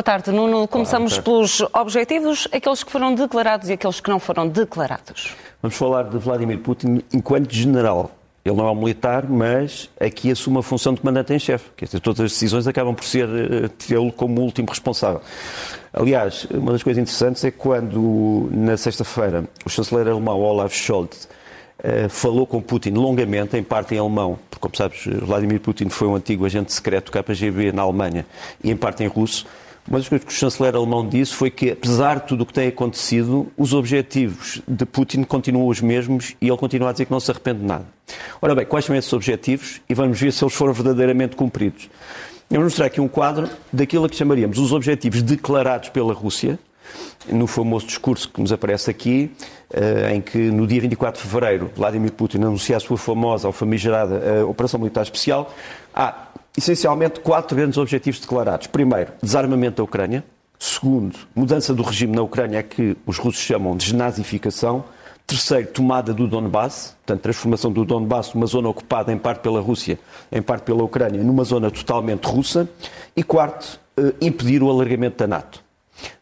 Boa 0.00 0.18
tarde, 0.18 0.32
Nuno. 0.32 0.66
Começamos 0.66 1.18
pelos 1.18 1.60
objetivos, 1.74 2.48
aqueles 2.50 2.82
que 2.82 2.90
foram 2.90 3.14
declarados 3.14 3.68
e 3.68 3.74
aqueles 3.74 4.00
que 4.00 4.08
não 4.08 4.18
foram 4.18 4.48
declarados. 4.48 5.34
Vamos 5.60 5.76
falar 5.76 6.04
de 6.04 6.16
Vladimir 6.16 6.58
Putin 6.60 7.02
enquanto 7.12 7.52
general. 7.52 8.10
Ele 8.42 8.56
não 8.56 8.66
é 8.66 8.70
um 8.70 8.76
militar, 8.76 9.28
mas 9.28 9.90
aqui 10.00 10.30
assume 10.30 10.56
a 10.56 10.62
função 10.62 10.94
de 10.94 11.02
comandante 11.02 11.34
em 11.34 11.38
chefe. 11.38 11.66
Todas 12.00 12.20
as 12.20 12.32
decisões 12.32 12.66
acabam 12.66 12.94
por 12.94 13.04
ser 13.04 13.28
tê-lo 13.86 14.10
como 14.10 14.40
último 14.40 14.70
responsável. 14.70 15.20
Aliás, 15.92 16.46
uma 16.50 16.72
das 16.72 16.82
coisas 16.82 17.02
interessantes 17.02 17.44
é 17.44 17.50
quando, 17.50 18.48
na 18.52 18.78
sexta-feira, 18.78 19.44
o 19.66 19.68
chanceler 19.68 20.08
alemão 20.08 20.40
Olaf 20.40 20.74
Scholz 20.74 21.28
uh, 21.84 22.08
falou 22.08 22.46
com 22.46 22.62
Putin 22.62 22.92
longamente, 22.92 23.54
em 23.54 23.62
parte 23.62 23.94
em 23.94 23.98
alemão, 23.98 24.38
porque, 24.48 24.62
como 24.62 24.74
sabes, 24.74 25.04
Vladimir 25.20 25.60
Putin 25.60 25.90
foi 25.90 26.08
um 26.08 26.14
antigo 26.14 26.46
agente 26.46 26.72
secreto 26.72 27.12
do 27.12 27.22
KGB 27.22 27.70
na 27.72 27.82
Alemanha, 27.82 28.24
e 28.64 28.70
em 28.70 28.76
parte 28.78 29.04
em 29.04 29.06
russo. 29.06 29.44
Uma 29.90 29.98
das 29.98 30.08
coisas 30.08 30.24
que 30.24 30.32
o 30.32 30.36
chanceler 30.36 30.76
alemão 30.76 31.08
disse 31.08 31.34
foi 31.34 31.50
que, 31.50 31.72
apesar 31.72 32.20
de 32.20 32.28
tudo 32.28 32.42
o 32.42 32.46
que 32.46 32.52
tem 32.52 32.68
acontecido, 32.68 33.50
os 33.58 33.74
objetivos 33.74 34.62
de 34.66 34.86
Putin 34.86 35.24
continuam 35.24 35.66
os 35.66 35.80
mesmos 35.80 36.36
e 36.40 36.46
ele 36.46 36.56
continua 36.56 36.90
a 36.90 36.92
dizer 36.92 37.06
que 37.06 37.10
não 37.10 37.18
se 37.18 37.28
arrepende 37.28 37.58
de 37.58 37.66
nada. 37.66 37.84
Ora 38.40 38.54
bem, 38.54 38.64
quais 38.64 38.84
são 38.84 38.94
esses 38.94 39.12
objetivos? 39.12 39.80
E 39.88 39.94
vamos 39.94 40.20
ver 40.20 40.32
se 40.32 40.44
eles 40.44 40.54
foram 40.54 40.72
verdadeiramente 40.72 41.34
cumpridos. 41.34 41.90
Eu 42.48 42.58
vou 42.58 42.64
mostrar 42.66 42.86
aqui 42.86 43.00
um 43.00 43.08
quadro 43.08 43.50
daquilo 43.72 44.08
que 44.08 44.14
chamaríamos 44.14 44.58
os 44.58 44.72
objetivos 44.72 45.22
declarados 45.22 45.88
pela 45.88 46.14
Rússia, 46.14 46.56
no 47.28 47.48
famoso 47.48 47.86
discurso 47.86 48.28
que 48.28 48.40
nos 48.40 48.52
aparece 48.52 48.92
aqui, 48.92 49.32
eh, 49.72 50.14
em 50.14 50.20
que 50.20 50.38
no 50.38 50.68
dia 50.68 50.80
24 50.80 51.20
de 51.20 51.28
fevereiro 51.28 51.68
Vladimir 51.74 52.12
Putin 52.12 52.38
anuncia 52.38 52.76
a 52.76 52.80
sua 52.80 52.96
famosa 52.96 53.48
ou 53.48 53.52
famigerada 53.52 54.14
eh, 54.16 54.44
Operação 54.44 54.78
Militar 54.78 55.02
Especial. 55.02 55.52
Há 55.92 56.28
essencialmente 56.56 57.20
quatro 57.20 57.56
grandes 57.56 57.78
objetivos 57.78 58.20
declarados. 58.20 58.66
Primeiro, 58.66 59.12
desarmamento 59.22 59.78
da 59.78 59.82
Ucrânia. 59.82 60.24
Segundo, 60.58 61.16
mudança 61.34 61.72
do 61.72 61.82
regime 61.82 62.14
na 62.14 62.22
Ucrânia, 62.22 62.62
que 62.62 62.96
os 63.06 63.16
russos 63.16 63.40
chamam 63.40 63.76
de 63.76 63.86
desnazificação. 63.86 64.84
Terceiro, 65.26 65.68
tomada 65.68 66.12
do 66.12 66.26
Donbass, 66.26 66.96
portanto, 66.98 67.22
transformação 67.22 67.72
do 67.72 67.84
Donbass 67.84 68.34
numa 68.34 68.46
zona 68.46 68.68
ocupada 68.68 69.12
em 69.12 69.16
parte 69.16 69.40
pela 69.40 69.60
Rússia, 69.60 69.98
em 70.30 70.42
parte 70.42 70.64
pela 70.64 70.82
Ucrânia, 70.82 71.22
numa 71.22 71.44
zona 71.44 71.70
totalmente 71.70 72.24
russa. 72.24 72.68
E 73.16 73.22
quarto, 73.22 73.80
eh, 73.96 74.12
impedir 74.20 74.62
o 74.62 74.68
alargamento 74.68 75.18
da 75.18 75.28
NATO. 75.28 75.62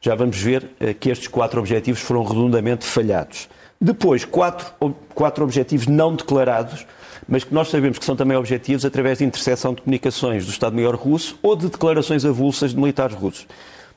Já 0.01 0.15
vamos 0.15 0.39
ver 0.41 0.71
eh, 0.79 0.93
que 0.93 1.11
estes 1.11 1.27
quatro 1.27 1.59
objetivos 1.59 2.01
foram 2.01 2.23
redondamente 2.23 2.85
falhados. 2.85 3.49
Depois, 3.81 4.25
quatro, 4.25 4.95
quatro 5.15 5.43
objetivos 5.43 5.87
não 5.87 6.15
declarados 6.15 6.87
mas 7.27 7.45
que 7.45 7.55
nós 7.55 7.69
sabemos 7.69 7.99
que 7.99 8.05
são 8.05 8.17
também 8.17 8.37
objetivos 8.37 8.85
através 8.85 9.19
de 9.19 9.25
interseção 9.25 9.75
de 9.75 9.83
comunicações 9.83 10.45
do 10.45 10.51
Estado-Maior 10.51 10.95
russo 10.95 11.39
ou 11.43 11.57
de 11.57 11.69
declarações 11.69 12.25
avulsas 12.25 12.73
de 12.73 12.79
militares 12.79 13.17
russos. 13.17 13.47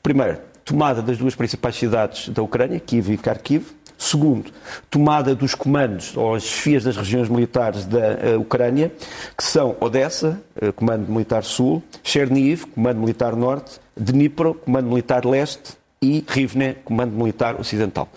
Primeiro, 0.01 0.39
tomada 0.63 1.01
das 1.01 1.17
duas 1.17 1.35
principais 1.35 1.75
cidades 1.75 2.29
da 2.29 2.41
Ucrânia, 2.41 2.79
Kiev 2.79 3.11
e 3.11 3.17
Kharkiv. 3.17 3.65
Segundo, 3.97 4.51
tomada 4.89 5.35
dos 5.35 5.53
comandos 5.53 6.17
ou 6.17 6.33
as 6.33 6.41
chefias 6.41 6.83
das 6.83 6.97
regiões 6.97 7.29
militares 7.29 7.85
da 7.85 7.99
uh, 8.35 8.39
Ucrânia, 8.39 8.91
que 9.37 9.43
são 9.43 9.75
Odessa, 9.79 10.41
uh, 10.59 10.73
Comando 10.73 11.11
Militar 11.11 11.43
Sul, 11.43 11.83
Cherniv, 12.01 12.65
Comando 12.73 12.99
Militar 12.99 13.35
Norte, 13.35 13.79
Dnipro, 13.95 14.55
Comando 14.55 14.89
Militar 14.89 15.23
Leste 15.23 15.73
e 16.01 16.25
Rivne, 16.27 16.77
Comando 16.83 17.15
Militar 17.15 17.61
Ocidental. 17.61 18.09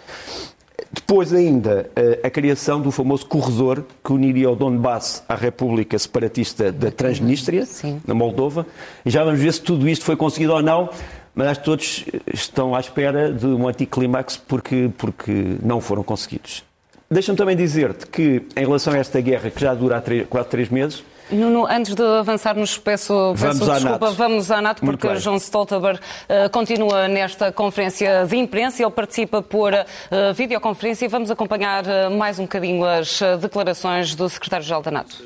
Depois 0.94 1.32
ainda 1.32 1.90
eh, 1.96 2.20
a 2.22 2.30
criação 2.30 2.80
do 2.80 2.92
famoso 2.92 3.26
corredor 3.26 3.84
que 4.02 4.12
uniria 4.12 4.48
o 4.48 4.54
Donbass 4.54 5.24
à 5.28 5.34
República 5.34 5.98
Separatista 5.98 6.70
da 6.70 6.88
Transnistria, 6.88 7.66
Sim. 7.66 8.00
na 8.06 8.14
Moldova. 8.14 8.64
E 9.04 9.10
já 9.10 9.24
vamos 9.24 9.40
ver 9.40 9.52
se 9.52 9.60
tudo 9.60 9.88
isto 9.88 10.04
foi 10.04 10.14
conseguido 10.14 10.52
ou 10.52 10.62
não, 10.62 10.88
mas 11.34 11.48
acho 11.48 11.60
que 11.60 11.64
todos 11.64 12.04
estão 12.32 12.76
à 12.76 12.80
espera 12.80 13.32
de 13.32 13.44
um 13.44 13.66
anticlímax 13.66 14.36
porque, 14.36 14.88
porque 14.96 15.56
não 15.60 15.80
foram 15.80 16.04
conseguidos. 16.04 16.62
Deixa-me 17.10 17.36
também 17.36 17.56
dizer-te 17.56 18.06
que, 18.06 18.42
em 18.56 18.60
relação 18.60 18.92
a 18.92 18.96
esta 18.96 19.20
guerra 19.20 19.50
que 19.50 19.60
já 19.60 19.74
dura 19.74 19.96
há 19.96 20.00
três, 20.00 20.26
quase 20.28 20.48
três 20.48 20.68
meses, 20.68 21.02
Nuno, 21.30 21.66
antes 21.66 21.94
de 21.94 22.02
avançarmos, 22.02 22.76
peço, 22.76 23.32
peço 23.32 23.64
vamos 23.64 23.82
desculpa, 23.82 24.10
vamos 24.10 24.50
à 24.50 24.60
NATO, 24.60 24.82
porque 24.84 25.16
João 25.16 25.36
Stoltenberg 25.36 25.98
uh, 25.98 26.50
continua 26.50 27.08
nesta 27.08 27.50
conferência 27.50 28.26
de 28.26 28.36
imprensa, 28.36 28.82
ele 28.82 28.90
participa 28.90 29.40
por 29.40 29.72
uh, 29.72 30.34
videoconferência 30.34 31.06
e 31.06 31.08
vamos 31.08 31.30
acompanhar 31.30 31.84
uh, 31.84 32.10
mais 32.16 32.38
um 32.38 32.42
bocadinho 32.42 32.84
as 32.84 33.20
declarações 33.40 34.14
do 34.14 34.28
secretário-geral 34.28 34.82
da 34.82 34.90
NATO. 34.90 35.16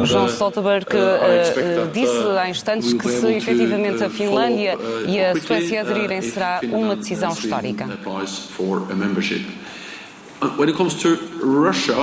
O 0.00 0.06
João 0.06 0.26
Stoltenberg 0.26 0.86
disse 1.92 2.16
há 2.38 2.48
instantes 2.48 2.94
que 2.94 3.08
se 3.08 3.26
efetivamente 3.26 4.02
a 4.02 4.08
Finlândia 4.08 4.78
e 5.06 5.20
a 5.20 5.38
Suécia 5.38 5.82
aderirem 5.82 6.22
será 6.22 6.60
uma 6.72 6.96
decisão 6.96 7.30
histórica. 7.32 7.86
Uh, 10.40 10.48
when 10.56 10.68
it 10.68 10.76
comes 10.76 10.94
to 11.02 11.16
Russia, 11.42 12.00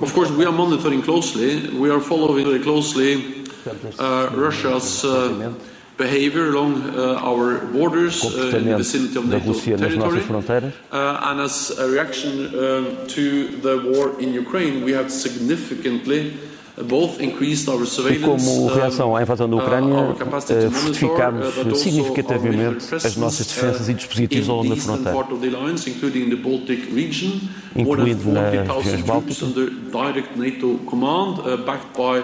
of 0.00 0.12
course, 0.14 0.30
we 0.30 0.44
are 0.44 0.52
monitoring 0.52 1.02
closely. 1.02 1.68
We 1.70 1.90
are 1.90 2.00
following 2.00 2.44
very 2.44 2.60
closely 2.60 3.44
uh, 3.98 4.30
Russia's 4.32 5.04
uh, 5.04 5.52
behavior 5.96 6.48
along 6.48 6.82
uh, 6.90 7.20
our 7.30 7.58
borders 7.66 8.24
uh, 8.24 8.56
in 8.56 8.64
the 8.64 8.76
vicinity 8.76 9.16
of 9.18 9.26
NATO 9.26 9.52
territory. 9.54 10.22
Uh, 10.90 11.28
and 11.28 11.40
as 11.40 11.70
a 11.78 11.88
reaction 11.88 12.46
um, 12.46 13.06
to 13.08 13.48
the 13.66 13.74
war 13.90 14.20
in 14.20 14.32
Ukraine, 14.32 14.84
we 14.84 14.92
have 14.92 15.10
significantly 15.10 16.38
E 16.78 18.18
como 18.18 18.66
reação 18.68 19.14
à 19.14 19.20
invasão 19.22 19.48
da 19.48 19.56
Ucrânia, 19.56 20.16
eh, 20.48 20.70
fortificámos 20.70 21.78
significativamente 21.78 22.94
as 22.94 23.14
nossas 23.16 23.46
defesas 23.46 23.90
e 23.90 23.94
dispositivos 23.94 24.48
ao 24.48 24.56
longo 24.56 24.74
da 24.74 24.80
fronteira, 24.80 25.18
incluindo 27.76 28.32
nas 28.32 28.52
regiões 28.74 29.02
bálticas 29.02 29.42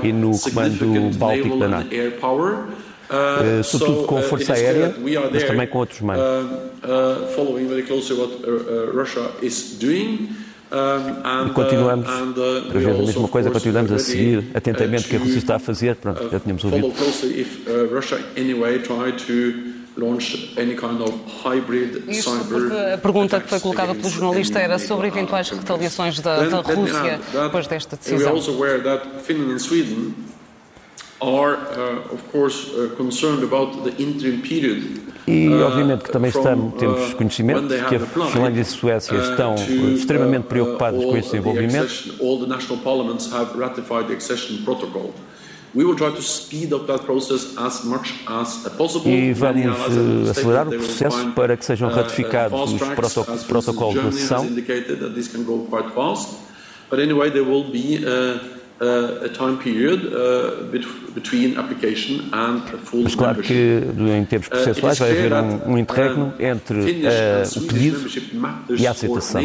e 0.03 0.13
no 0.13 0.39
comando 0.39 1.19
báltico 1.19 1.59
da 1.59 1.69
NATO. 1.69 1.89
Uh, 3.11 3.65
sobretudo 3.65 4.05
com 4.05 4.21
força 4.21 4.53
aérea, 4.53 4.95
mas 5.33 5.45
também 5.45 5.67
com 5.67 5.79
outros 5.79 6.01
meios. 6.01 6.23
following 7.35 7.67
very 7.67 7.83
closely 7.83 8.19
what 8.19 8.31
Russia 8.95 9.31
is 9.43 9.79
doing. 9.79 10.29
E 11.47 11.51
continuamos 11.55 12.07
uh, 12.09 12.71
a 12.71 12.79
ver 12.79 12.91
a 12.91 12.95
mesma 12.95 13.29
coisa, 13.29 13.51
continuamos 13.51 13.91
a 13.93 13.99
seguir 13.99 14.45
atentamente 14.55 15.07
o 15.07 15.09
que 15.09 15.17
a 15.17 15.19
Rússia 15.19 15.39
está 15.39 15.57
a 15.57 15.59
fazer. 15.59 15.97
Pronto, 15.97 16.29
já 16.31 16.41
tínhamos 16.41 16.63
ouvido. 16.65 16.87
Isso 22.09 22.31
porque 22.49 22.75
a 22.95 22.99
pergunta 22.99 23.41
que 23.41 23.49
foi 23.49 23.59
colocada 23.61 23.95
pelo 23.95 24.09
jornalista 24.09 24.61
era 24.61 24.79
sobre 24.79 25.09
eventuais 25.09 25.51
retaliações 25.51 26.21
da, 26.21 26.37
da 26.49 26.61
Rússia 26.61 27.21
depois 27.45 27.67
desta 27.67 27.97
decisão. 27.97 28.33
Are, 31.21 31.57
uh, 31.57 32.13
of 32.13 32.23
course, 32.31 32.71
uh, 32.71 32.95
concerned 32.97 33.43
about 33.43 33.85
the 33.85 34.03
interim 34.03 34.41
period 34.43 35.09
e, 35.29 35.49
uh, 35.49 35.67
obviamente, 35.67 36.05
que 36.05 36.11
também 36.11 36.31
estamos, 36.31 36.75
temos 36.79 37.13
conhecimento 37.13 37.69
que 37.69 37.97
a 37.97 38.27
Finlândia 38.31 38.61
e 38.61 38.63
a 38.63 38.65
Suécia 38.65 39.17
estão 39.17 39.55
extremamente 39.95 40.45
preocupadas 40.45 41.05
com 41.05 41.17
este 41.17 41.33
desenvolvimento. 41.33 41.93
E 49.05 49.33
vamos 49.35 50.31
acelerar 50.31 50.67
o 50.67 50.71
processo 50.71 51.31
para 51.33 51.57
que 51.59 51.65
sejam 51.65 51.91
ratificados 51.91 52.73
os 52.73 53.45
protocolos 53.45 54.01
de 54.01 54.07
adesão. 54.07 54.47
But 56.91 57.01
anyway, 57.01 57.31
there 57.31 57.45
will 57.45 57.65
be 57.65 57.99
uh, 57.99 58.58
a 58.81 59.29
time 59.29 59.57
period 59.57 60.07
uh, 60.07 60.65
between 61.13 61.59
application 61.59 62.29
and 62.33 62.61
full 62.85 63.03
Mas 63.03 63.15
claro 63.15 63.43
que 63.43 63.53
em 63.53 64.25
termos 64.25 64.47
uh, 64.47 64.51
processuais 64.51 64.99
vai 64.99 65.11
haver 65.11 65.33
um, 65.33 65.73
um 65.73 65.79
interregno 65.79 66.33
entre 66.39 66.79
uh, 66.79 67.59
o 67.59 67.61
pedido 67.63 68.07
e 68.79 68.87
a 68.87 68.93
aceitação, 68.93 69.43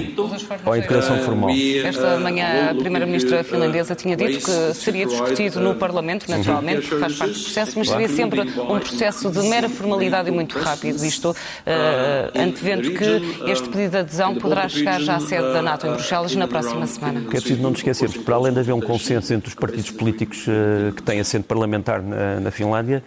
ou 0.66 0.74
a 0.74 0.78
integração 0.78 1.18
formal. 1.20 1.50
Esta 1.84 2.20
manhã 2.20 2.70
a 2.72 2.76
Primeira-Ministra 2.76 3.44
finlandesa 3.44 3.96
tinha 3.96 4.16
dito 4.16 4.46
que 4.46 4.74
seria 4.76 5.06
discutido 5.08 5.60
no 5.60 5.76
Parlamento, 5.76 6.30
naturalmente, 6.30 6.88
porque 6.88 7.00
faz 7.00 7.16
parte 7.16 7.34
do 7.34 7.40
processo, 7.44 7.80
mas 7.80 7.90
seria 7.90 8.10
sempre 8.10 8.42
um 8.42 8.80
processo 8.80 9.32
de 9.32 9.42
mera 9.50 9.68
formalidade 9.68 10.30
e 10.30 10.32
muito 10.32 10.60
rápido, 10.60 11.04
isto 11.04 11.32
uh, 11.32 12.40
antevendo 12.40 12.92
que 12.92 13.50
este 13.50 13.68
pedido 13.70 13.92
de 13.92 13.98
adesão 13.98 14.36
poderá 14.36 14.70
chegar 14.70 15.02
já 15.02 15.16
à 15.16 15.20
sede 15.20 15.54
da 15.54 15.62
NATO 15.62 15.88
em 15.88 15.92
Bruxelas 15.92 16.36
na 16.36 16.48
próxima 16.48 16.86
semana. 16.86 17.22
Que 17.22 17.38
é 17.38 17.40
preciso 17.40 17.62
não 17.62 17.72
nos 17.72 17.80
esquecermos, 17.80 18.18
para 18.18 18.36
além 18.36 18.54
de 18.54 18.60
haver 18.60 18.74
um 18.74 18.82
consenso 18.82 19.23
entre 19.32 19.50
os 19.50 19.56
partidos 19.56 19.92
políticos 19.92 20.46
uh, 20.48 20.94
que 20.94 21.04
têm 21.04 21.20
assento 21.20 21.46
parlamentar 21.46 22.02
na, 22.02 22.40
na, 22.40 22.52
Finlândia. 22.52 23.04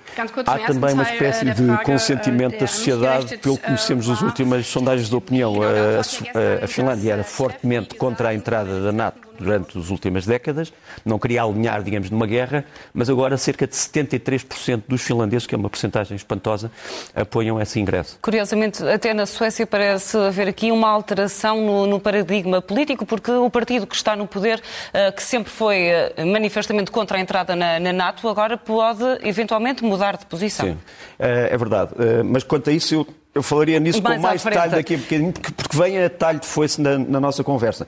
Há 0.46 0.58
também 0.58 0.94
uma 0.94 1.02
espécie 1.02 1.44
de 1.44 1.84
consentimento 1.84 2.58
da 2.58 2.66
sociedade, 2.66 3.38
pelo 3.38 3.56
que 3.56 3.64
conhecemos 3.64 4.08
nas 4.08 4.22
últimas 4.22 4.66
sondagens 4.66 5.08
de 5.08 5.16
opinião. 5.16 5.56
A, 5.62 6.60
a, 6.60 6.64
a 6.64 6.68
Finlândia 6.68 7.12
era 7.14 7.24
fortemente 7.24 7.94
contra 7.94 8.28
a 8.28 8.34
entrada 8.34 8.80
da 8.80 8.92
NATO 8.92 9.25
durante 9.38 9.78
as 9.78 9.90
últimas 9.90 10.26
décadas, 10.26 10.72
não 11.04 11.18
queria 11.18 11.42
alinhar, 11.42 11.82
digamos, 11.82 12.10
numa 12.10 12.26
guerra, 12.26 12.64
mas 12.92 13.08
agora 13.10 13.36
cerca 13.36 13.66
de 13.66 13.74
73% 13.74 14.82
dos 14.88 15.02
finlandeses, 15.02 15.46
que 15.46 15.54
é 15.54 15.58
uma 15.58 15.70
porcentagem 15.70 16.16
espantosa, 16.16 16.70
apoiam 17.14 17.60
esse 17.60 17.78
ingresso. 17.80 18.18
Curiosamente, 18.20 18.82
até 18.86 19.12
na 19.12 19.26
Suécia 19.26 19.66
parece 19.66 20.16
haver 20.16 20.48
aqui 20.48 20.70
uma 20.70 20.88
alteração 20.88 21.60
no, 21.60 21.86
no 21.86 22.00
paradigma 22.00 22.60
político, 22.60 23.04
porque 23.06 23.30
o 23.30 23.50
partido 23.50 23.86
que 23.86 23.94
está 23.94 24.16
no 24.16 24.26
poder, 24.26 24.60
uh, 24.60 25.14
que 25.14 25.22
sempre 25.22 25.50
foi 25.52 25.88
uh, 25.90 26.26
manifestamente 26.26 26.90
contra 26.90 27.18
a 27.18 27.20
entrada 27.20 27.54
na, 27.54 27.78
na, 27.78 27.92
NATO, 27.92 28.28
agora 28.28 28.56
pode 28.56 29.04
eventualmente 29.22 29.84
mudar 29.84 30.16
de 30.16 30.26
posição. 30.26 30.66
Sim, 30.66 30.72
uh, 30.72 30.78
é 31.18 31.56
verdade. 31.56 31.92
mas 32.24 32.42
quanto 32.42 32.70
a 32.70 32.72
isso, 32.72 32.94
eu 32.94 33.06
eu 33.36 33.42
falaria 33.42 33.78
nisso 33.78 34.02
mais 34.02 34.16
com 34.16 34.22
mais 34.22 34.42
detalhe 34.42 34.70
daqui 34.72 34.94
a 34.94 34.96
bocadinho, 34.96 35.32
porque 35.32 35.76
vem 35.76 35.98
a 35.98 36.02
detalhe 36.02 36.38
de 36.38 36.46
foice 36.46 36.80
na, 36.80 36.96
na, 36.96 37.20
nossa 37.20 37.44
conversa. 37.44 37.86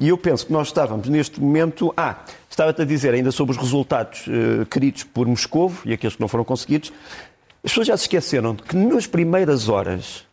E 0.00 0.08
eu 0.08 0.18
penso 0.18 0.46
que 0.46 0.52
nós 0.52 0.66
estávamos 0.66 1.08
neste 1.08 1.40
momento. 1.40 1.94
Ah, 1.96 2.16
estava-te 2.50 2.82
a 2.82 2.84
dizer 2.84 3.14
ainda 3.14 3.30
sobre 3.30 3.54
os 3.54 3.62
resultados 3.62 4.26
uh, 4.26 4.66
queridos 4.66 5.04
por 5.04 5.28
Moscou 5.28 5.72
e 5.84 5.92
aqueles 5.92 6.16
que 6.16 6.20
não 6.20 6.26
foram 6.26 6.44
conseguidos. 6.44 6.92
As 7.62 7.70
pessoas 7.70 7.86
já 7.86 7.96
se 7.96 8.04
esqueceram 8.04 8.56
de 8.56 8.64
que 8.64 8.74
nas 8.74 9.06
primeiras 9.06 9.68
horas, 9.68 10.24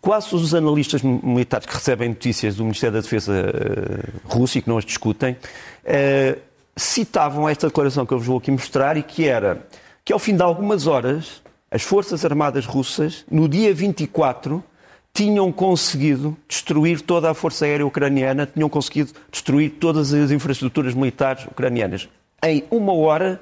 quase 0.00 0.30
todos 0.30 0.46
os 0.46 0.54
analistas 0.54 1.02
militares 1.02 1.66
que 1.66 1.74
recebem 1.74 2.08
notícias 2.08 2.56
do 2.56 2.62
Ministério 2.62 2.94
da 2.94 3.00
Defesa 3.02 3.32
uh, 3.32 4.34
russo 4.34 4.56
e 4.56 4.62
que 4.62 4.68
não 4.70 4.78
as 4.78 4.86
discutem, 4.86 5.34
uh, 5.34 6.40
citavam 6.74 7.46
esta 7.46 7.66
declaração 7.66 8.06
que 8.06 8.14
eu 8.14 8.18
vos 8.18 8.26
vou 8.26 8.38
aqui 8.38 8.50
mostrar 8.50 8.96
e 8.96 9.02
que 9.02 9.28
era 9.28 9.66
que 10.02 10.14
ao 10.14 10.18
fim 10.18 10.34
de 10.34 10.42
algumas 10.42 10.86
horas 10.86 11.42
as 11.74 11.82
Forças 11.82 12.24
Armadas 12.24 12.66
Russas, 12.66 13.24
no 13.28 13.48
dia 13.48 13.74
24, 13.74 14.62
tinham 15.12 15.50
conseguido 15.50 16.36
destruir 16.48 17.00
toda 17.00 17.28
a 17.28 17.34
Força 17.34 17.64
Aérea 17.64 17.84
Ucraniana, 17.84 18.46
tinham 18.46 18.68
conseguido 18.68 19.10
destruir 19.28 19.70
todas 19.80 20.14
as 20.14 20.30
infraestruturas 20.30 20.94
militares 20.94 21.44
ucranianas. 21.46 22.08
Em 22.44 22.62
uma 22.70 22.92
hora 22.92 23.40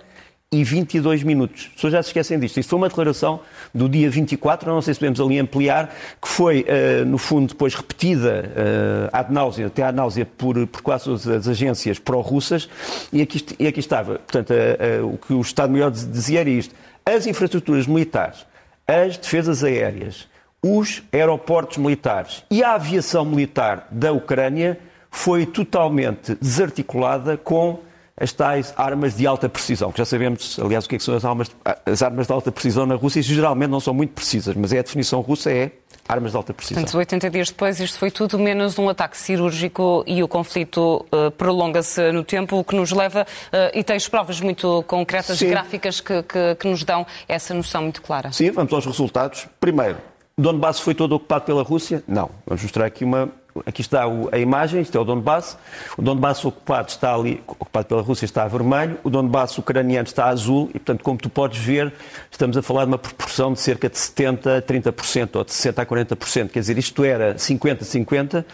e 0.50 0.64
22 0.64 1.22
minutos. 1.22 1.66
As 1.66 1.74
pessoas 1.74 1.92
já 1.92 2.02
se 2.02 2.08
esquecem 2.08 2.38
disto. 2.38 2.58
Isto 2.58 2.70
foi 2.70 2.78
uma 2.78 2.88
declaração 2.88 3.40
do 3.74 3.86
dia 3.86 4.08
24, 4.08 4.72
não 4.72 4.80
sei 4.80 4.94
se 4.94 5.00
podemos 5.00 5.20
ali 5.20 5.38
ampliar, 5.38 5.94
que 6.20 6.28
foi, 6.28 6.62
uh, 6.62 7.04
no 7.04 7.18
fundo, 7.18 7.48
depois 7.48 7.74
repetida 7.74 8.50
uh, 8.50 9.10
ad 9.12 9.30
náusea, 9.30 9.66
até 9.66 9.82
à 9.82 9.92
náusea, 9.92 10.24
por, 10.24 10.66
por 10.66 10.80
quase 10.80 11.04
todas 11.04 11.26
as 11.28 11.48
agências 11.48 11.98
pró-russas, 11.98 12.68
e 13.12 13.20
aqui, 13.20 13.44
e 13.58 13.66
aqui 13.66 13.80
estava. 13.80 14.14
Portanto, 14.20 14.52
uh, 14.52 15.06
o 15.06 15.18
que 15.18 15.34
o 15.34 15.40
Estado-Maior 15.42 15.90
dizia 15.90 16.40
era 16.40 16.50
isto 16.50 16.74
as 17.04 17.26
infraestruturas 17.26 17.86
militares, 17.86 18.46
as 18.86 19.16
defesas 19.16 19.62
aéreas, 19.62 20.28
os 20.62 21.02
aeroportos 21.12 21.78
militares 21.78 22.44
e 22.50 22.62
a 22.62 22.74
aviação 22.74 23.24
militar 23.24 23.88
da 23.90 24.12
Ucrânia 24.12 24.78
foi 25.10 25.44
totalmente 25.44 26.36
desarticulada 26.40 27.36
com 27.36 27.80
as 28.16 28.32
tais 28.32 28.72
armas 28.76 29.16
de 29.16 29.26
alta 29.26 29.48
precisão, 29.48 29.90
que 29.90 29.98
já 29.98 30.04
sabemos, 30.04 30.58
aliás, 30.58 30.84
o 30.84 30.88
que, 30.88 30.94
é 30.94 30.98
que 30.98 31.04
são 31.04 31.14
as 31.14 31.24
armas, 31.24 31.50
as 31.84 32.02
armas 32.02 32.26
de 32.26 32.32
alta 32.32 32.52
precisão 32.52 32.86
na 32.86 32.94
Rússia, 32.94 33.20
e 33.20 33.22
geralmente 33.22 33.70
não 33.70 33.80
são 33.80 33.92
muito 33.92 34.12
precisas, 34.12 34.54
mas 34.54 34.72
é 34.72 34.78
a 34.78 34.82
definição 34.82 35.20
russa 35.20 35.50
é 35.50 35.72
armas 36.08 36.32
de 36.32 36.36
alta 36.36 36.52
precisão. 36.52 36.82
Portanto, 36.82 36.98
80 36.98 37.30
dias 37.30 37.48
depois, 37.50 37.80
isto 37.80 37.98
foi 37.98 38.10
tudo 38.10 38.38
menos 38.38 38.78
um 38.78 38.88
ataque 38.88 39.16
cirúrgico 39.16 40.04
e 40.06 40.22
o 40.22 40.28
conflito 40.28 41.06
uh, 41.12 41.30
prolonga-se 41.32 42.12
no 42.12 42.24
tempo, 42.24 42.56
o 42.58 42.64
que 42.64 42.74
nos 42.74 42.92
leva, 42.92 43.22
uh, 43.22 43.78
e 43.78 43.82
tens 43.82 44.08
provas 44.08 44.40
muito 44.40 44.82
concretas, 44.84 45.38
Sim. 45.38 45.48
gráficas, 45.50 46.00
que, 46.00 46.22
que, 46.22 46.54
que 46.56 46.68
nos 46.68 46.84
dão 46.84 47.06
essa 47.28 47.54
noção 47.54 47.82
muito 47.82 48.02
clara. 48.02 48.32
Sim, 48.32 48.50
vamos 48.50 48.72
aos 48.72 48.84
resultados. 48.84 49.46
Primeiro, 49.60 49.98
Donbass 50.36 50.80
foi 50.80 50.94
todo 50.94 51.14
ocupado 51.14 51.44
pela 51.44 51.62
Rússia? 51.62 52.02
Não. 52.06 52.30
Vamos 52.46 52.62
mostrar 52.62 52.86
aqui 52.86 53.04
uma, 53.04 53.30
Aqui 53.66 53.82
está 53.82 54.04
a 54.32 54.38
imagem, 54.38 54.80
isto 54.80 54.96
é 54.96 55.00
o 55.00 55.04
Donbass. 55.04 55.58
O 55.96 56.02
Donbass 56.02 56.44
ocupado 56.44 56.88
está 56.88 57.14
ali, 57.14 57.42
ocupado 57.46 57.86
pela 57.86 58.02
Rússia 58.02 58.24
está 58.24 58.44
a 58.44 58.48
vermelho, 58.48 58.98
o 59.04 59.10
Donbass 59.10 59.58
ucraniano 59.58 60.06
está 60.06 60.24
a 60.24 60.28
azul 60.30 60.70
e, 60.70 60.78
portanto, 60.78 61.02
como 61.02 61.18
tu 61.18 61.28
podes 61.28 61.58
ver, 61.58 61.92
estamos 62.30 62.56
a 62.56 62.62
falar 62.62 62.84
de 62.84 62.92
uma 62.92 62.98
proporção 62.98 63.52
de 63.52 63.60
cerca 63.60 63.88
de 63.88 63.96
70% 63.96 64.58
a 64.58 64.62
30% 64.62 65.36
ou 65.36 65.44
de 65.44 65.52
60% 65.52 65.78
a 65.78 65.86
40%. 65.86 66.48
Quer 66.48 66.60
dizer, 66.60 66.78
isto 66.78 67.04
era 67.04 67.34
50-50. 67.34 68.44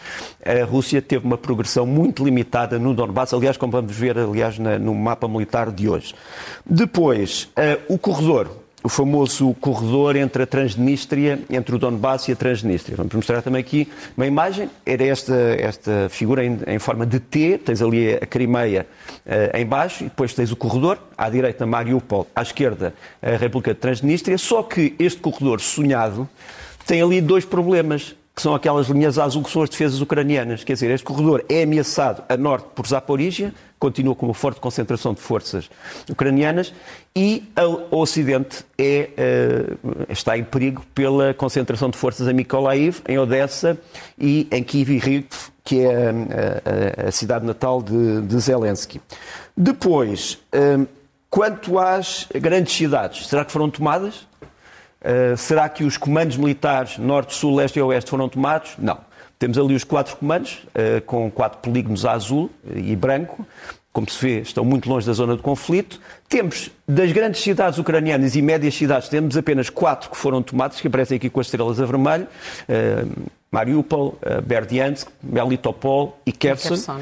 A 0.45 0.65
Rússia 0.65 1.01
teve 1.01 1.25
uma 1.25 1.39
progressão 1.39 1.87
muito 1.87 2.25
limitada 2.25 2.79
no 2.79 2.93
Donbass, 2.93 3.33
aliás, 3.33 3.56
como 3.56 3.73
vamos 3.73 3.94
ver 3.94 4.19
aliás, 4.19 4.59
no 4.59 4.94
mapa 4.94 5.29
militar 5.29 5.71
de 5.71 5.89
hoje. 5.89 6.15
Depois, 6.67 7.49
eh, 7.56 7.79
o 7.89 7.99
corredor 7.99 8.51
o 8.83 8.89
famoso 8.89 9.55
corredor 9.55 10.17
entre 10.17 10.45
a 10.45 10.47
Transnistria, 10.47 11.41
entre 11.51 11.75
o 11.75 11.79
Donbass 11.79 12.29
e 12.29 12.33
a 12.33 12.37
Transnistria. 12.37 12.97
Vamos 12.97 13.13
mostrar 13.13 13.43
também 13.43 13.61
aqui 13.61 13.89
uma 14.17 14.27
imagem. 14.27 14.71
Era 14.87 15.05
esta, 15.05 15.35
esta 15.35 16.09
figura 16.09 16.45
em, 16.45 16.59
em 16.67 16.79
forma 16.79 17.05
de 17.05 17.19
T. 17.19 17.59
Tens 17.59 17.83
ali 17.83 18.15
a 18.15 18.27
Crimeia 18.27 18.87
uh, 19.27 19.57
em 19.57 19.67
baixo 19.67 20.05
e 20.05 20.05
depois 20.05 20.33
tens 20.33 20.53
o 20.53 20.57
corredor. 20.57 20.99
À 21.17 21.29
direita, 21.29 21.67
Mariupol. 21.67 22.27
À 22.35 22.43
esquerda, 22.43 22.95
a 23.21 23.37
República 23.37 23.75
de 23.75 23.81
Transnistria. 23.81 24.39
Só 24.39 24.63
que 24.63 24.95
este 24.99 25.21
corredor 25.21 25.61
sonhado 25.61 26.29
tem 26.87 27.03
ali 27.03 27.21
dois 27.21 27.45
problemas 27.45 28.15
que 28.39 28.43
são 28.43 28.55
aquelas 28.55 28.87
linhas 28.87 29.19
azul 29.19 29.43
que 29.43 29.51
são 29.51 29.63
as 29.63 29.69
defesas 29.69 30.01
ucranianas. 30.01 30.63
Quer 30.63 30.75
dizer, 30.75 30.93
este 30.93 31.05
corredor 31.05 31.45
é 31.49 31.65
ameaçado 31.65 32.23
a 32.29 32.37
norte 32.37 32.69
por 32.73 32.87
Zaporizhia, 32.87 33.53
continua 33.79 34.15
com 34.15 34.27
uma 34.27 34.35
forte 34.35 34.61
concentração 34.61 35.15
de 35.15 35.21
forças 35.21 35.71
ucranianas, 36.11 36.73
e 37.15 37.45
o 37.91 37.97
Ocidente 37.99 38.65
é, 38.77 39.11
uh, 39.83 40.13
está 40.13 40.37
em 40.37 40.45
perigo 40.45 40.85
pela 40.95 41.35
concentração 41.35 41.91
de 41.91 41.97
forças 41.97 42.29
em 42.29 42.33
Mykolaiv, 42.33 43.01
em 43.09 43.19
Odessa 43.19 43.79
e 44.19 44.47
em 44.51 44.63
Kiev 44.63 45.01
Kyiv, 45.01 45.27
que 45.65 45.81
é 45.81 46.11
a, 47.05 47.09
a, 47.09 47.11
cidade 47.11 47.45
natal 47.45 47.83
de, 47.83 48.23
de 48.23 48.39
Zelensky. 48.39 49.01
Depois, 49.57 50.39
uh, 50.55 50.87
quanto 51.31 51.79
às 51.79 52.29
grandes 52.35 52.75
cidades, 52.75 53.27
será 53.27 53.45
que 53.45 53.53
foram 53.53 53.71
tomadas? 53.71 54.27
Será 55.37 55.69
que 55.69 55.85
os 55.85 55.97
comandos 55.97 56.37
militares 56.37 56.99
norte, 56.99 57.33
sul, 57.33 57.55
leste 57.55 57.79
e 57.79 57.83
oeste 57.83 58.11
foram 58.11 58.29
tomados? 58.29 58.73
Não. 58.77 58.99
Temos 59.38 59.56
ali 59.56 59.75
os 59.75 59.85
quatro 59.85 60.17
comandos, 60.17 60.67
uh, 60.69 61.00
com 61.06 61.31
quatro 61.31 61.61
polígonos 61.61 62.05
azul 62.05 62.50
e 62.75 62.96
branco. 62.96 63.46
Como 63.93 64.08
se 64.08 64.25
vê, 64.25 64.40
estão 64.40 64.64
muito 64.64 64.88
longe 64.88 65.06
da 65.06 65.12
zona 65.12 65.37
de 65.37 65.43
conflito. 65.43 66.00
Temos, 66.29 66.70
das 66.87 67.11
grandes 67.11 67.40
cidades 67.40 67.79
ucranianas 67.79 68.37
e 68.37 68.43
médias 68.43 68.75
cidades, 68.75 69.08
temos 69.08 69.37
apenas 69.37 69.70
quatro 69.70 70.11
que 70.11 70.17
foram 70.17 70.43
tomadas, 70.43 70.81
que 70.81 70.87
aparecem 70.87 71.17
aqui 71.17 71.31
com 71.31 71.40
as 71.40 71.46
estrelas 71.46 71.81
a 71.81 71.87
vermelho. 71.87 72.26
Uh, 72.69 73.29
Mariupol, 73.50 74.19
uh, 74.22 74.43
Berdiansk, 74.43 75.08
Melitopol 75.22 76.19
e 76.27 76.32
Kherson. 76.32 77.01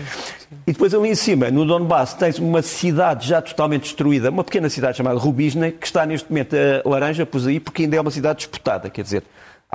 E 0.66 0.72
depois 0.72 0.94
ali 0.94 1.08
em 1.08 1.14
cima, 1.14 1.50
no 1.50 1.66
Donbass, 1.66 2.14
tens 2.14 2.38
uma 2.38 2.62
cidade 2.62 3.26
já 3.26 3.42
totalmente 3.42 3.82
destruída, 3.82 4.30
uma 4.30 4.44
pequena 4.44 4.70
cidade 4.70 4.96
chamada 4.96 5.18
Rubizne, 5.18 5.72
que 5.72 5.86
está 5.86 6.06
neste 6.06 6.30
momento 6.30 6.54
a 6.54 6.88
laranja, 6.88 7.26
pus 7.26 7.46
aí, 7.46 7.58
porque 7.58 7.82
ainda 7.82 7.96
é 7.96 8.00
uma 8.00 8.12
cidade 8.12 8.38
disputada, 8.38 8.88
quer 8.88 9.02
dizer, 9.02 9.24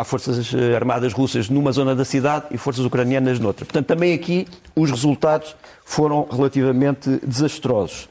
há 0.02 0.04
forças 0.04 0.52
eh, 0.54 0.76
armadas 0.76 1.14
russas 1.14 1.48
numa 1.48 1.72
zona 1.72 1.96
da 1.96 2.04
cidade 2.04 2.46
e 2.50 2.58
forças 2.58 2.84
ucranianas 2.84 3.40
noutra. 3.40 3.66
Portanto, 3.66 3.86
também 3.86 4.14
aqui 4.14 4.48
os 4.76 4.90
resultados 4.90 5.56
foram 5.86 6.28
relativamente 6.30 7.20
desastrosos. 7.24 8.10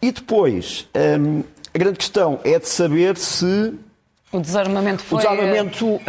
E 0.00 0.12
depois, 0.12 0.88
hum, 1.18 1.42
a 1.74 1.78
grande 1.78 1.98
questão 1.98 2.38
é 2.44 2.58
de 2.58 2.68
saber 2.68 3.16
se... 3.16 3.74
O 4.30 4.38
desarmamento 4.38 5.02
foi... 5.02 5.18
O 5.18 5.22
desarmamento... 5.22 6.00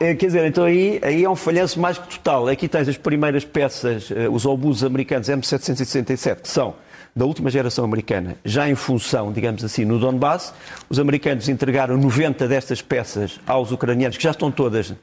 É, 0.00 0.14
quer 0.14 0.26
dizer, 0.26 0.46
então 0.46 0.64
aí, 0.64 0.98
aí 1.02 1.22
é 1.22 1.28
um 1.28 1.36
falhanço 1.36 1.78
mais 1.78 1.98
que 1.98 2.16
total. 2.16 2.48
Aqui 2.48 2.66
tens 2.66 2.88
as 2.88 2.96
primeiras 2.96 3.44
peças, 3.44 4.10
eh, 4.10 4.28
os 4.30 4.46
obuses 4.46 4.82
americanos 4.82 5.28
M767, 5.28 6.36
que 6.36 6.48
são 6.48 6.74
da 7.14 7.24
última 7.24 7.50
geração 7.50 7.84
americana, 7.84 8.36
já 8.44 8.68
em 8.68 8.74
função, 8.74 9.32
digamos 9.32 9.64
assim, 9.64 9.84
no 9.84 9.98
Donbass. 9.98 10.54
Os 10.88 10.98
americanos 10.98 11.48
entregaram 11.48 11.96
90 11.96 12.46
destas 12.46 12.80
peças 12.80 13.40
aos 13.46 13.72
ucranianos, 13.72 14.16
que 14.16 14.22
já 14.22 14.30
estão 14.30 14.50
todas 14.50 14.94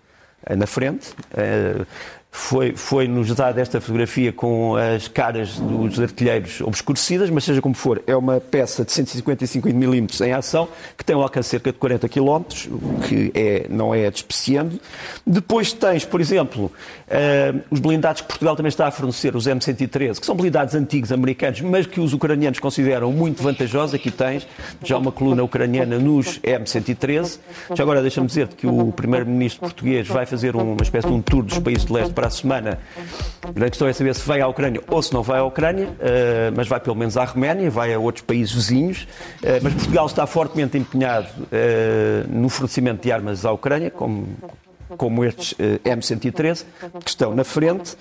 eh, 0.46 0.56
na 0.56 0.66
frente. 0.66 1.14
Foi, 2.40 2.74
foi 2.76 3.08
nos 3.08 3.34
dada 3.34 3.60
esta 3.60 3.82
fotografia 3.82 4.32
com 4.32 4.76
as 4.76 5.08
caras 5.08 5.60
dos 5.60 6.00
artilheiros 6.00 6.62
obscurecidas, 6.62 7.32
mas 7.32 7.44
seja 7.44 7.62
como 7.62 7.74
for, 7.74 8.02
é 8.06 8.16
uma 8.16 8.40
peça 8.40 8.86
de 8.86 8.92
155 8.92 9.68
mm 9.68 10.08
em 10.24 10.32
ação, 10.32 10.70
que 10.96 11.04
tem 11.04 11.16
um 11.16 11.22
alcance 11.22 11.48
de 11.48 11.52
cerca 11.52 11.74
de 11.74 11.80
40 11.80 12.08
km, 12.08 12.44
o 12.72 13.00
que 13.02 13.32
é, 13.34 13.66
não 13.70 13.94
é 13.94 14.10
despeciando. 14.10 14.80
Depois 15.26 15.74
tens, 15.74 16.06
por 16.06 16.22
exemplo, 16.22 16.72
uh, 17.08 17.62
os 17.72 17.80
blindados 17.80 18.22
que 18.22 18.28
Portugal 18.28 18.56
também 18.56 18.70
está 18.70 18.88
a 18.88 18.92
fornecer, 18.92 19.36
os 19.36 19.46
M113, 19.46 20.20
que 20.20 20.26
são 20.26 20.36
blindados 20.36 20.76
antigos 20.76 21.12
americanos, 21.12 21.60
mas 21.62 21.88
que 21.88 22.00
os 22.00 22.14
ucranianos 22.14 22.60
consideram 22.60 23.12
muito 23.12 23.42
vantajosos. 23.42 23.96
Aqui 23.96 24.12
tens 24.12 24.48
já 24.84 24.98
uma 24.98 25.12
coluna 25.12 25.44
ucraniana 25.44 25.98
nos 25.98 26.40
M113. 26.40 27.40
Já 27.74 27.84
agora 27.84 28.02
deixa-me 28.02 28.28
dizer 28.28 28.48
que 28.50 28.68
o 28.68 28.92
primeiro-ministro 28.92 29.60
português 29.60 30.08
vai 30.08 30.26
fazer 30.26 30.56
uma 30.56 30.84
espécie 30.84 31.08
de 31.08 31.14
um 31.14 31.22
tour 31.22 31.44
dos 31.44 31.60
países 31.60 31.84
de 31.84 31.92
leste 31.92 32.14
para 32.14 32.27
a 32.28 32.30
semana. 32.30 32.80
A 33.44 33.52
grande 33.52 33.72
questão 33.72 33.88
é 33.88 33.94
saber 33.94 34.14
se 34.16 34.28
vai 34.28 34.42
à 34.42 34.48
Ucrânia 34.48 34.82
ou 34.88 35.02
se 35.02 35.14
não 35.14 35.24
vai 35.24 35.40
à 35.40 35.44
Ucrânia, 35.44 35.90
eh, 36.00 36.52
mas 36.56 36.68
vai 36.68 36.80
pelo 36.80 36.96
menos 36.96 37.18
à 37.18 37.24
Roménia, 37.24 37.70
vai 37.70 37.94
a 37.94 38.00
outros 38.00 38.24
países 38.24 38.54
vizinhos. 38.54 39.08
Eh, 39.44 39.60
mas 39.62 39.74
Portugal 39.74 40.06
está 40.06 40.26
fortemente 40.28 40.78
empenhado 40.78 41.28
eh, 41.52 42.24
no 42.30 42.50
fornecimento 42.50 43.02
de 43.02 43.12
armas 43.12 43.46
à 43.46 43.52
Ucrânia, 43.52 43.90
como 43.90 44.28
como 44.96 45.26
estes 45.26 45.54
M113, 45.84 46.66
que 47.04 47.10
estão 47.10 47.36
na 47.36 47.44
frente. 47.44 47.96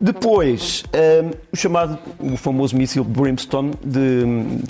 Depois, 0.00 0.84
um, 0.94 1.30
o 1.52 1.56
chamado, 1.56 1.98
o 2.20 2.36
famoso 2.36 2.76
míssil 2.76 3.02
Brimstone, 3.02 3.72
de, 3.84 4.22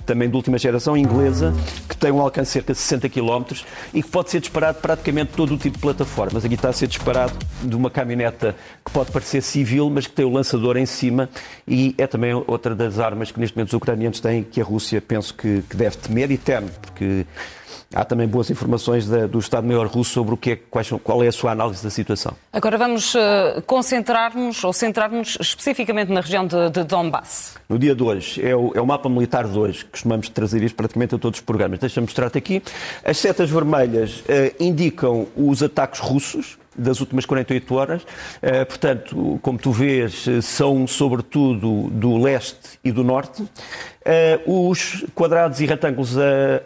também 0.07 0.29
de 0.29 0.35
última 0.35 0.57
geração, 0.57 0.97
inglesa, 0.97 1.55
que 1.87 1.95
tem 1.95 2.11
um 2.11 2.21
alcance 2.21 2.49
de 2.49 2.53
cerca 2.53 2.73
de 2.73 2.79
60 2.79 3.09
km 3.11 3.45
e 3.93 4.03
que 4.03 4.09
pode 4.09 4.31
ser 4.31 4.41
disparado 4.41 4.79
praticamente 4.81 5.33
todo 5.37 5.53
o 5.53 5.59
tipo 5.59 5.77
de 5.77 5.83
plataformas. 5.83 6.47
Aqui 6.47 6.55
está 6.55 6.71
a 6.71 6.73
ser 6.73 6.87
disparado 6.87 7.35
de 7.63 7.77
uma 7.77 7.91
caminhoneta 7.91 8.57
que 8.83 8.91
pode 8.91 9.13
parecer 9.13 9.43
civil, 9.43 9.91
mas 9.91 10.07
que 10.07 10.13
tem 10.15 10.25
o 10.25 10.33
lançador 10.33 10.79
em 10.79 10.87
cima 10.87 11.29
e 11.67 11.95
é 11.99 12.07
também 12.07 12.33
outra 12.47 12.75
das 12.75 12.99
armas 12.99 13.31
que 13.31 13.39
neste 13.39 13.55
momento 13.55 13.69
os 13.69 13.75
ucranianos 13.75 14.21
têm 14.21 14.43
que 14.43 14.63
a 14.63 14.65
Rússia 14.65 15.03
penso 15.03 15.35
que, 15.35 15.63
que 15.69 15.77
deve 15.77 15.99
temer 15.99 16.31
e 16.31 16.39
teme, 16.39 16.71
porque 16.81 17.27
há 17.95 18.05
também 18.05 18.27
boas 18.27 18.51
informações 18.51 19.07
da, 19.09 19.27
do 19.27 19.39
Estado-Maior 19.39 19.87
russo 19.87 20.13
sobre 20.13 20.35
o 20.35 20.37
que 20.37 20.53
é, 20.53 20.57
quais, 20.57 20.91
qual 21.03 21.23
é 21.23 21.29
a 21.29 21.33
sua 21.33 21.53
análise 21.53 21.83
da 21.83 21.91
situação. 21.91 22.35
Agora 22.53 22.77
vamos 22.77 23.15
uh, 23.15 23.63
concentrar-nos 23.67 24.63
ou 24.65 24.73
centrar-nos 24.73 25.39
especificamente 25.41 26.13
na 26.13 26.21
região 26.21 26.47
de, 26.47 26.71
de 26.71 26.85
Donbass. 26.85 27.57
No 27.69 27.79
dia 27.79 27.95
de 27.95 28.03
hoje, 28.03 28.47
é 28.47 28.55
o, 28.55 28.73
é 28.75 28.81
o, 28.81 28.87
mapa 28.87 29.09
militar 29.09 29.47
de 29.47 29.59
hoje, 29.59 29.85
costumamos 29.85 30.29
trazer 30.29 30.63
isto 30.63 30.75
praticamente 30.75 31.15
a 31.15 31.19
todos 31.19 31.39
os 31.39 31.45
programas. 31.45 31.79
Deixa-me 31.79 32.07
mostrar-te 32.07 32.39
aqui. 32.39 32.63
As 33.05 33.19
setas 33.19 33.51
vermelhas 33.51 34.21
uh, 34.21 34.55
indicam 34.61 35.27
os 35.37 35.63
ataques 35.63 36.01
russos, 36.01 36.59
das 36.79 37.01
últimas 37.01 37.27
48 37.27 37.75
horas. 37.75 38.03
Uh, 38.03 38.65
portanto, 38.67 39.39
como 39.43 39.59
tu 39.59 39.73
vês, 39.73 40.25
são 40.43 40.87
sobretudo 40.87 41.89
do 41.91 42.17
leste 42.17 42.79
e 42.85 42.93
do 42.93 43.03
norte. 43.03 43.43
Uh, 43.43 44.71
os 44.71 45.05
quadrados 45.15 45.61
e 45.61 45.67
retângulos 45.67 46.17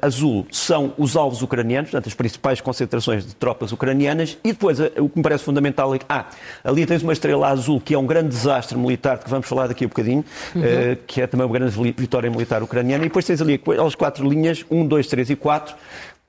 azul 0.00 0.46
são 0.52 0.94
os 0.96 1.16
alvos 1.16 1.42
ucranianos, 1.42 1.90
portanto, 1.90 2.06
as 2.06 2.14
principais 2.14 2.60
concentrações 2.60 3.26
de 3.26 3.34
tropas 3.34 3.72
ucranianas. 3.72 4.38
E 4.44 4.52
depois, 4.52 4.78
o 4.78 5.08
que 5.08 5.16
me 5.18 5.22
parece 5.22 5.42
fundamental 5.42 5.92
é 5.94 5.98
que, 5.98 6.04
ah, 6.08 6.26
ali 6.62 6.86
tens 6.86 7.02
uma 7.02 7.12
estrela 7.12 7.48
azul, 7.48 7.80
que 7.80 7.94
é 7.94 7.98
um 7.98 8.06
grande 8.06 8.28
desastre 8.28 8.78
militar, 8.78 9.18
que 9.18 9.28
vamos 9.28 9.48
falar 9.48 9.66
daqui 9.66 9.82
a 9.82 9.86
um 9.86 9.88
bocadinho, 9.88 10.24
uhum. 10.54 10.62
que 11.06 11.20
é 11.20 11.26
também 11.26 11.44
uma 11.44 11.52
grande 11.52 11.94
vitória 11.96 12.30
militar 12.30 12.62
ucraniana. 12.62 13.04
E 13.04 13.08
depois 13.08 13.24
tens 13.24 13.40
ali 13.40 13.60
as 13.84 13.94
quatro 13.96 14.28
linhas, 14.28 14.64
1, 14.70 14.86
2, 14.86 15.06
3 15.08 15.30
e 15.30 15.36
4, 15.36 15.74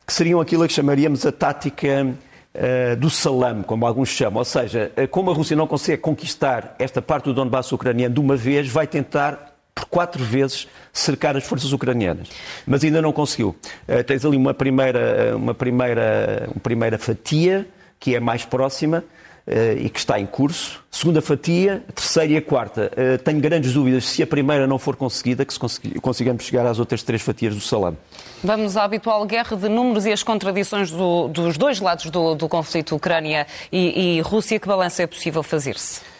que 0.06 0.14
seriam 0.14 0.42
aquilo 0.42 0.68
que 0.68 0.74
chamaríamos 0.74 1.26
a 1.26 1.32
tática 1.32 2.08
Uh, 2.56 2.96
do 2.96 3.10
salame, 3.10 3.64
como 3.64 3.84
alguns 3.84 4.10
chamam. 4.10 4.38
Ou 4.38 4.46
seja, 4.46 4.92
uh, 4.96 5.08
como 5.08 5.32
a 5.32 5.34
Rússia 5.34 5.56
não 5.56 5.66
consegue 5.66 6.00
conquistar 6.00 6.76
esta 6.78 7.02
parte 7.02 7.26
do 7.26 7.34
Donbass 7.34 7.72
ucraniano 7.72 8.14
de 8.14 8.20
uma 8.20 8.36
vez, 8.36 8.68
vai 8.68 8.86
tentar 8.86 9.56
por 9.74 9.86
quatro 9.86 10.24
vezes 10.24 10.68
cercar 10.92 11.36
as 11.36 11.44
forças 11.44 11.74
ucranianas, 11.74 12.30
mas 12.68 12.84
ainda 12.84 13.02
não 13.02 13.12
conseguiu. 13.12 13.56
Uh, 13.88 14.04
tens 14.06 14.24
ali 14.24 14.38
uma 14.38 14.54
primeira, 14.54 15.36
uma 15.36 15.56
primeira, 15.56 16.48
uma 16.54 16.62
primeira 16.62 16.98
fatia 17.00 17.68
que 18.00 18.16
é 18.16 18.20
mais 18.20 18.46
próxima 18.46 19.04
e 19.48 19.90
que 19.90 20.00
está 20.00 20.20
em 20.20 20.26
curso. 20.26 20.82
Segunda 20.90 21.22
fatia, 21.22 21.84
terceira 21.94 22.34
e 22.34 22.38
a 22.38 22.42
quarta. 22.42 22.92
Uh, 22.94 23.18
tenho 23.24 23.42
grandes 23.42 23.74
dúvidas 23.74 24.06
se 24.06 24.24
a 24.24 24.28
primeira 24.28 24.68
não 24.68 24.80
for 24.80 24.96
conseguida, 24.96 25.44
que 25.44 25.56
consigamos 26.00 26.44
chegar 26.44 26.66
às 26.66 26.80
outras 26.80 27.04
três 27.04 27.22
fatias 27.22 27.56
do 27.56 27.62
salame. 27.62 27.98
Vamos 28.44 28.78
à 28.78 28.84
habitual 28.84 29.26
guerra 29.26 29.58
de 29.58 29.68
números 29.68 30.06
e 30.06 30.12
as 30.12 30.24
contradições 30.24 30.92
do, 30.92 31.28
dos 31.28 31.58
dois 31.58 31.80
lados 31.80 32.10
do, 32.10 32.36
do 32.36 32.48
conflito 32.48 32.96
Ucrânia 32.96 33.48
e, 33.72 34.18
e 34.18 34.22
Rússia. 34.22 34.60
Que 34.60 34.68
balanço 34.68 35.02
é 35.02 35.08
possível 35.08 35.44
fazer-se? 35.44 36.13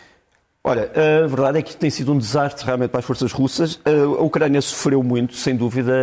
Olha, 0.66 0.90
a 0.96 1.28
verdade 1.28 1.60
é 1.60 1.62
que 1.62 1.76
tem 1.76 1.90
sido 1.90 2.14
um 2.14 2.18
desastre 2.18 2.66
realmente 2.66 2.92
para 2.92 3.02
as 3.02 3.06
forças 3.06 3.34
russas. 3.34 3.82
A 3.84 4.24
Ucrânia 4.24 4.62
sofreu 4.62 5.04
muito, 5.04 5.36
sem 5.36 5.58
dúvida. 5.58 5.94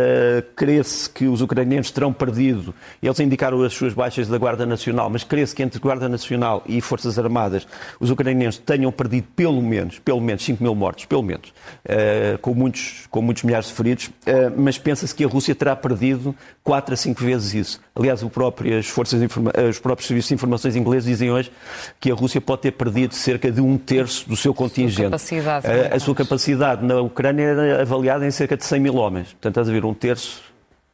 Crê-se 0.55 1.09
que 1.09 1.25
os 1.25 1.41
ucranianos 1.41 1.89
terão 1.89 2.13
perdido, 2.13 2.71
eles 3.01 3.19
indicaram 3.19 3.59
as 3.63 3.73
suas 3.73 3.91
baixas 3.91 4.27
da 4.27 4.37
Guarda 4.37 4.63
Nacional, 4.63 5.09
mas 5.09 5.23
crê-se 5.23 5.55
que 5.55 5.63
entre 5.63 5.79
Guarda 5.79 6.07
Nacional 6.07 6.61
e 6.67 6.79
Forças 6.79 7.17
Armadas 7.17 7.67
os 7.99 8.11
ucranianos 8.11 8.59
tenham 8.59 8.91
perdido 8.91 9.25
pelo 9.35 9.63
menos, 9.63 9.97
pelo 9.97 10.21
menos 10.21 10.43
5 10.43 10.61
mil 10.61 10.75
mortos, 10.75 11.05
pelo 11.05 11.23
menos, 11.23 11.51
eh, 11.83 12.37
com 12.39 12.53
muitos, 12.53 13.07
com 13.09 13.19
muitos 13.19 13.41
milhares 13.41 13.65
de 13.65 13.73
feridos, 13.73 14.11
eh, 14.27 14.51
mas 14.55 14.77
pensa-se 14.77 15.15
que 15.15 15.23
a 15.23 15.27
Rússia 15.27 15.55
terá 15.55 15.75
perdido 15.75 16.35
4 16.63 16.93
a 16.93 16.97
5 16.97 17.23
vezes 17.23 17.53
isso. 17.55 17.81
Aliás, 17.95 18.23
próprio, 18.25 18.83
forças 18.83 19.19
os 19.67 19.79
próprios 19.79 20.07
serviços 20.07 20.29
de 20.29 20.35
informações 20.35 20.75
ingleses 20.75 21.05
dizem 21.05 21.31
hoje 21.31 21.51
que 21.99 22.11
a 22.11 22.13
Rússia 22.13 22.39
pode 22.39 22.61
ter 22.61 22.71
perdido 22.73 23.15
cerca 23.15 23.51
de 23.51 23.59
um 23.59 23.75
terço 23.75 24.29
do 24.29 24.35
seu 24.35 24.50
seu 24.51 24.53
contingente. 24.53 25.17
Sua 25.19 25.61
a, 25.63 25.95
a, 25.95 25.99
sua 25.99 26.15
capacidade 26.15 26.85
na 26.85 27.01
Ucrânia 27.01 27.43
era 27.43 27.81
avaliada 27.81 28.25
em 28.25 28.31
cerca 28.31 28.57
de 28.57 28.65
100 28.65 28.79
mil 28.79 28.95
homens. 28.95 29.29
Portanto, 29.33 29.51
estás 29.51 29.69
a 29.69 29.71
ver, 29.71 29.85
um 29.85 29.93
terço 29.93 30.41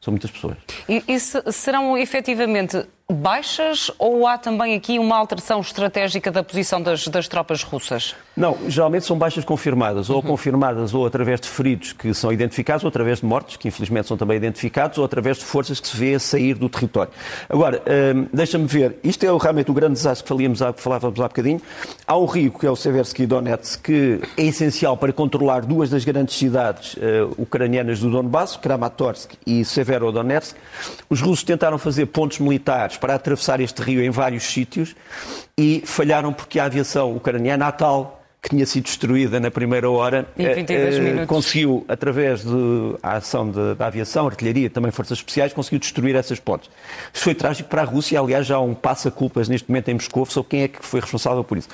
são 0.00 0.12
muitas 0.12 0.30
pessoas. 0.30 0.56
E, 0.88 1.02
e 1.08 1.18
serão 1.18 1.96
efetivamente 1.98 2.86
baixas 3.10 3.90
ou 3.98 4.26
há 4.26 4.36
também 4.36 4.74
aqui 4.74 4.98
uma 4.98 5.16
alteração 5.16 5.62
estratégica 5.62 6.30
da 6.30 6.42
posição 6.42 6.82
das, 6.82 7.08
das 7.08 7.26
tropas 7.26 7.62
russas? 7.62 8.14
Não, 8.36 8.56
geralmente 8.68 9.06
são 9.06 9.16
baixas 9.16 9.46
confirmadas, 9.46 10.10
ou 10.10 10.16
uhum. 10.16 10.22
confirmadas 10.22 10.92
ou 10.92 11.06
através 11.06 11.40
de 11.40 11.48
feridos 11.48 11.94
que 11.94 12.12
são 12.12 12.30
identificados, 12.30 12.84
ou 12.84 12.88
através 12.88 13.20
de 13.20 13.24
mortes, 13.24 13.56
que 13.56 13.66
infelizmente 13.66 14.08
são 14.08 14.16
também 14.18 14.36
identificados, 14.36 14.98
ou 14.98 15.06
através 15.06 15.38
de 15.38 15.44
forças 15.46 15.80
que 15.80 15.88
se 15.88 15.96
vê 15.96 16.14
a 16.14 16.20
sair 16.20 16.54
do 16.54 16.68
território. 16.68 17.10
Agora, 17.48 17.82
hum, 18.14 18.26
deixa-me 18.30 18.66
ver, 18.66 18.98
isto 19.02 19.24
é 19.24 19.28
realmente 19.38 19.70
o 19.70 19.74
grande 19.74 19.94
desastre 19.94 20.24
que 20.24 20.28
falíamos, 20.28 20.60
falávamos 20.76 21.18
há 21.18 21.28
bocadinho. 21.28 21.62
Há 22.06 22.16
um 22.16 22.26
rio, 22.26 22.52
que 22.52 22.66
é 22.66 22.70
o 22.70 22.76
Seversky 22.76 23.26
Donetsk, 23.26 23.82
que 23.84 24.20
é 24.36 24.44
essencial 24.44 24.98
para 24.98 25.14
controlar 25.14 25.62
duas 25.62 25.88
das 25.88 26.04
grandes 26.04 26.36
cidades 26.36 26.92
uh, 26.94 27.34
ucranianas 27.38 28.00
do 28.00 28.10
Donbass, 28.10 28.56
Kramatorsk 28.58 29.32
e 29.46 29.64
Severodonetsk. 29.64 30.54
Os 31.08 31.22
russos 31.22 31.42
tentaram 31.42 31.78
fazer 31.78 32.04
pontos 32.06 32.38
militares 32.38 32.97
para 32.98 33.14
atravessar 33.14 33.60
este 33.60 33.82
rio 33.82 34.02
em 34.02 34.10
vários 34.10 34.44
sítios 34.44 34.94
e 35.56 35.82
falharam 35.84 36.32
porque 36.32 36.58
a 36.58 36.64
aviação 36.64 37.14
ucraniana, 37.16 37.66
a 37.66 37.72
tal 37.72 38.18
que 38.40 38.50
tinha 38.50 38.64
sido 38.64 38.84
destruída 38.84 39.40
na 39.40 39.50
primeira 39.50 39.90
hora, 39.90 40.26
eh, 40.38 40.64
eh 40.68 41.26
conseguiu, 41.26 41.84
através 41.88 42.44
da 42.44 43.16
ação 43.16 43.50
de, 43.50 43.74
da 43.74 43.86
aviação, 43.86 44.26
artilharia, 44.26 44.70
também 44.70 44.92
forças 44.92 45.18
especiais, 45.18 45.52
conseguiu 45.52 45.80
destruir 45.80 46.14
essas 46.14 46.38
pontes. 46.38 46.70
Isso 47.12 47.24
foi 47.24 47.34
trágico 47.34 47.68
para 47.68 47.82
a 47.82 47.84
Rússia, 47.84 48.18
aliás, 48.18 48.46
já 48.46 48.56
há 48.56 48.60
um 48.60 48.74
passa-culpas 48.74 49.48
neste 49.48 49.68
momento 49.68 49.88
em 49.88 49.94
Moscou 49.94 50.24
sobre 50.24 50.50
quem 50.50 50.62
é 50.62 50.68
que 50.68 50.84
foi 50.84 51.00
responsável 51.00 51.42
por 51.42 51.58
isso. 51.58 51.68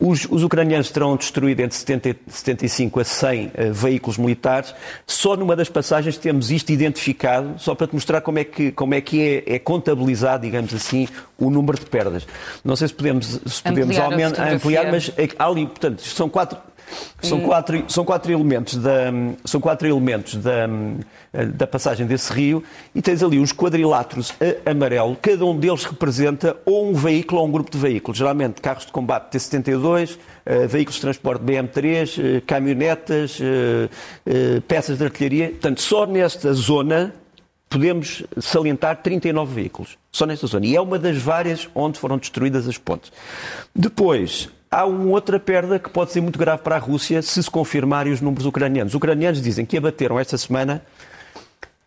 Os, 0.00 0.26
os, 0.30 0.44
ucranianos 0.44 0.90
terão 0.90 1.16
destruído 1.16 1.60
entre 1.60 1.76
70, 1.76 2.16
75 2.28 3.00
a 3.00 3.04
100 3.04 3.46
uh, 3.46 3.50
eh, 3.54 3.70
veículos 3.70 4.16
militares. 4.16 4.72
Só 5.04 5.36
numa 5.36 5.56
das 5.56 5.68
passagens 5.68 6.16
temos 6.16 6.52
isto 6.52 6.70
identificado, 6.70 7.54
só 7.58 7.74
para 7.74 7.88
te 7.88 7.94
mostrar 7.94 8.20
como 8.20 8.38
é 8.38 8.44
que, 8.44 8.70
como 8.70 8.94
é, 8.94 9.00
que 9.00 9.44
é, 9.46 9.54
é 9.54 9.58
contabilizado, 9.58 10.44
digamos 10.44 10.72
assim, 10.72 11.08
o 11.36 11.50
número 11.50 11.78
de 11.80 11.86
perdas. 11.86 12.26
Não 12.64 12.76
sei 12.76 12.86
se 12.86 12.94
podemos, 12.94 13.40
se 13.44 13.62
podemos 13.62 13.98
ampliar, 13.98 14.52
ampliar 14.52 14.90
mas 14.92 15.10
é, 15.16 15.28
ali, 15.36 15.66
portanto, 15.66 16.00
são 16.02 16.28
quatro, 16.28 16.58
são 17.20 17.40
quatro, 17.40 17.84
são 17.88 18.04
quatro 18.04 18.32
elementos, 18.32 18.76
da, 18.76 19.12
são 19.44 19.60
quatro 19.60 19.88
elementos 19.88 20.36
da, 20.36 20.66
da 21.54 21.66
passagem 21.66 22.06
desse 22.06 22.32
rio 22.32 22.62
e 22.94 23.02
tens 23.02 23.22
ali 23.22 23.38
os 23.38 23.52
quadriláteros 23.52 24.32
amarelo, 24.64 25.16
cada 25.20 25.44
um 25.44 25.56
deles 25.56 25.84
representa 25.84 26.56
ou 26.64 26.88
um 26.90 26.94
veículo 26.94 27.40
ou 27.40 27.46
um 27.46 27.50
grupo 27.50 27.70
de 27.70 27.78
veículos, 27.78 28.18
geralmente 28.18 28.60
carros 28.60 28.86
de 28.86 28.92
combate 28.92 29.30
T-72, 29.32 30.18
eh, 30.44 30.66
veículos 30.66 30.94
de 30.94 31.00
transporte 31.02 31.42
BM3, 31.42 32.18
eh, 32.18 32.42
caminhonetas, 32.46 33.38
eh, 33.38 34.60
peças 34.66 34.96
de 34.96 35.04
artilharia. 35.04 35.50
Portanto, 35.50 35.82
só 35.82 36.06
nesta 36.06 36.52
zona 36.54 37.14
podemos 37.68 38.22
salientar 38.40 39.02
39 39.02 39.54
veículos, 39.54 39.98
só 40.10 40.24
nesta 40.24 40.46
zona. 40.46 40.64
E 40.64 40.74
é 40.74 40.80
uma 40.80 40.98
das 40.98 41.18
várias 41.18 41.68
onde 41.74 41.98
foram 41.98 42.16
destruídas 42.16 42.66
as 42.66 42.78
pontes. 42.78 43.12
Depois, 43.74 44.48
há 44.70 44.84
uma 44.84 45.10
outra 45.10 45.38
perda 45.38 45.78
que 45.78 45.88
pode 45.88 46.12
ser 46.12 46.20
muito 46.20 46.38
grave 46.38 46.62
para 46.62 46.76
a 46.76 46.78
Rússia 46.78 47.22
se 47.22 47.42
se 47.42 47.50
confirmarem 47.50 48.12
os 48.12 48.20
números 48.20 48.46
ucranianos. 48.46 48.92
Os 48.92 48.96
ucranianos 48.96 49.40
dizem 49.40 49.64
que 49.64 49.76
abateram 49.76 50.18
esta 50.18 50.36
semana, 50.36 50.82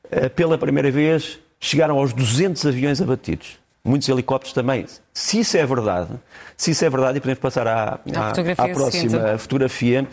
eh, 0.10 0.30
pela 0.30 0.58
primeira 0.58 0.90
vez, 0.92 1.40
chegaram 1.60 1.98
aos 1.98 2.14
200 2.14 2.66
aviões 2.66 3.02
abatidos. 3.02 3.60
Muitos 3.84 4.08
helicópteros 4.10 4.54
também. 4.54 4.86
Se 5.14 5.40
isso 5.40 5.58
é 5.58 5.66
verdade, 5.66 6.10
se 6.56 6.72
isso 6.72 6.86
é 6.86 6.90
verdade, 6.90 7.18
e 7.18 7.22
podemos 7.22 7.40
passar 7.40 7.68
à, 7.68 8.00
à, 8.16 8.30
à 8.30 8.70
próxima 8.70 8.92
seguinte. 8.92 9.38
fotografia, 9.40 10.08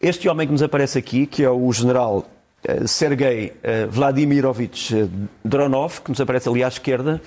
este 0.00 0.28
homem 0.28 0.46
que 0.46 0.52
nos 0.52 0.62
aparece 0.62 0.98
aqui, 0.98 1.26
que 1.26 1.44
é 1.44 1.50
o 1.50 1.72
general 1.72 2.26
eh, 2.66 2.86
Sergei 2.86 3.52
eh, 3.62 3.86
Vladimirovich 3.86 5.08
Dronov, 5.44 6.00
que 6.00 6.10
nos 6.10 6.20
aparece 6.20 6.48
ali 6.48 6.64
à 6.64 6.68
esquerda, 6.68 7.22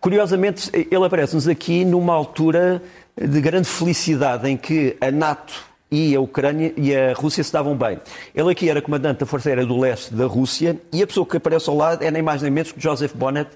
curiosamente, 0.00 0.70
ele 0.72 1.04
aparece-nos 1.04 1.48
aqui 1.48 1.84
numa 1.84 2.14
altura 2.14 2.80
de 3.16 3.40
grande 3.40 3.68
felicidade 3.68 4.48
em 4.48 4.56
que 4.56 4.96
a 5.00 5.10
NATO 5.10 5.72
e 5.92 6.16
a 6.16 6.20
Ucrânia 6.20 6.72
e 6.74 6.96
a 6.96 7.12
Rússia 7.12 7.44
se 7.44 7.52
davam 7.52 7.76
bem. 7.76 8.00
Ele 8.34 8.50
aqui 8.50 8.70
era 8.70 8.80
comandante 8.80 9.20
da 9.20 9.26
Força 9.26 9.50
Aérea 9.50 9.66
do 9.66 9.78
Leste 9.78 10.14
da 10.14 10.24
Rússia 10.24 10.80
e 10.90 11.02
a 11.02 11.06
pessoa 11.06 11.26
que 11.26 11.36
aparece 11.36 11.68
ao 11.68 11.76
lado 11.76 12.02
é 12.02 12.10
nem 12.10 12.22
mais 12.22 12.40
nem 12.40 12.50
menos 12.50 12.72
que 12.72 12.80
Joseph 12.80 13.12
Bonnet, 13.14 13.50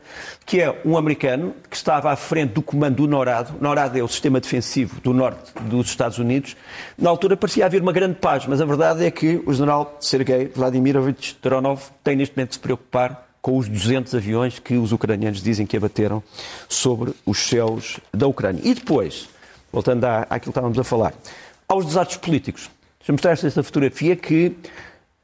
que 0.45 0.61
é 0.61 0.83
um 0.85 0.99
americano 0.99 1.55
que 1.71 1.75
estava 1.75 2.13
à 2.13 2.17
frente 2.17 2.53
do 2.53 2.61
comando 2.61 2.97
do 2.97 3.09
NORAD. 3.09 3.55
NORAD 3.59 3.99
é 3.99 4.05
o 4.05 4.09
sistema 4.09 4.39
defensivo 4.39 5.01
do 5.01 5.15
norte 5.15 5.51
dos 5.63 5.89
Estados 5.89 6.19
Unidos. 6.19 6.55
Na 6.99 7.09
altura 7.09 7.39
parecia 7.39 7.65
haver 7.65 7.81
uma 7.81 7.93
grande 7.93 8.17
paz, 8.17 8.47
mas 8.47 8.61
a 8.61 8.67
verdade 8.67 9.07
é 9.07 9.11
que 9.11 9.43
o 9.47 9.55
general 9.55 9.97
Sergei 9.99 10.47
Vladimirovich 10.55 11.39
Dronov 11.43 11.85
tem 12.05 12.17
neste 12.17 12.37
momento 12.37 12.51
de 12.51 12.55
se 12.57 12.61
preocupar 12.61 13.27
com 13.41 13.57
os 13.57 13.69
200 13.69 14.15
aviões 14.15 14.59
que 14.59 14.75
os 14.75 14.93
ucranianos 14.93 15.41
dizem 15.41 15.65
que 15.65 15.77
abateram 15.77 16.23
sobre 16.69 17.15
os 17.25 17.39
céus 17.39 17.99
da 18.13 18.27
Ucrânia. 18.27 18.61
E 18.65 18.75
depois, 18.75 19.29
voltando 19.77 20.05
à, 20.05 20.21
àquilo 20.23 20.41
que 20.41 20.49
estávamos 20.49 20.79
a 20.79 20.85
falar, 20.85 21.13
aos 21.69 21.85
desastres 21.85 22.17
políticos. 22.17 22.71
Deixa-me 22.99 23.17
mostrar 23.17 23.33
esta 23.33 23.63
fotografia 23.63 24.17
que 24.17 24.57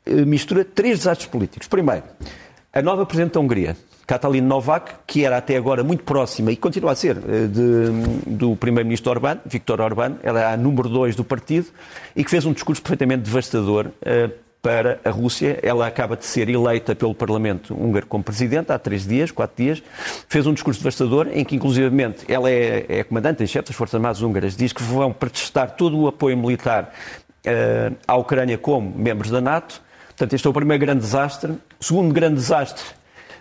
eh, 0.05 0.27
mistura 0.27 0.63
três 0.63 0.99
desastres 0.99 1.27
políticos. 1.27 1.67
Primeiro, 1.67 2.05
a 2.71 2.83
nova 2.83 3.07
Presidente 3.07 3.33
da 3.33 3.41
Hungria, 3.41 3.75
Katalin 4.07 4.43
Novak, 4.43 4.93
que 5.07 5.25
era 5.25 5.39
até 5.39 5.57
agora 5.57 5.83
muito 5.83 6.05
próxima 6.05 6.53
e 6.53 6.57
continua 6.57 6.93
a 6.93 6.95
ser 6.95 7.17
eh, 7.17 7.47
de, 7.47 8.31
do 8.31 8.55
Primeiro-Ministro 8.55 9.11
Orbán, 9.11 9.39
Viktor 9.47 9.81
Orbán, 9.81 10.17
ela 10.23 10.43
é 10.43 10.53
a 10.53 10.57
número 10.59 10.91
dois 10.91 11.17
do 11.17 11.25
partido 11.25 11.69
e 12.15 12.23
que 12.23 12.31
fez 12.31 12.45
um 12.45 12.53
discurso 12.53 12.83
perfeitamente 12.83 13.23
devastador 13.23 13.87
uh, 13.87 14.33
para 14.63 15.01
a 15.05 15.11
Rússia. 15.11 15.59
Ela 15.61 15.89
acaba 15.89 16.17
de 16.17 16.25
ser 16.25 16.49
eleita 16.49 16.95
pelo 16.95 17.15
Parlamento 17.15 17.75
húngaro 17.75 18.07
como 18.07 18.23
Presidente 18.23 18.71
há 18.71 18.79
três 18.79 19.05
dias, 19.05 19.33
quatro 19.33 19.63
dias. 19.63 19.83
Fez 20.29 20.47
um 20.47 20.55
discurso 20.55 20.79
devastador 20.81 21.29
em 21.33 21.45
que, 21.45 21.57
inclusivamente, 21.57 22.25
ela 22.33 22.49
é, 22.49 22.87
é 22.89 23.05
comandante 23.05 23.43
em 23.43 23.47
chefe 23.47 23.69
das 23.69 23.77
Forças 23.77 23.97
Armadas 23.97 24.23
húngaras, 24.23 24.57
diz 24.57 24.73
que 24.73 24.83
vão 24.83 25.13
protestar 25.13 25.73
todo 25.73 25.99
o 25.99 26.07
apoio 26.07 26.37
militar 26.37 26.95
uh, 27.45 27.97
à 28.07 28.17
Ucrânia 28.17 28.57
como 28.57 28.97
membros 28.97 29.31
da 29.31 29.41
NATO. 29.41 29.83
Portanto, 30.09 30.35
este 30.35 30.47
é 30.47 30.51
o 30.51 30.53
primeiro 30.53 30.81
grande 30.81 31.01
desastre. 31.01 31.53
O 31.81 31.85
segundo 31.85 32.15
grande 32.15 32.37
desastre 32.37 32.85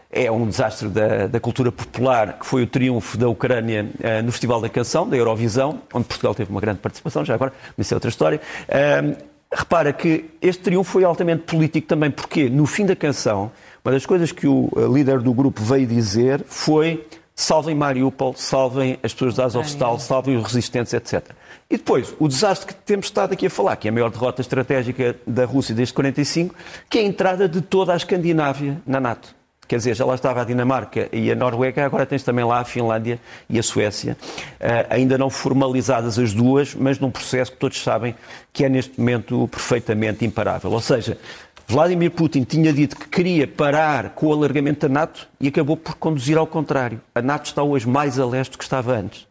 é 0.10 0.30
um 0.32 0.48
desastre 0.48 0.90
da, 0.90 1.28
da, 1.28 1.40
cultura 1.40 1.72
popular, 1.72 2.40
que 2.40 2.46
foi 2.46 2.64
o 2.64 2.68
triunfo 2.68 3.18
da 3.18 3.30
Ucrânia 3.30 3.90
uh, 4.00 4.24
no 4.24 4.32
Festival 4.32 4.60
da 4.60 4.70
Canção, 4.70 5.08
da 5.08 5.16
Eurovisão, 5.16 5.82
onde 5.94 6.06
Portugal 6.06 6.34
teve 6.34 6.50
uma 6.50 6.60
grande 6.60 6.80
participação, 6.80 7.24
já 7.24 7.36
agora, 7.36 7.54
mas 7.78 7.86
isso 7.86 7.94
é 7.94 7.96
outra 7.96 8.10
história. 8.10 8.42
Uh, 8.68 9.31
repara 9.52 9.92
que 9.92 10.26
este 10.42 10.64
triunfo 10.64 10.92
foi 10.92 11.04
altamente 11.04 11.44
político 11.44 11.88
também, 11.88 12.10
porque 12.10 12.50
no 12.50 12.66
fim 12.66 12.86
da 12.86 12.96
canção, 12.96 13.52
uma 13.84 13.92
das 13.92 14.06
coisas 14.06 14.32
que 14.32 14.48
o 14.48 14.70
uh, 14.72 14.94
líder 14.94 15.20
do 15.20 15.34
grupo 15.34 15.62
veio 15.62 15.86
dizer 15.86 16.44
foi 16.46 17.06
salvem 17.36 17.76
Mariupol, 17.76 18.34
salvem 18.36 19.00
as 19.02 19.14
pessoas 19.14 19.36
da 19.36 19.46
Azovstal, 19.46 20.00
salvem 20.00 20.38
os 20.38 20.44
resistentes, 20.44 20.94
etc. 20.94 21.32
E 21.70 21.78
depois, 21.78 22.14
o 22.20 22.28
desastre 22.28 22.68
que 22.68 22.76
temos 22.76 23.08
estado 23.08 23.34
aqui 23.34 23.48
a 23.48 23.50
falar, 23.50 23.76
que 23.78 23.88
é 23.88 23.90
a 23.90 23.94
maior 23.94 24.10
derrota 24.10 24.42
estratégica 24.42 25.16
da 25.26 25.46
Rússia 25.46 25.74
desde 25.74 25.94
45, 25.94 26.54
que 26.90 27.00
é 27.00 27.02
a 27.02 27.06
entrada 27.06 27.50
de 27.50 27.62
toda 27.62 27.94
a 27.94 27.96
Escandinávia 27.96 28.80
na 28.86 29.00
NATO. 29.00 29.41
Quer 29.72 29.78
dizer, 29.78 29.96
já 29.96 30.04
lá 30.04 30.16
estava 30.16 30.42
a 30.42 30.44
Dinamarca 30.44 31.08
e 31.14 31.32
a 31.32 31.36
Noruega, 31.36 31.86
agora 31.86 32.06
tens 32.06 32.24
também 32.24 32.44
lá 32.44 32.60
a 32.60 32.66
Finlândia 32.66 33.18
e 33.50 33.58
a 33.58 33.64
Suécia, 33.64 34.18
uh, 34.20 34.86
ainda 34.90 35.18
não 35.18 35.30
formalizadas 35.30 36.20
as 36.20 36.34
duas, 36.34 36.76
mas 36.76 37.00
num 37.00 37.10
processo 37.10 37.54
que 37.54 37.58
todos 37.58 37.82
sabem 37.82 38.14
que 38.52 38.66
é 38.66 38.70
neste 38.70 39.00
momento 39.00 39.48
perfeitamente 39.48 40.26
imparável. 40.26 40.70
Ou 40.74 40.82
seja, 40.82 41.18
Vladimir 41.66 42.12
Putin 42.12 42.44
tinha 42.44 42.74
dito 42.74 42.98
que 42.98 43.08
queria 43.08 43.48
parar 43.48 44.10
com 44.10 44.28
o 44.28 44.34
alargamento 44.34 44.90
da 44.90 44.94
NATO 44.94 45.26
e 45.40 45.48
acabou 45.48 45.78
por 45.78 45.96
conduzir 45.96 46.38
ao 46.38 46.46
contrário. 46.46 47.00
A 47.16 47.22
NATO 47.22 47.46
está 47.46 47.64
hoje 47.64 47.88
mais 47.88 48.20
a 48.20 48.26
leste 48.26 48.52
do 48.52 48.58
que 48.58 48.66
estava 48.66 48.92
antes. 48.92 49.26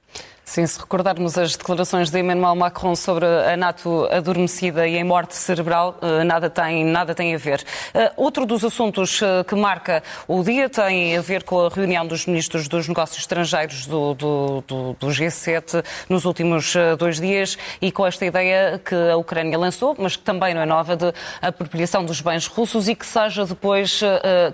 Sim, 0.50 0.66
se 0.66 0.80
recordarmos 0.80 1.38
as 1.38 1.54
declarações 1.54 2.10
de 2.10 2.18
Emmanuel 2.18 2.56
Macron 2.56 2.96
sobre 2.96 3.24
a 3.24 3.56
NATO 3.56 4.08
adormecida 4.10 4.84
e 4.84 4.96
em 4.96 5.04
morte 5.04 5.36
cerebral, 5.36 5.96
eh, 6.02 6.24
nada 6.24 6.50
tem, 6.50 6.84
nada 6.84 7.14
tem 7.14 7.32
a 7.32 7.38
ver. 7.38 7.64
Eh, 7.94 8.12
outro 8.16 8.44
dos 8.44 8.64
assuntos 8.64 9.22
eh, 9.22 9.44
que 9.44 9.54
marca 9.54 10.02
o 10.26 10.42
dia 10.42 10.68
tem 10.68 11.16
a 11.16 11.20
ver 11.20 11.44
com 11.44 11.66
a 11.66 11.68
reunião 11.68 12.04
dos 12.04 12.26
ministros 12.26 12.66
dos 12.66 12.88
negócios 12.88 13.20
estrangeiros 13.20 13.86
do, 13.86 14.12
do, 14.14 14.64
do, 14.66 14.92
do 14.94 15.06
G7 15.06 15.84
nos 16.08 16.24
últimos 16.24 16.74
dois 16.98 17.20
dias 17.20 17.56
e 17.80 17.92
com 17.92 18.04
esta 18.04 18.26
ideia 18.26 18.80
que 18.84 18.96
a 18.96 19.16
Ucrânia 19.16 19.56
lançou, 19.56 19.94
mas 19.96 20.16
que 20.16 20.24
também 20.24 20.52
não 20.52 20.62
é 20.62 20.66
nova, 20.66 20.96
de 20.96 21.14
apropriação 21.40 22.04
dos 22.04 22.20
bens 22.20 22.48
russos 22.48 22.88
e 22.88 22.96
que 22.96 23.06
seja 23.06 23.46
depois 23.46 24.00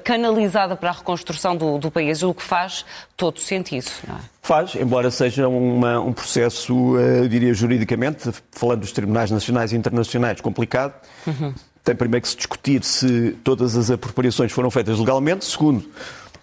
canalizada 0.04 0.76
para 0.76 0.90
a 0.90 0.92
reconstrução 0.92 1.56
do, 1.56 1.78
do 1.78 1.90
país, 1.90 2.22
o 2.22 2.34
que 2.34 2.42
faz 2.42 2.84
todo 3.16 3.40
sentido. 3.40 3.86
Não 4.06 4.16
é? 4.16 4.20
Faz, 4.42 4.74
embora 4.74 5.10
seja 5.10 5.48
uma, 5.48 5.98
um 6.00 6.12
processo, 6.12 6.98
eh, 6.98 7.20
eu 7.20 7.28
diria 7.28 7.52
juridicamente, 7.54 8.30
falando 8.52 8.80
dos 8.80 8.92
tribunais 8.92 9.30
nacionais 9.30 9.72
e 9.72 9.76
internacionais, 9.76 10.40
complicado. 10.40 10.94
Uhum. 11.26 11.54
Tem 11.82 11.94
primeiro 11.94 12.22
que 12.22 12.28
se 12.28 12.36
discutir 12.36 12.84
se 12.84 13.36
todas 13.42 13.76
as 13.76 13.90
apropriações 13.90 14.52
foram 14.52 14.70
feitas 14.70 14.98
legalmente. 14.98 15.44
Segundo, 15.44 15.88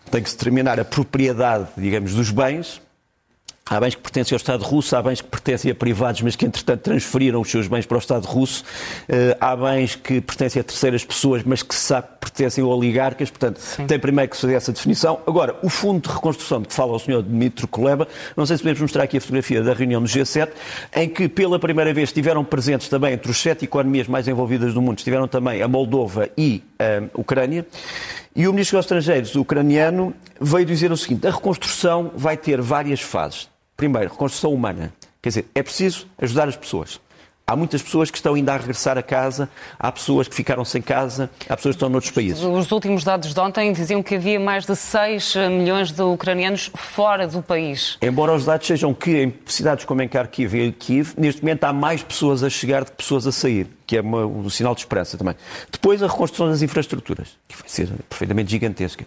tem 0.10 0.24
que 0.24 0.30
se 0.30 0.38
determinar 0.38 0.80
a 0.80 0.86
propriedade, 0.86 1.68
digamos, 1.78 2.14
dos 2.14 2.32
bens. 2.32 2.82
Há 3.66 3.80
bens 3.80 3.96
que 3.96 4.02
pertencem 4.02 4.36
ao 4.36 4.38
Estado 4.38 4.62
russo, 4.62 4.94
há 4.94 5.02
bens 5.02 5.22
que 5.22 5.28
pertencem 5.28 5.72
a 5.72 5.76
privados, 5.76 6.22
mas 6.22 6.36
que 6.36 6.46
entretanto 6.46 6.82
transferiram 6.82 7.40
os 7.40 7.50
seus 7.50 7.66
bens 7.66 7.86
para 7.86 7.96
o 7.96 8.00
Estado 8.00 8.26
russo. 8.26 8.62
Eh, 9.08 9.38
há 9.40 9.56
bens 9.56 9.96
que 9.96 10.20
pertencem 10.20 10.60
a 10.60 10.64
terceiras 10.64 11.06
pessoas, 11.06 11.44
mas 11.44 11.64
que 11.64 11.74
se 11.74 11.80
sabe 11.80 12.08
que 12.08 12.20
pertencem 12.20 12.62
a 12.62 12.68
oligarcas. 12.68 13.30
Portanto, 13.30 13.60
Sim. 13.60 13.88
tem 13.88 13.98
primeiro 13.98 14.30
que 14.30 14.36
se 14.36 14.42
fazer 14.42 14.56
essa 14.56 14.74
definição. 14.74 15.22
Agora, 15.26 15.56
o 15.64 15.70
fundo 15.70 16.10
de 16.10 16.14
reconstrução 16.14 16.62
de 16.62 16.68
que 16.68 16.74
fala 16.74 16.92
o 16.92 17.00
Sr. 17.00 17.22
Dmitry 17.22 17.66
Kuleba, 17.68 18.06
não 18.36 18.46
sei 18.46 18.58
se 18.58 18.64
podemos 18.64 18.82
mostrar 18.82 19.04
aqui 19.04 19.16
a 19.16 19.22
fotografia 19.22 19.64
da 19.64 19.74
reunião 19.74 20.02
do 20.02 20.10
G7, 20.10 20.50
em 20.94 21.08
que 21.08 21.30
pela 21.30 21.58
primeira 21.58 21.94
vez 21.94 22.10
estiveram 22.10 22.44
presentes 22.44 22.90
também, 22.90 23.14
entre 23.14 23.32
os 23.32 23.38
sete 23.38 23.64
economias 23.64 24.10
mais 24.10 24.28
envolvidas 24.28 24.74
do 24.74 24.82
mundo, 24.82 24.98
estiveram 24.98 25.26
também 25.26 25.62
a 25.62 25.70
Moldova 25.70 26.30
e 26.38 26.62
a 26.78 27.18
Ucrânia. 27.18 27.66
E 28.36 28.46
o 28.46 28.52
Ministro 28.52 28.78
dos 28.78 28.86
Estrangeiros 28.86 29.36
ucraniano 29.36 30.14
veio 30.42 30.66
dizer 30.66 30.92
o 30.92 30.98
seguinte: 30.98 31.26
a 31.26 31.32
reconstrução 31.32 32.12
vai 32.16 32.36
ter 32.36 32.60
várias 32.60 33.00
fases. 33.00 33.53
Primeiro, 33.76 34.10
reconstrução 34.12 34.54
humana. 34.54 34.94
Quer 35.22 35.30
dizer, 35.30 35.46
é 35.56 35.64
preciso 35.64 36.08
ajudar 36.18 36.48
as 36.50 36.56
pessoas. 36.56 37.00
Há 37.46 37.58
muitas 37.58 37.82
pessoas 37.82 38.10
que 38.10 38.18
estão 38.18 38.36
ainda 38.36 38.54
a 38.54 38.58
regressar 38.58 38.98
a 38.98 39.04
casa, 39.04 39.50
há 39.78 39.92
pessoas 39.92 40.30
que 40.30 40.36
ficaram 40.36 40.64
sem 40.64 40.82
casa, 40.82 41.30
há 41.50 41.58
pessoas 41.58 41.76
que 41.76 41.78
estão 41.78 41.90
noutros 41.90 42.12
países. 42.12 42.42
Os 42.42 42.72
últimos 42.72 43.04
dados 43.04 43.34
de 43.34 43.40
ontem 43.40 43.74
diziam 43.74 44.02
que 44.02 44.16
havia 44.16 44.40
mais 44.40 44.66
de 44.66 44.74
6 44.74 45.36
milhões 45.52 45.92
de 45.92 46.02
ucranianos 46.02 46.72
fora 46.74 47.28
do 47.28 47.42
país. 47.42 47.98
Embora 48.02 48.34
os 48.34 48.46
dados 48.46 48.66
sejam 48.66 48.94
que 48.94 49.24
em 49.24 49.34
cidades 49.46 49.84
como 49.84 50.02
em 50.02 50.08
Kharkiv 50.08 50.56
e 50.56 50.72
Kiev, 50.72 51.16
neste 51.18 51.42
momento 51.42 51.66
há 51.66 51.74
mais 51.74 52.02
pessoas 52.02 52.44
a 52.44 52.50
chegar 52.50 52.86
do 52.86 52.92
que 52.92 52.98
pessoas 52.98 53.28
a 53.28 53.32
sair 53.32 53.68
que 53.86 53.98
é 53.98 54.02
uma, 54.02 54.26
um 54.26 54.50
sinal 54.50 54.74
de 54.74 54.82
esperança 54.82 55.18
também. 55.18 55.36
Depois, 55.72 56.02
a 56.02 56.08
reconstrução 56.08 56.50
das 56.50 56.62
infraestruturas, 56.62 57.38
que 57.48 57.56
vai 57.56 57.68
ser 57.68 57.90
perfeitamente 58.10 58.50
gigantesca. 58.50 59.06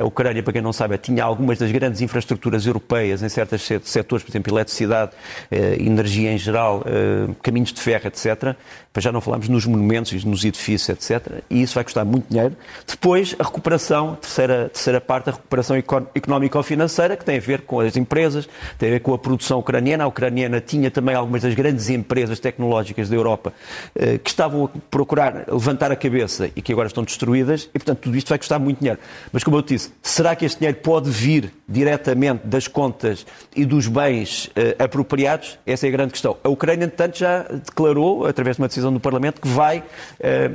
a 0.00 0.04
Ucrânia, 0.04 0.42
para 0.42 0.54
quem 0.54 0.62
não 0.62 0.72
sabe, 0.72 0.96
tinha 0.98 1.22
algumas 1.22 1.58
das 1.58 1.70
grandes 1.70 2.00
infraestruturas 2.00 2.66
europeias 2.66 3.22
em 3.22 3.28
certos 3.28 3.62
setores, 3.84 4.24
por 4.24 4.30
exemplo, 4.30 4.52
eletricidade, 4.52 5.12
eh, 5.50 5.76
energia 5.78 6.32
em 6.32 6.38
geral, 6.38 6.82
eh, 6.86 7.32
caminhos 7.42 7.72
de 7.72 7.80
ferro, 7.80 8.06
etc. 8.06 8.56
Para 8.92 9.02
já 9.02 9.10
não 9.10 9.20
falarmos 9.20 9.48
nos 9.48 9.66
monumentos, 9.66 10.24
nos 10.24 10.44
edifícios, 10.44 10.88
etc. 10.88 11.42
E 11.50 11.62
isso 11.62 11.74
vai 11.74 11.84
custar 11.84 12.04
muito 12.04 12.28
dinheiro. 12.28 12.56
Depois, 12.86 13.34
a 13.38 13.44
recuperação, 13.44 14.16
terceira, 14.20 14.68
terceira 14.68 15.00
parte, 15.00 15.30
a 15.30 15.32
recuperação 15.32 15.76
económico-financeira, 15.76 17.16
que 17.16 17.24
tem 17.24 17.36
a 17.36 17.40
ver 17.40 17.62
com 17.62 17.80
as 17.80 17.96
empresas, 17.96 18.48
tem 18.78 18.88
a 18.88 18.92
ver 18.92 19.00
com 19.00 19.14
a 19.14 19.18
produção 19.18 19.58
ucraniana. 19.58 20.04
A 20.04 20.06
ucraniana 20.06 20.60
tinha 20.60 20.90
também 20.90 21.14
algumas 21.14 21.42
das 21.42 21.54
grandes 21.54 21.88
empresas 21.90 22.38
tecnológicas 22.38 23.08
da 23.08 23.16
Europa 23.16 23.52
eh, 23.94 24.18
que 24.18 24.30
estavam 24.30 24.66
a 24.66 24.68
procurar 24.90 25.44
levantar 25.48 25.90
a 25.90 25.96
cabeça 25.96 26.50
e 26.54 26.62
que 26.62 26.72
agora 26.72 26.86
estão 26.86 27.02
destruídas, 27.02 27.68
e 27.74 27.78
portanto 27.78 28.00
tudo 28.00 28.16
isto 28.16 28.28
vai 28.28 28.38
custar 28.38 28.60
muito 28.60 28.78
dinheiro. 28.78 29.00
Mas 29.32 29.42
como 29.42 29.56
eu 29.56 29.62
disse, 29.62 29.92
será 30.02 30.36
que 30.36 30.44
este 30.44 30.58
dinheiro 30.58 30.78
pode 30.78 31.10
vir 31.10 31.52
diretamente 31.68 32.46
das 32.46 32.68
contas 32.68 33.26
e 33.54 33.64
dos 33.64 33.86
bens 33.86 34.46
uh, 34.46 34.82
apropriados? 34.82 35.58
Essa 35.66 35.86
é 35.86 35.88
a 35.88 35.92
grande 35.92 36.12
questão. 36.12 36.36
A 36.42 36.48
Ucrânia, 36.48 36.84
entretanto, 36.84 37.18
já 37.18 37.31
declarou, 37.40 38.26
através 38.26 38.56
de 38.56 38.62
uma 38.62 38.68
decisão 38.68 38.92
do 38.92 39.00
Parlamento, 39.00 39.40
que 39.40 39.48
vai 39.48 39.78
uh, 39.78 39.82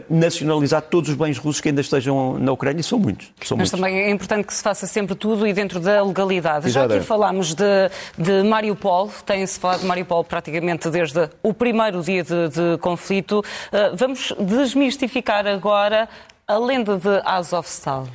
nacionalizar 0.10 0.82
todos 0.82 1.10
os 1.10 1.16
bens 1.16 1.38
russos 1.38 1.62
que 1.62 1.70
ainda 1.70 1.82
estejam 1.82 2.38
na 2.40 2.52
Ucrânia, 2.52 2.82
e 2.82 2.84
são 2.84 3.00
muitos. 3.00 3.28
São 3.44 3.58
Mas 3.58 3.70
muitos. 3.70 3.72
também 3.72 4.02
é 4.04 4.10
importante 4.10 4.46
que 4.46 4.54
se 4.54 4.64
faça 4.64 4.88
sempre 4.88 5.16
tudo 5.16 5.48
e 5.48 5.54
dentro 5.54 5.80
da 5.80 6.04
legalidade. 6.04 6.70
Já 6.70 6.86
aqui 6.86 7.02
falámos 7.02 7.54
de, 7.54 7.64
de 8.18 8.44
Mariupol, 8.44 9.12
tem-se 9.26 9.60
falado 9.60 9.82
de 9.82 9.86
Mariupol 9.86 10.24
praticamente 10.24 10.90
desde 10.90 11.30
o 11.44 11.54
primeiro 11.54 12.02
dia 12.02 12.24
de, 12.24 12.50
de 12.50 12.78
conflito. 12.80 13.44
Eh, 13.72 13.92
vamos 13.96 14.34
desmistificar 14.40 15.46
agora 15.48 16.08
a 16.48 16.58
lenda 16.58 16.98
de 16.98 17.22
Azovstal. 17.26 18.08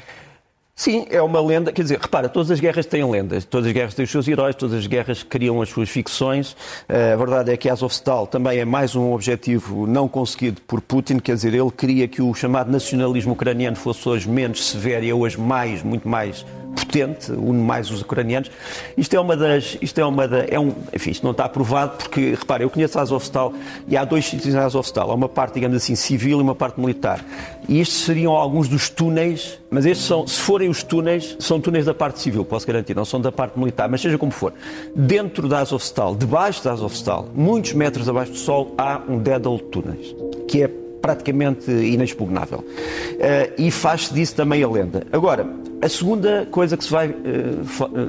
Sim, 0.75 1.07
é 1.11 1.21
uma 1.21 1.41
lenda. 1.41 1.71
Quer 1.71 1.83
dizer, 1.83 1.99
repara, 2.01 2.29
todas 2.29 2.51
as 2.51 2.59
guerras 2.59 2.87
têm 2.87 3.09
lendas, 3.09 3.45
todas 3.45 3.67
as 3.67 3.73
guerras 3.73 3.95
têm 3.95 4.05
os 4.05 4.11
seus 4.11 4.27
heróis, 4.27 4.57
todas 4.57 4.79
as 4.79 4.87
guerras 4.87 5.23
criam 5.23 5.61
as 5.61 5.69
suas 5.69 5.89
ficções. 5.91 6.57
Eh, 6.89 7.13
a 7.13 7.17
verdade 7.17 7.53
é 7.53 7.57
que 7.57 7.69
Azovstal 7.69 8.27
também 8.27 8.59
é 8.59 8.65
mais 8.65 8.97
um 8.97 9.13
objetivo 9.13 9.87
não 9.87 10.09
conseguido 10.09 10.63
por 10.63 10.81
Putin, 10.81 11.19
quer 11.19 11.35
dizer, 11.35 11.53
ele 11.53 11.71
queria 11.71 12.09
que 12.09 12.23
o 12.23 12.33
chamado 12.33 12.73
nacionalismo 12.73 13.35
ucraniano 13.35 13.77
fosse 13.77 14.09
hoje 14.09 14.29
menos 14.29 14.67
severo 14.67 15.05
e 15.05 15.13
hoje 15.13 15.39
mais, 15.39 15.83
muito 15.83 16.09
mais 16.09 16.45
potente, 16.75 17.33
une 17.33 17.63
mais 17.63 17.91
os 17.91 18.03
ucranianos. 18.03 18.51
Isto 18.97 19.15
é 19.15 19.21
uma 19.21 19.37
das. 19.37 19.77
Isto 19.81 20.01
é 20.01 20.05
uma 20.05 20.27
da, 20.27 20.45
é 20.49 20.59
um, 20.59 20.73
enfim, 20.93 21.11
isto 21.11 21.23
não 21.23 21.33
está 21.33 21.45
aprovado 21.45 21.97
porque, 21.99 22.35
repare, 22.39 22.65
eu 22.65 22.71
conheço 22.71 22.99
a 22.99 23.03
Azovstal 23.03 23.53
e 23.87 23.97
há 23.97 24.05
dois 24.05 24.25
sítios 24.25 24.55
na 24.55 24.65
Azovstal. 24.65 25.11
Há 25.11 25.15
uma 25.15 25.29
parte, 25.29 25.55
digamos 25.55 25.77
assim, 25.77 25.95
civil 25.95 26.39
e 26.39 26.43
uma 26.43 26.55
parte 26.55 26.81
militar. 26.81 27.25
E 27.69 27.81
estes 27.81 27.99
seriam 27.99 28.33
alguns 28.33 28.69
dos 28.69 28.89
túneis, 28.89 29.59
mas 29.71 29.87
estes 29.87 30.07
são, 30.07 30.27
se 30.27 30.41
forem 30.41 30.69
os 30.69 30.83
túneis, 30.83 31.37
são 31.39 31.61
túneis 31.61 31.87
da 31.87 31.95
parte 31.95 32.21
civil, 32.21 32.45
posso 32.45 32.67
garantir, 32.67 32.95
não 32.95 33.05
são 33.05 33.21
da 33.21 33.31
parte 33.31 33.59
militar, 33.59 33.89
mas 33.89 34.01
seja 34.01 34.19
como 34.19 34.33
for. 34.33 34.53
Dentro 34.95 35.49
da 35.49 35.61
Azovstal, 35.61 36.15
debaixo 36.15 36.65
da 36.65 36.73
Azovstal, 36.73 37.29
muitos 37.35 37.73
metros 37.73 38.09
abaixo 38.09 38.33
do 38.33 38.39
sol, 38.39 38.75
há 38.77 39.01
um 39.09 39.19
Dedal 39.19 39.59
túneis, 39.59 40.15
que 40.49 40.63
é 40.63 40.82
praticamente 41.03 41.71
inexpugnável. 41.71 42.61
Uh, 42.61 43.53
e 43.59 43.71
faz-se 43.71 44.15
disso 44.15 44.35
também 44.35 44.63
a 44.63 44.69
lenda. 44.69 45.03
Agora, 45.13 45.47
a 45.83 45.89
segunda 45.89 46.47
coisa 46.51 46.77
que 46.77 46.85
se 46.85 46.91
vai, 46.91 47.13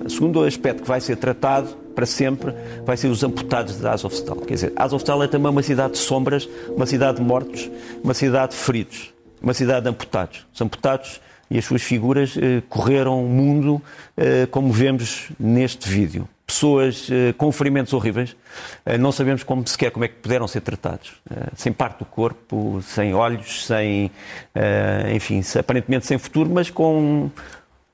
o 0.06 0.10
segundo 0.10 0.44
aspecto 0.44 0.84
que 0.84 0.88
vai 0.88 1.02
ser 1.02 1.18
tratado 1.18 1.70
para 1.96 2.06
sempre 2.06 2.54
vai 2.86 2.96
ser 2.96 3.08
os 3.08 3.24
amputados 3.24 3.80
de 3.80 3.88
Azovstal. 3.88 4.38
Quer 4.38 4.54
dizer, 4.54 4.74
Azovstal 4.76 5.24
é 5.24 5.28
também 5.28 5.52
uma 5.52 5.64
cidade 5.64 5.94
de 5.94 6.00
sombras, 6.00 6.48
uma 6.70 6.86
cidade 6.86 7.18
de 7.18 7.24
mortos, 7.24 7.70
uma 8.04 8.14
cidade 8.14 8.52
de 8.52 8.60
feridos, 8.60 9.14
uma 9.42 9.54
cidade 9.54 9.84
de 9.84 9.90
amputados. 9.90 10.46
Os 10.54 10.62
amputados 10.62 11.20
e 11.50 11.58
as 11.58 11.66
suas 11.66 11.82
figuras 11.82 12.36
eh, 12.38 12.62
correram 12.70 13.24
o 13.24 13.30
mundo, 13.30 13.82
eh, 14.18 14.48
como 14.50 14.72
vemos 14.72 15.30
neste 15.40 15.88
vídeo. 15.88 16.28
Pessoas 16.46 17.08
eh, 17.10 17.34
com 17.38 17.52
ferimentos 17.52 17.94
horríveis, 17.94 18.36
não 19.00 19.12
sabemos 19.12 19.44
como 19.44 19.66
sequer 19.68 19.92
como 19.92 20.06
é 20.06 20.08
que 20.08 20.16
puderam 20.16 20.48
ser 20.48 20.62
tratados. 20.62 21.14
sem 21.56 21.72
parte 21.72 22.00
do 22.00 22.06
corpo, 22.06 22.82
sem 22.82 23.14
olhos, 23.14 23.66
sem, 23.66 24.12
enfim, 25.14 25.42
aparentemente 25.58 26.06
sem 26.06 26.18
futuro, 26.18 26.50
mas 26.50 26.70
com 26.70 27.32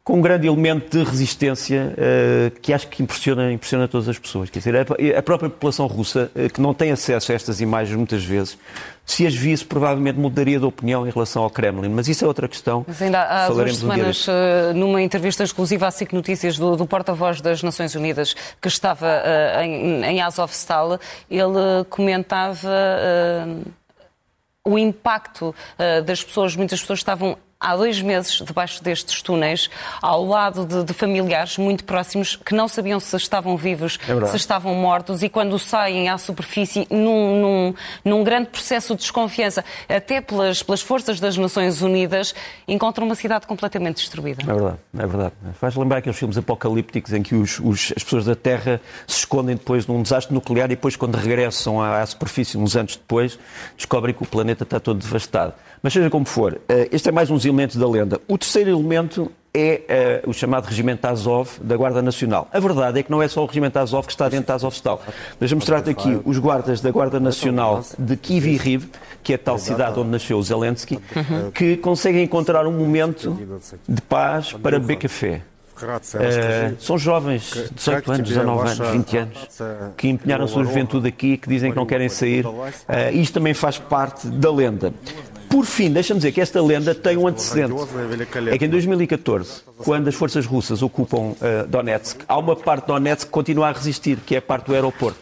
com 0.10 0.17
um 0.17 0.22
grande 0.22 0.48
elemento 0.48 0.98
de 0.98 1.04
resistência 1.08 1.93
uh, 1.93 2.60
que 2.62 2.74
acho 2.74 2.88
que 2.88 3.04
impressiona, 3.04 3.52
impressiona 3.52 3.88
todas 3.88 4.10
as 4.10 4.17
pessoas. 4.17 4.50
Quer 4.50 4.58
dizer, 4.58 4.76
a, 4.76 4.82
a 5.19 5.22
própria 5.22 5.52
população 5.52 5.86
russa, 5.86 6.32
uh, 6.36 6.52
que 6.52 6.60
não 6.60 6.74
tem 6.74 6.89
acesso 6.89 7.32
a 7.32 7.36
estas 7.36 7.62
imagens 7.62 7.95
muitas 7.95 8.24
vezes, 8.24 8.58
se 9.06 9.28
as 9.28 9.36
visse, 9.36 9.63
provavelmente 9.63 10.17
mudaria 10.17 10.58
de 10.58 10.65
opinião 10.65 11.06
em 11.06 11.12
relação 11.12 11.43
ao 11.43 11.50
Kremlin. 11.52 11.89
Mas 11.89 12.08
isso 12.08 12.26
é 12.26 12.28
outra 12.28 12.48
questão. 12.48 12.84
Mas 12.88 13.00
ainda 13.00 13.22
há 13.22 13.50
duas 13.50 13.78
semanas, 13.78 14.26
um 14.28 14.74
numa 14.74 15.00
entrevista 15.00 15.43
exclusiva 15.43 15.86
à 15.86 15.91
SIC 15.91 16.12
Notícias 16.12 16.58
do, 16.58 16.76
do 16.76 16.88
porta-voz 16.88 17.39
das 17.39 17.62
Nações 17.62 17.93
Unidas, 17.93 18.36
que 18.60 18.67
estava 18.67 19.06
uh, 19.06 19.62
em, 19.62 20.04
em 20.06 20.22
Azovstal, 20.22 21.00
ele 21.30 21.86
comentava 21.88 22.67
o 24.65 24.76
impacto 24.76 25.54
das 26.06 26.24
pessoas, 26.24 26.56
muitas 26.56 26.82
pessoas 26.82 27.00
estavam 27.00 27.38
há 27.60 27.76
dois 27.76 28.02
meses 28.02 28.41
debaixo 28.41 28.82
destes 28.82 29.22
túneis, 29.22 29.69
ao 30.02 30.26
lado 30.26 30.65
de, 30.65 30.82
de, 30.86 30.93
familiares 30.93 31.58
muito 31.58 31.84
próximos 31.84 32.38
que 32.38 32.56
não 32.56 32.69
sabiam 32.69 33.02
se 33.02 33.13
estavam 33.17 33.58
vivos, 33.58 34.00
é 34.08 34.26
se 34.28 34.38
estavam 34.38 34.74
mortos, 34.76 35.22
e 35.24 35.28
quando 35.28 35.60
saem 35.60 36.08
à 36.08 36.17
superfície, 36.17 36.88
num, 36.89 37.41
num, 37.41 37.74
num, 38.06 38.24
grande 38.24 38.48
processo 38.48 38.95
de 38.95 39.02
desconfiança, 39.02 39.65
até 39.89 40.22
pelas, 40.22 40.63
pelas 40.63 40.82
forças 40.82 41.19
das 41.19 41.36
Nações 41.36 41.82
Unidas, 41.82 42.34
encontram 42.65 43.06
uma 43.06 43.15
cidade 43.15 43.45
completamente 43.45 43.98
destruída. 43.98 44.41
É 44.41 44.54
verdade, 44.54 44.78
é 44.98 45.08
verdade. 45.08 45.34
Faz 45.56 45.76
lembrar 45.76 45.98
aqueles 45.98 46.17
filmes 46.17 46.38
apocalípticos 46.38 47.12
em 47.12 47.22
que 47.22 47.36
os, 47.36 47.60
os, 47.60 47.91
as 47.95 48.04
pessoas 48.04 48.24
da 48.24 48.38
Terra 48.38 48.80
se 49.06 49.17
escondem 49.19 49.58
depois 49.58 49.86
num 49.86 50.02
desastre 50.02 50.34
nuclear 50.34 50.67
e 50.67 50.76
depois, 50.76 50.95
quando 50.95 51.15
regressam 51.15 51.82
à, 51.82 52.02
à 52.02 52.06
superfície, 52.06 52.58
uns 52.58 52.78
anos 52.78 52.95
depois, 52.95 53.38
descobrem 53.76 54.15
que 54.15 54.24
o 54.24 54.26
planeta 54.26 54.63
está 54.63 54.80
todo 54.80 55.00
devastado. 55.00 55.54
Mas 55.82 55.93
seja 55.93 56.10
como 56.10 56.26
for, 56.26 56.60
eh, 56.67 56.89
este 56.91 57.08
é 57.08 57.12
mais 57.12 57.30
um 57.30 57.38
elementos 57.50 57.76
da 57.76 57.88
lenda. 57.88 58.20
O 58.28 58.38
terceiro 58.38 58.70
elemento 58.70 59.32
é 59.54 60.22
uh, 60.26 60.30
o 60.30 60.34
chamado 60.34 60.66
Regimento 60.66 61.06
Azov 61.08 61.50
da 61.62 61.76
Guarda 61.76 62.02
Nacional. 62.02 62.48
A 62.54 62.60
verdade 62.60 63.00
é 63.00 63.04
que 63.04 63.12
não 63.12 63.22
é 63.22 63.28
só 63.28 63.44
o 63.44 63.46
Regimento 63.46 63.80
Azov 63.80 64.06
que 64.06 64.12
está 64.12 64.30
dentro 64.30 64.48
da 64.48 64.54
Azovstal. 64.56 65.02
Deixa-me 65.40 65.60
mostrar-te 65.60 65.90
aqui 65.90 66.20
os 66.24 66.38
guardas 66.38 66.82
da 66.82 66.92
Guarda 66.92 67.20
Nacional 67.20 67.84
de 67.98 68.16
Kiev 68.16 68.58
Riv, 68.58 68.90
que 69.24 69.34
é 69.34 69.36
a 69.36 69.40
tal 69.40 69.58
cidade 69.58 70.00
onde 70.00 70.10
nasceu 70.10 70.38
o 70.38 70.44
Zelensky, 70.44 71.00
que 71.54 71.78
conseguem 71.78 72.24
encontrar 72.24 72.68
um 72.68 72.72
momento 72.72 73.38
de 73.88 74.02
paz 74.02 74.54
para 74.54 74.80
beber 74.80 74.98
café. 74.98 75.42
Uh, 75.82 76.76
são 76.78 76.98
jovens, 76.98 77.70
18 77.74 78.12
anos, 78.12 78.30
19 78.30 78.70
anos, 78.70 78.92
20 78.92 79.18
anos, 79.18 79.38
que 79.96 80.10
empenharam 80.10 80.44
a 80.44 80.48
sua 80.48 80.66
juventude 80.66 81.08
aqui, 81.08 81.38
que 81.38 81.48
dizem 81.48 81.72
que 81.72 81.78
não 81.78 81.86
querem 81.86 82.10
sair. 82.10 82.46
Uh, 82.46 82.66
isto 83.14 83.34
também 83.34 83.54
faz 83.54 83.78
parte 83.78 84.28
da 84.28 84.52
lenda. 84.52 84.94
Por 85.50 85.66
fim, 85.66 85.92
deixa-me 85.92 86.20
dizer 86.20 86.32
que 86.32 86.40
esta 86.40 86.62
lenda 86.62 86.94
tem 86.94 87.18
um 87.18 87.28
antecedente. 87.28 87.74
É 88.52 88.58
que 88.58 88.66
em 88.66 88.70
2014, 88.70 89.62
quando 89.80 90.08
as 90.08 90.16
forças 90.16 90.46
russas 90.46 90.84
ocupam 90.84 91.32
uh, 91.32 91.68
Donetsk, 91.68 92.22
há 92.28 92.38
uma 92.38 92.56
parte 92.56 92.84
de 92.84 92.88
Donetsk 92.88 93.26
que 93.26 93.32
continua 93.32 93.70
a 93.70 93.72
resistir, 93.72 94.18
que 94.18 94.36
é 94.36 94.38
a 94.38 94.42
parte 94.42 94.68
do 94.68 94.76
aeroporto. 94.76 95.18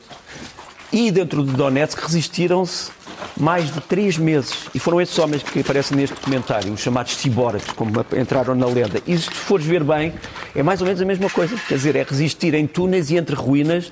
E 0.91 1.11
dentro 1.11 1.43
de 1.45 1.53
Donetsk 1.53 1.99
resistiram-se 1.99 2.91
mais 3.39 3.73
de 3.73 3.81
três 3.81 4.17
meses. 4.17 4.67
E 4.73 4.79
foram 4.79 4.99
esses 5.01 5.17
homens 5.19 5.43
que 5.43 5.59
aparecem 5.59 5.97
neste 5.97 6.15
documentário, 6.15 6.71
os 6.71 6.79
chamados 6.79 7.15
ciborgues, 7.15 7.65
como 7.75 7.91
entraram 8.15 8.55
na 8.55 8.65
lenda. 8.65 9.01
E 9.05 9.17
se 9.17 9.29
fores 9.29 9.65
ver 9.65 9.83
bem, 9.83 10.13
é 10.55 10.63
mais 10.63 10.81
ou 10.81 10.87
menos 10.87 11.01
a 11.01 11.05
mesma 11.05 11.29
coisa. 11.29 11.55
Quer 11.67 11.75
dizer, 11.75 11.95
é 11.95 12.03
resistir 12.03 12.53
em 12.53 12.67
túneis 12.67 13.09
e 13.09 13.17
entre 13.17 13.35
ruínas 13.35 13.91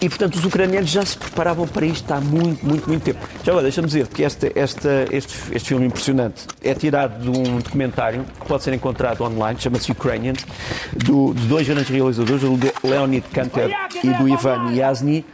e, 0.00 0.08
portanto, 0.08 0.34
os 0.34 0.44
ucranianos 0.44 0.90
já 0.90 1.02
se 1.04 1.16
preparavam 1.16 1.66
para 1.66 1.86
isto 1.86 2.12
há 2.12 2.20
muito, 2.20 2.66
muito, 2.66 2.86
muito 2.88 3.02
tempo. 3.02 3.20
Já 3.42 3.52
agora, 3.52 3.62
deixa-me 3.62 3.86
dizer 3.86 4.06
que 4.08 4.22
este, 4.22 4.52
este, 4.54 4.88
este, 5.10 5.34
este 5.52 5.68
filme 5.68 5.86
impressionante 5.86 6.46
é 6.62 6.74
tirado 6.74 7.22
de 7.22 7.30
um 7.30 7.58
documentário 7.58 8.24
que 8.38 8.46
pode 8.46 8.62
ser 8.62 8.74
encontrado 8.74 9.22
online, 9.22 9.58
chama-se 9.58 9.90
Ukrainians, 9.90 10.44
do, 10.92 11.32
de 11.32 11.46
dois 11.46 11.66
grandes 11.66 11.88
realizadores, 11.88 12.42
o 12.42 12.86
Leonid 12.86 13.24
Kanter 13.32 13.70
e 14.02 14.10
do 14.10 14.28
Ivan 14.28 14.72
Yasny, 14.74 15.24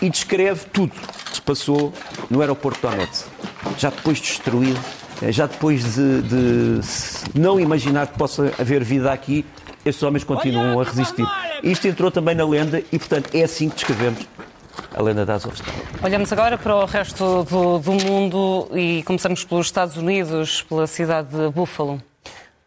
e 0.00 0.10
descreve 0.10 0.66
tudo 0.72 0.92
se 1.42 1.44
passou 1.44 1.92
no 2.30 2.40
aeroporto 2.40 2.80
de 2.80 2.94
Donetsk. 2.94 3.26
Já 3.76 3.90
depois 3.90 4.20
destruído, 4.20 4.80
já 5.28 5.46
depois 5.46 5.94
de, 5.94 6.22
de 6.22 6.80
não 7.34 7.58
imaginar 7.58 8.06
que 8.06 8.16
possa 8.16 8.52
haver 8.58 8.84
vida 8.84 9.12
aqui, 9.12 9.44
estes 9.84 10.02
homens 10.02 10.22
continuam 10.22 10.80
a 10.80 10.84
resistir. 10.84 11.26
Isto 11.62 11.88
entrou 11.88 12.10
também 12.10 12.34
na 12.34 12.46
lenda 12.46 12.82
e, 12.92 12.98
portanto, 12.98 13.34
é 13.34 13.42
assim 13.42 13.68
que 13.68 13.74
descrevemos 13.74 14.26
a 14.94 15.02
lenda 15.02 15.26
da 15.26 15.34
Azovstal. 15.34 15.74
Olhamos 16.02 16.32
agora 16.32 16.56
para 16.56 16.76
o 16.76 16.84
resto 16.84 17.44
do, 17.44 17.78
do, 17.78 17.92
mundo 17.92 18.68
e 18.72 19.02
começamos 19.02 19.44
pelos 19.44 19.66
Estados 19.66 19.96
Unidos, 19.96 20.62
pela 20.62 20.86
cidade 20.86 21.28
de 21.28 21.50
Buffalo. 21.50 22.00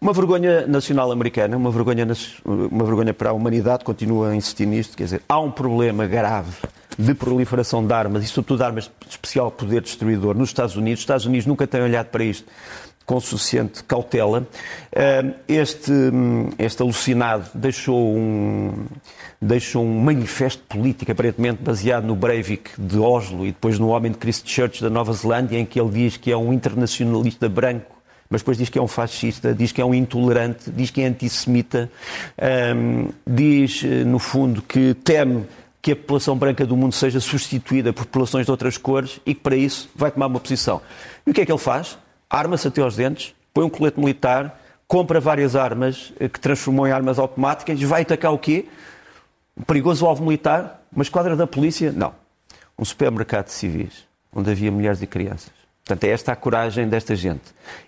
Uma 0.01 0.11
vergonha 0.11 0.67
nacional 0.67 1.11
americana, 1.11 1.55
uma 1.55 1.71
vergonha, 1.71 2.05
uma 2.45 2.83
vergonha 2.83 3.13
para 3.13 3.29
a 3.29 3.33
humanidade, 3.33 3.83
continua 3.85 4.29
a 4.29 4.35
insistir 4.35 4.65
nisto, 4.65 4.97
quer 4.97 5.05
dizer, 5.05 5.21
há 5.27 5.39
um 5.39 5.49
problema 5.49 6.05
grave 6.05 6.51
de 6.97 7.13
proliferação 7.13 7.85
de 7.85 7.93
armas 7.93 8.23
e, 8.23 8.27
sobretudo, 8.27 8.57
de 8.57 8.63
armas 8.63 8.85
de 8.85 9.09
especial 9.09 9.51
poder 9.51 9.81
destruidor 9.81 10.35
nos 10.35 10.49
Estados 10.49 10.75
Unidos. 10.75 10.99
Os 10.99 11.03
Estados 11.03 11.25
Unidos 11.25 11.45
nunca 11.45 11.67
têm 11.67 11.81
olhado 11.81 12.07
para 12.07 12.23
isto 12.23 12.45
com 13.05 13.19
suficiente 13.19 13.83
cautela. 13.83 14.47
Este, 15.47 15.91
este 16.57 16.81
alucinado 16.81 17.49
deixou 17.53 18.15
um, 18.15 18.85
deixou 19.39 19.85
um 19.85 19.99
manifesto 19.99 20.63
político, 20.63 21.11
aparentemente 21.11 21.61
baseado 21.61 22.05
no 22.05 22.15
Breivik 22.15 22.71
de 22.77 22.97
Oslo 22.97 23.45
e 23.45 23.51
depois 23.51 23.77
no 23.77 23.89
homem 23.89 24.11
de 24.11 24.17
Christchurch 24.17 24.81
da 24.81 24.89
Nova 24.89 25.13
Zelândia, 25.13 25.59
em 25.59 25.65
que 25.65 25.79
ele 25.79 25.91
diz 25.91 26.17
que 26.17 26.31
é 26.31 26.37
um 26.37 26.51
internacionalista 26.51 27.47
branco 27.47 27.95
mas 28.27 28.41
depois 28.41 28.57
diz 28.57 28.69
que 28.69 28.79
é 28.79 28.81
um 28.81 28.87
fascista, 28.87 29.53
diz 29.53 29.71
que 29.71 29.79
é 29.79 29.85
um 29.85 29.93
intolerante, 29.93 30.71
diz 30.71 30.89
que 30.89 30.99
é 31.01 31.05
antissemita, 31.05 31.89
diz, 33.25 33.83
eh, 33.83 34.03
no 34.03 34.17
fundo, 34.17 34.63
que 34.63 34.95
teme 34.95 35.45
que 35.85 35.91
a 35.91 35.95
população 35.95 36.35
branca 36.35 36.65
do 36.65 36.75
mundo 36.75 36.93
seja 36.93 37.19
substituída 37.19 37.93
por 37.93 38.07
populações 38.07 38.47
de 38.47 38.51
outras 38.51 38.75
cores 38.75 39.19
e 39.23 39.35
que 39.35 39.41
para 39.41 39.55
isso 39.55 39.87
vai 39.95 40.09
tomar 40.09 40.25
uma 40.25 40.39
posição. 40.39 40.81
E 41.27 41.29
o 41.29 41.33
que 41.33 41.41
é 41.41 41.45
que 41.45 41.51
ele 41.51 41.59
faz? 41.59 41.95
arma-se 42.27 42.67
até 42.67 42.81
aos 42.81 42.95
dentes, 42.95 43.35
põe 43.53 43.63
um 43.63 43.69
colete 43.69 43.99
militar, 43.99 44.59
compra 44.87 45.19
várias 45.19 45.55
armas 45.55 46.11
eh, 46.19 46.27
que 46.27 46.39
transformou 46.39 46.87
em 46.87 46.91
armas 46.91 47.19
automáticas, 47.19 47.79
vai 47.83 48.01
atacar 48.01 48.33
o 48.33 48.39
quê? 48.39 48.65
Um 49.55 49.61
perigoso 49.61 50.07
alvo 50.07 50.23
militar, 50.25 50.81
uma 50.91 51.03
esquadra 51.03 51.35
da 51.35 51.45
polícia? 51.45 51.91
Não. 51.91 52.15
Um 52.79 52.83
supermercado 52.83 53.45
de 53.45 53.51
civis, 53.51 54.07
onde 54.33 54.49
havia 54.49 54.71
mulheres 54.71 55.03
e 55.03 55.05
crianças. 55.05 55.51
Portanto, 55.87 56.03
é 56.05 56.09
esta 56.09 56.31
a 56.31 56.35
coragem 56.35 56.89
desta 56.89 57.15
gente. 57.15 57.43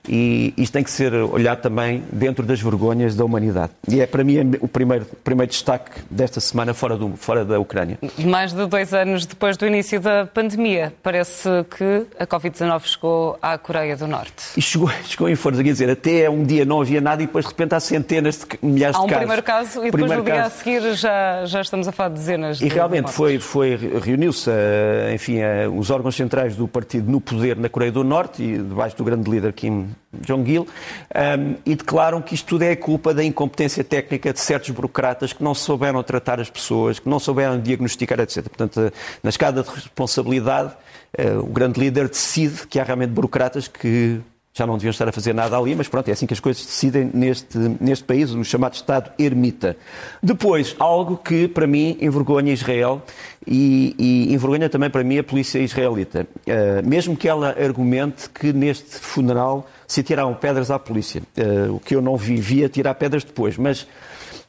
E 0.07 0.53
isto 0.55 0.73
tem 0.73 0.83
que 0.83 0.91
ser 0.91 1.13
olhado 1.13 1.61
também 1.61 2.03
dentro 2.11 2.45
das 2.45 2.61
vergonhas 2.61 3.15
da 3.15 3.25
humanidade. 3.25 3.71
E 3.89 3.99
é, 3.99 4.05
para 4.05 4.23
mim, 4.23 4.51
o 4.61 4.67
primeiro, 4.67 5.05
primeiro 5.23 5.51
destaque 5.51 5.91
desta 6.07 6.39
semana 6.39 6.75
fora, 6.75 6.95
do, 6.95 7.17
fora 7.17 7.43
da 7.43 7.59
Ucrânia. 7.59 7.97
Mais 8.19 8.53
de 8.53 8.67
dois 8.67 8.93
anos 8.93 9.25
depois 9.25 9.57
do 9.57 9.65
início 9.65 9.99
da 9.99 10.27
pandemia, 10.27 10.93
parece 11.01 11.49
que 11.75 12.05
a 12.19 12.27
Covid-19 12.27 12.85
chegou 12.85 13.37
à 13.41 13.57
Coreia 13.57 13.97
do 13.97 14.05
Norte. 14.05 14.43
E 14.55 14.61
chegou, 14.61 14.89
chegou 15.03 15.27
em 15.27 15.35
força, 15.35 15.63
quer 15.63 15.71
dizer, 15.71 15.89
até 15.89 16.29
um 16.29 16.43
dia 16.43 16.65
não 16.65 16.79
havia 16.79 17.01
nada 17.01 17.23
e 17.23 17.25
depois, 17.25 17.45
de 17.45 17.49
repente, 17.49 17.73
há 17.73 17.79
centenas 17.79 18.37
de 18.37 18.45
milhares 18.61 18.95
de 18.95 19.01
casos. 19.01 19.11
Há 19.11 19.15
um 19.15 19.17
primeiro 19.17 19.41
caso 19.41 19.79
e 19.81 19.89
depois, 19.89 20.11
no 20.11 20.23
dia 20.23 20.43
a 20.43 20.49
seguir, 20.51 20.93
já, 20.93 21.45
já 21.45 21.61
estamos 21.61 21.87
a 21.87 21.91
falar 21.91 22.09
de 22.09 22.15
dezenas 22.15 22.57
e 22.57 22.59
de 22.59 22.65
E 22.67 22.69
realmente 22.69 23.11
foi, 23.11 23.39
foi, 23.39 23.75
reuniu-se, 23.75 24.51
eh, 24.51 25.13
enfim, 25.15 25.39
eh, 25.39 25.67
os 25.67 25.89
órgãos 25.89 26.15
centrais 26.15 26.55
do 26.55 26.67
partido 26.67 27.11
no 27.11 27.19
poder 27.19 27.57
na 27.57 27.67
Coreia 27.67 27.86
Coreia 27.87 27.91
do 27.91 28.03
Norte 28.03 28.43
e 28.43 28.57
debaixo 28.57 28.95
do 28.97 29.03
grande 29.03 29.29
líder 29.29 29.53
Kim 29.53 29.89
Jong-il 30.21 30.61
um, 30.61 31.55
e 31.65 31.75
declaram 31.75 32.21
que 32.21 32.35
isto 32.35 32.47
tudo 32.47 32.63
é 32.63 32.75
culpa 32.75 33.13
da 33.13 33.23
incompetência 33.23 33.83
técnica 33.83 34.33
de 34.33 34.39
certos 34.39 34.69
burocratas 34.71 35.33
que 35.33 35.43
não 35.43 35.53
souberam 35.53 36.01
tratar 36.03 36.39
as 36.39 36.49
pessoas, 36.49 36.99
que 36.99 37.09
não 37.09 37.19
souberam 37.19 37.59
diagnosticar, 37.59 38.19
etc. 38.19 38.43
Portanto, 38.43 38.91
na 39.23 39.29
escada 39.29 39.63
de 39.63 39.69
responsabilidade, 39.69 40.73
uh, 41.17 41.39
o 41.39 41.47
grande 41.47 41.79
líder 41.79 42.09
decide 42.09 42.67
que 42.67 42.79
há 42.79 42.83
realmente 42.83 43.11
burocratas 43.11 43.67
que 43.67 44.19
já 44.57 44.65
não 44.65 44.75
deviam 44.75 44.89
estar 44.89 45.07
a 45.07 45.11
fazer 45.11 45.33
nada 45.33 45.55
ali, 45.55 45.75
mas 45.75 45.87
pronto, 45.87 46.09
é 46.09 46.11
assim 46.11 46.25
que 46.25 46.33
as 46.33 46.39
coisas 46.39 46.63
se 46.63 46.67
decidem 46.67 47.11
neste, 47.13 47.57
neste 47.79 48.03
país, 48.03 48.31
o 48.31 48.43
chamado 48.43 48.73
Estado 48.73 49.11
ermita. 49.19 49.77
Depois, 50.21 50.75
algo 50.79 51.15
que 51.15 51.47
para 51.47 51.67
mim 51.67 51.95
envergonha 52.01 52.51
Israel 52.51 53.03
e, 53.45 53.95
e 53.99 54.33
envergonha 54.33 54.67
também 54.67 54.89
para 54.89 55.03
mim 55.03 55.19
a 55.19 55.23
polícia 55.23 55.59
israelita. 55.59 56.27
Uh, 56.47 56.87
mesmo 56.87 57.15
que 57.15 57.29
ela 57.29 57.49
argumente 57.49 58.29
que 58.29 58.51
neste 58.51 58.95
funeral 58.97 59.69
se 59.85 60.01
tiraram 60.01 60.33
pedras 60.33 60.71
à 60.71 60.79
polícia. 60.79 61.21
Uh, 61.37 61.75
o 61.75 61.79
que 61.79 61.95
eu 61.95 62.01
não 62.01 62.17
vi, 62.17 62.37
via 62.37 62.67
tirar 62.67 62.95
pedras 62.95 63.23
depois, 63.23 63.57
mas 63.57 63.85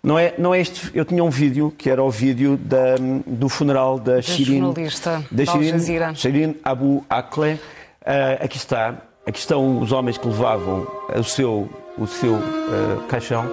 não 0.02 0.18
é, 0.18 0.34
não 0.38 0.54
é 0.54 0.60
este. 0.60 0.90
Eu 0.94 1.04
tinha 1.04 1.22
um 1.22 1.30
vídeo 1.30 1.70
que 1.76 1.90
era 1.90 2.02
o 2.02 2.10
vídeo 2.10 2.56
da, 2.56 2.94
do 3.26 3.48
funeral 3.50 3.98
da, 3.98 4.22
Shirin, 4.22 4.72
da 5.30 5.44
Shirin, 5.44 6.14
Shirin 6.14 6.56
Abu 6.64 7.04
Akleh. 7.10 7.54
Uh, 8.00 8.42
aqui 8.42 8.56
está. 8.56 9.07
Aqui 9.28 9.40
estão 9.40 9.78
os 9.78 9.92
homens 9.92 10.16
que 10.16 10.26
levavam 10.26 10.86
o 11.14 11.22
seu, 11.22 11.68
o 11.98 12.06
seu 12.06 12.32
uh, 12.32 13.02
caixão 13.10 13.44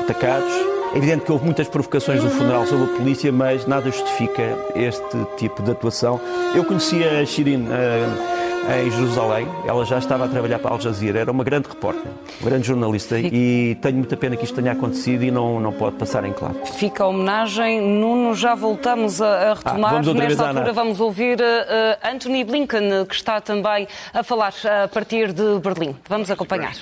atacados. 0.00 0.52
É 0.94 0.96
evidente 0.96 1.24
que 1.24 1.32
houve 1.32 1.44
muitas 1.44 1.66
provocações 1.66 2.22
no 2.22 2.30
funeral 2.30 2.64
sobre 2.64 2.84
a 2.84 2.96
polícia, 2.96 3.32
mas 3.32 3.66
nada 3.66 3.90
justifica 3.90 4.56
este 4.76 5.26
tipo 5.36 5.60
de 5.60 5.72
atuação. 5.72 6.20
Eu 6.54 6.64
conhecia 6.64 7.18
a 7.18 7.26
Shirin. 7.26 7.64
Uh, 7.64 8.37
em 8.68 8.90
Jerusalém. 8.90 9.48
Ela 9.66 9.84
já 9.84 9.98
estava 9.98 10.26
a 10.26 10.28
trabalhar 10.28 10.58
para 10.58 10.70
a 10.70 10.74
Al 10.74 10.80
Jazeera, 10.80 11.20
era 11.20 11.30
uma 11.30 11.42
grande 11.42 11.68
repórter, 11.68 12.10
uma 12.40 12.50
grande 12.50 12.66
jornalista 12.66 13.16
Fica... 13.16 13.34
e 13.34 13.74
tenho 13.76 13.96
muita 13.96 14.16
pena 14.16 14.36
que 14.36 14.44
isto 14.44 14.54
tenha 14.54 14.72
acontecido 14.72 15.24
e 15.24 15.30
não, 15.30 15.58
não 15.58 15.72
pode 15.72 15.96
passar 15.96 16.24
em 16.24 16.32
claro. 16.32 16.54
Fica 16.66 17.04
a 17.04 17.06
homenagem. 17.06 17.80
Nuno, 17.80 18.34
já 18.34 18.54
voltamos 18.54 19.22
a, 19.22 19.52
a 19.52 19.54
retomar. 19.54 19.94
Ah, 19.94 20.14
Nesta 20.14 20.48
altura 20.48 20.72
vamos 20.72 21.00
ouvir 21.00 21.38
uh, 21.40 21.98
Anthony 22.02 22.44
Blinken, 22.44 23.06
que 23.06 23.14
está 23.14 23.40
também 23.40 23.88
a 24.12 24.22
falar 24.22 24.52
a 24.84 24.88
partir 24.88 25.32
de 25.32 25.58
Berlim. 25.60 25.96
Vamos 26.08 26.30
acompanhar. 26.30 26.74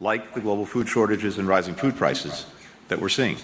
Like 0.00 0.32
the 0.34 0.40
global 0.40 0.66
food 0.66 0.88
shortages 0.88 1.38
and 1.38 1.46
rising 1.46 1.74
food 1.74 1.94
prices 1.96 2.46
that 2.88 3.00
we're 3.00 3.12
seeing. 3.12 3.36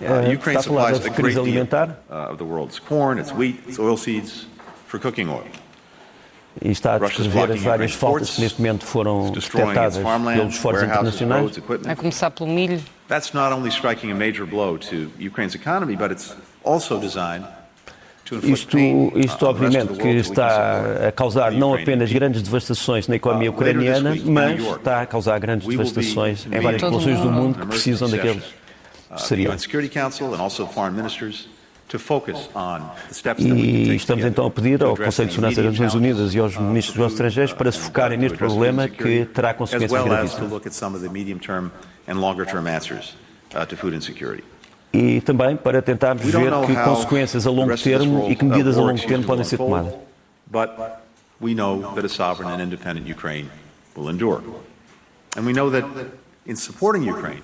Uh, 0.00 0.30
Ukraine 0.30 0.60
supplies 0.60 1.04
a 1.04 1.10
great 1.10 1.34
deal 1.34 1.66
uh, 2.10 2.30
of 2.30 2.38
the 2.38 2.44
world's 2.44 2.78
corn, 2.78 3.18
its 3.18 3.32
wheat, 3.32 3.56
its 3.66 3.78
oilseeds 3.78 4.44
for 4.86 4.98
cooking 4.98 5.28
oil 5.28 5.44
e 6.62 6.70
está 6.70 6.94
a 6.94 6.98
descrever 6.98 7.52
as 7.52 7.60
várias 7.62 7.92
faltas 7.92 8.30
que 8.30 8.40
neste 8.40 8.60
momento 8.60 8.84
foram 8.84 9.30
detectadas 9.30 9.98
pelos 9.98 10.54
esforços 10.54 10.84
internacionais. 10.84 11.58
A 11.86 11.96
começar 11.96 12.30
pelo 12.30 12.48
milho. 12.50 12.80
That's 13.08 13.32
not 13.32 13.54
only 13.54 13.68
striking 13.68 14.10
a 14.10 14.14
major 14.14 14.46
blow 14.46 14.78
to 14.78 15.10
Ukraine's 15.18 15.54
economy, 15.54 15.96
but 15.96 16.10
it's 16.10 16.34
also 16.64 16.98
designed 16.98 17.46
isto, 18.42 18.76
isto 19.14 19.46
obviamente 19.46 19.92
que 19.94 20.08
está 20.08 21.08
a 21.08 21.12
causar 21.12 21.52
não 21.52 21.74
apenas 21.74 22.12
grandes 22.12 22.42
devastações 22.42 23.06
na 23.06 23.14
economia 23.16 23.50
uh, 23.50 23.54
ucraniana, 23.54 24.16
mas 24.24 24.60
está 24.60 25.02
a 25.02 25.06
causar 25.06 25.38
grandes 25.38 25.68
devastações 25.68 26.44
em 26.46 26.60
várias 26.60 26.82
populações 26.82 27.20
do 27.20 27.30
mundo 27.30 27.60
que 27.60 27.66
precisam 27.66 28.10
daqueles 28.10 28.42
uh, 29.10 29.18
cereais. 29.18 29.66
E 33.38 33.94
estamos 33.94 34.24
então 34.24 34.46
a 34.46 34.50
pedir 34.50 34.82
ao 34.82 34.96
Conselho 34.96 35.28
de 35.28 35.34
Segurança 35.34 35.62
das 35.62 35.72
Nações 35.72 35.94
Unidas 35.94 36.34
e 36.34 36.38
aos 36.38 36.56
ministros 36.56 36.96
dos 36.96 37.12
estrangeiros 37.12 37.52
para 37.52 37.70
se 37.70 37.78
focarem 37.78 38.18
neste 38.18 38.36
problema 38.36 38.88
que 38.88 39.24
terá 39.26 39.54
consequências 39.54 40.02
gravíssimas. 40.02 40.52
Uh, 40.52 40.60
e 44.92 45.20
também 45.20 45.56
para 45.56 45.82
tentarmos 45.82 46.24
ver 46.24 46.52
que 46.66 46.74
consequências 46.74 47.46
a 47.46 47.50
longo 47.50 47.76
termo 47.76 48.30
e 48.30 48.36
que 48.36 48.44
medidas 48.44 48.76
a 48.78 48.80
longo 48.80 49.00
termo 49.06 49.24
podem 49.24 49.44
ser 49.44 49.58
tomadas. 49.58 49.94
we 51.40 51.54
know 51.54 51.94
that 51.94 52.04
a 52.04 52.08
sovereign 52.08 52.50
and 52.50 52.62
independent 52.62 53.06
Ukraine 53.06 53.50
will 53.94 54.08
endure. 54.08 54.42
And 55.36 55.44
we 55.44 55.52
know 55.52 55.70
that 55.70 55.84
in 56.46 56.56
supporting 56.56 57.02
Ukraine, 57.02 57.42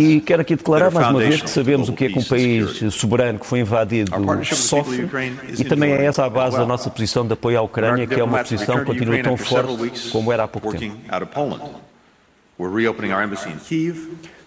e 0.00 0.20
quero 0.22 0.40
aqui 0.40 0.56
declarar 0.56 0.90
mais 0.90 1.08
uma 1.08 1.18
vez 1.20 1.42
que 1.42 1.50
sabemos 1.50 1.88
o 1.88 1.92
que 1.92 2.06
é 2.06 2.08
que 2.08 2.18
um 2.18 2.24
país 2.24 2.94
soberano 2.94 3.38
que 3.38 3.46
foi 3.46 3.60
invadido 3.60 4.10
sofre 4.54 5.06
e 5.58 5.64
também 5.64 5.92
é 5.92 6.04
essa 6.06 6.24
a 6.24 6.30
base 6.30 6.56
da 6.56 6.64
nossa 6.66 6.88
posição 6.90 7.26
de 7.26 7.34
apoio 7.34 7.58
à 7.58 7.62
Ucrânia, 7.62 8.06
que 8.06 8.14
é 8.14 8.24
uma 8.24 8.38
posição 8.42 8.78
que 8.78 8.84
continua 8.86 9.22
tão 9.22 9.36
forte 9.36 10.08
como 10.10 10.32
era 10.32 10.44
há 10.44 10.48
pouco 10.48 10.68
tempo. 10.78 10.96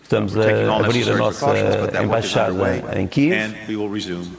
Estamos 0.08 0.38
a 0.38 0.78
abrir 0.78 1.12
a 1.12 1.18
nossa 1.18 1.48
embaixada 2.02 2.98
em 2.98 3.06
Kiev. 3.08 3.54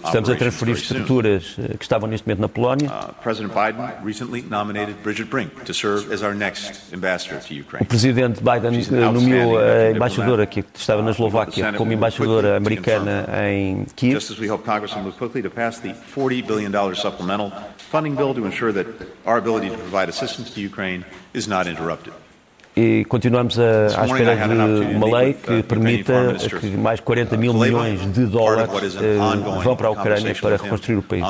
Estamos 0.02 0.31
a 0.31 0.35
transferir 0.35 0.76
estruturas 0.76 1.57
eh, 1.59 1.76
que 1.76 1.85
estavam 1.85 2.09
neste 2.09 2.26
momento 2.26 2.40
na 2.40 2.48
Polónia. 2.48 2.88
Uh, 2.88 3.12
o 7.81 7.85
presidente 7.85 8.40
Biden 8.42 8.81
eh, 8.81 9.12
nomeou 9.12 9.59
a 9.59 9.90
embaixadora 9.90 10.46
que 10.46 10.64
estava 10.74 11.02
na 11.02 11.11
Eslováquia 11.11 11.74
como 11.74 11.92
embaixadora 11.92 12.57
americana 12.57 13.26
em 13.52 13.85
Kiev. 13.94 14.18
funding 17.90 18.14
bill 18.14 18.35
to 18.35 18.44
ensure 18.44 18.70
that 18.70 18.87
our 19.24 19.38
ability 19.38 19.70
to 19.70 19.76
provide 19.76 20.11
assistance 20.11 20.50
to 20.50 20.61
Ukraine 20.61 21.07
is 21.33 21.48
not 21.48 21.66
interrupted 21.66 22.12
e 22.78 23.04
continuamos 23.06 23.58
a, 23.58 24.02
à 24.02 24.06
espera 24.06 24.36
de 24.36 24.94
uma 24.94 25.18
lei 25.18 25.34
que 25.34 25.62
permita 25.64 26.36
que 26.60 26.68
mais 26.70 27.00
40 27.00 27.36
mil 27.36 27.52
milhões 27.52 28.00
de 28.12 28.24
dólares 28.26 28.96
eh, 28.96 29.16
vão 29.64 29.74
para 29.74 29.88
a 29.88 29.90
Ucrânia 29.90 30.34
para 30.40 30.56
reconstruir 30.56 30.96
o 30.96 31.02
país. 31.02 31.22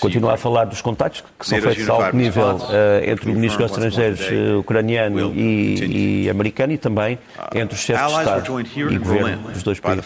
Continua 0.00 0.34
a 0.34 0.36
falar 0.36 0.64
dos 0.66 0.80
contactos 0.80 1.24
que 1.38 1.46
são 1.46 1.60
feitos 1.60 1.88
a 1.88 1.92
alto 1.92 2.16
nível 2.16 2.56
uh, 2.56 3.10
entre 3.10 3.30
o 3.30 3.34
Ministro 3.34 3.62
dos 3.66 3.72
Estrangeiros 3.72 4.20
uh, 4.20 4.58
ucraniano 4.60 5.34
e, 5.34 6.24
e, 6.24 6.30
americano 6.30 6.72
e 6.72 6.78
também 6.78 7.18
entre 7.52 7.74
os 7.74 7.80
chefes 7.80 8.06
de 8.06 8.18
Estado 8.18 8.60
e 8.60 8.98
governo 8.98 9.50
dos 9.50 9.62
dois 9.64 9.80
países. 9.80 10.04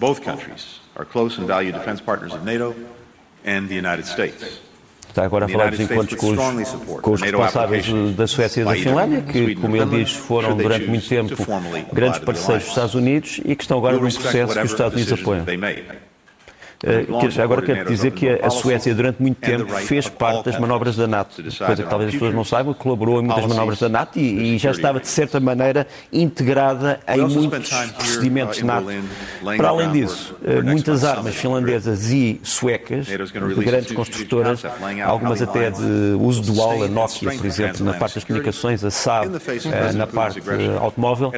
Both 0.00 0.22
countries 0.22 0.80
are 0.96 1.04
close 1.04 1.38
and 1.38 1.46
valued 1.46 1.74
defense 1.74 2.00
partners 2.02 2.32
of 2.32 2.42
NATO 2.42 2.74
and 3.44 3.68
the 3.68 3.74
United 3.74 4.06
States. 4.08 4.62
Está 5.06 5.24
agora 5.24 5.44
a 5.44 5.48
falar 5.48 5.70
dos 5.72 5.80
encontros 5.80 6.18
com 6.18 6.30
os, 6.30 7.00
com 7.02 7.10
os 7.10 7.20
responsáveis 7.20 7.86
da 8.14 8.26
Suécia 8.26 8.62
e 8.62 8.64
da 8.64 8.74
Finlândia, 8.74 9.22
que, 9.22 9.56
como 9.56 9.76
ele 9.76 10.04
diz, 10.04 10.12
foram 10.12 10.56
durante 10.56 10.86
muito 10.86 11.06
tempo 11.06 11.36
grandes 11.92 12.20
parceiros 12.20 12.62
dos 12.62 12.70
Estados 12.70 12.94
Unidos 12.94 13.40
e 13.44 13.54
que 13.54 13.62
estão 13.62 13.76
agora 13.76 13.96
num 13.96 14.00
processo 14.00 14.54
que 14.54 14.64
os 14.64 14.70
Estados 14.70 14.94
Unidos 14.94 15.20
apoiam. 15.20 15.44
Uh, 16.82 17.42
agora 17.42 17.60
quero 17.60 17.90
dizer 17.90 18.10
que 18.10 18.26
a 18.26 18.48
Suécia, 18.48 18.94
durante 18.94 19.20
muito 19.20 19.38
tempo, 19.38 19.70
fez 19.80 20.08
parte 20.08 20.46
das 20.46 20.58
manobras 20.58 20.96
da 20.96 21.06
NATO, 21.06 21.42
coisa 21.42 21.82
que 21.82 21.88
talvez 21.90 22.08
as 22.08 22.14
pessoas 22.14 22.34
não 22.34 22.42
saibam, 22.42 22.72
colaborou 22.72 23.20
em 23.20 23.24
muitas 23.24 23.44
manobras 23.44 23.78
da 23.78 23.88
NATO 23.90 24.18
e, 24.18 24.54
e 24.54 24.58
já 24.58 24.70
estava, 24.70 24.98
de 24.98 25.06
certa 25.06 25.38
maneira, 25.38 25.86
integrada 26.10 26.98
em 27.06 27.20
muitos 27.20 27.70
procedimentos 27.70 28.62
NATO. 28.62 28.86
Para 29.58 29.68
além 29.68 29.92
disso, 29.92 30.34
uh, 30.40 30.64
muitas 30.64 31.04
armas 31.04 31.34
finlandesas 31.34 32.10
e 32.10 32.40
suecas, 32.42 33.06
de 33.06 33.64
grandes 33.64 33.92
construtoras, 33.92 34.62
algumas 35.04 35.42
até 35.42 35.70
de 35.70 36.16
uso 36.18 36.40
dual, 36.40 36.82
a 36.82 36.88
Nokia, 36.88 37.30
por 37.32 37.44
exemplo, 37.44 37.84
na 37.84 37.92
parte 37.92 38.14
das 38.14 38.24
comunicações, 38.24 38.82
a 38.82 38.90
Saab, 38.90 39.28
uh, 39.28 39.96
na 39.96 40.06
parte 40.06 40.40
automóvel, 40.80 41.30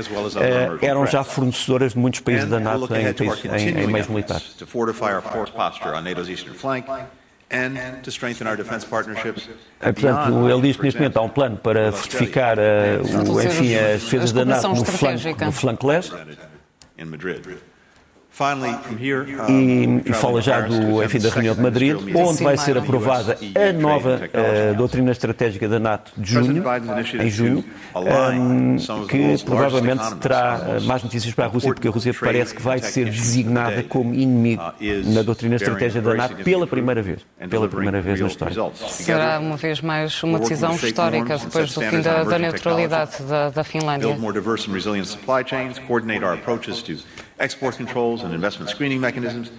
eram 0.80 1.04
já 1.04 1.24
fornecedoras 1.24 1.94
de 1.94 1.98
muitos 1.98 2.20
países 2.20 2.48
da 2.48 2.60
NATO 2.60 2.88
em, 2.94 3.06
em, 3.58 3.82
em 3.82 3.86
meios 3.88 4.06
militares 4.06 4.52
force 5.32 5.50
posture 5.50 5.94
on 5.94 6.04
NATO's 6.04 6.28
eastern 6.28 6.54
flank 6.54 6.86
and 7.50 8.02
to 8.02 8.10
strengthen 8.10 8.46
our 8.46 8.56
defense 8.56 8.84
partnerships. 8.84 9.48
É, 9.80 9.92
portanto, 9.92 10.48
ele 10.48 10.62
diz 10.62 10.76
que 10.76 10.82
neste 10.82 10.98
momento 10.98 11.18
há 11.18 11.22
um 11.22 11.28
plano 11.28 11.56
para 11.56 11.92
fortificar 11.92 12.58
uh, 12.58 13.30
o, 13.30 13.40
enfim, 13.40 13.74
as 13.74 14.02
defesas 14.02 14.32
da 14.32 14.44
NATO 14.44 14.68
no 14.68 14.84
flanco, 14.84 15.44
no 15.44 15.52
flanco 15.52 15.86
leste. 15.86 16.14
E, 19.48 20.02
e 20.06 20.12
fala 20.14 20.40
já 20.40 20.60
do, 20.62 21.02
enfim, 21.02 21.18
da 21.18 21.28
reunião 21.28 21.54
de 21.54 21.60
Madrid, 21.60 21.96
onde 22.14 22.42
vai 22.42 22.56
ser 22.56 22.78
aprovada 22.78 23.38
a 23.54 23.72
nova 23.72 24.20
uh, 24.22 24.74
doutrina 24.74 25.12
estratégica 25.12 25.68
da 25.68 25.78
NATO 25.78 26.12
de 26.16 26.32
junho, 26.32 26.64
em 27.20 27.30
junho, 27.30 27.64
um, 27.94 28.76
que 29.06 29.44
provavelmente 29.44 30.14
terá 30.16 30.78
uh, 30.78 30.82
mais 30.84 31.02
notícias 31.02 31.34
para 31.34 31.44
a 31.44 31.48
Rússia, 31.48 31.74
porque 31.74 31.88
a 31.88 31.90
Rússia 31.90 32.14
parece 32.18 32.54
que 32.54 32.62
vai 32.62 32.78
ser 32.78 33.10
designada 33.10 33.82
como 33.82 34.14
inimigo 34.14 34.62
na 35.06 35.22
doutrina 35.22 35.56
estratégica 35.56 36.00
da 36.00 36.14
NATO 36.14 36.36
pela 36.36 36.66
primeira 36.66 37.02
vez, 37.02 37.20
pela 37.50 37.68
primeira 37.68 38.00
vez 38.00 38.18
na 38.18 38.26
história. 38.26 38.72
Será 38.88 39.38
uma 39.38 39.56
vez 39.56 39.80
mais 39.80 40.22
uma 40.22 40.38
decisão 40.38 40.74
histórica 40.74 41.36
depois 41.36 41.74
do 41.74 41.80
fim 41.82 42.00
da, 42.00 42.24
da 42.24 42.38
neutralidade 42.38 43.22
da, 43.24 43.50
da 43.50 43.64
Finlândia 43.64 44.16
export 47.38 47.76
controls 47.76 48.22
and 48.22 48.34
investment 48.34 48.70
screening 48.70 49.00
mechanisms, 49.00 49.50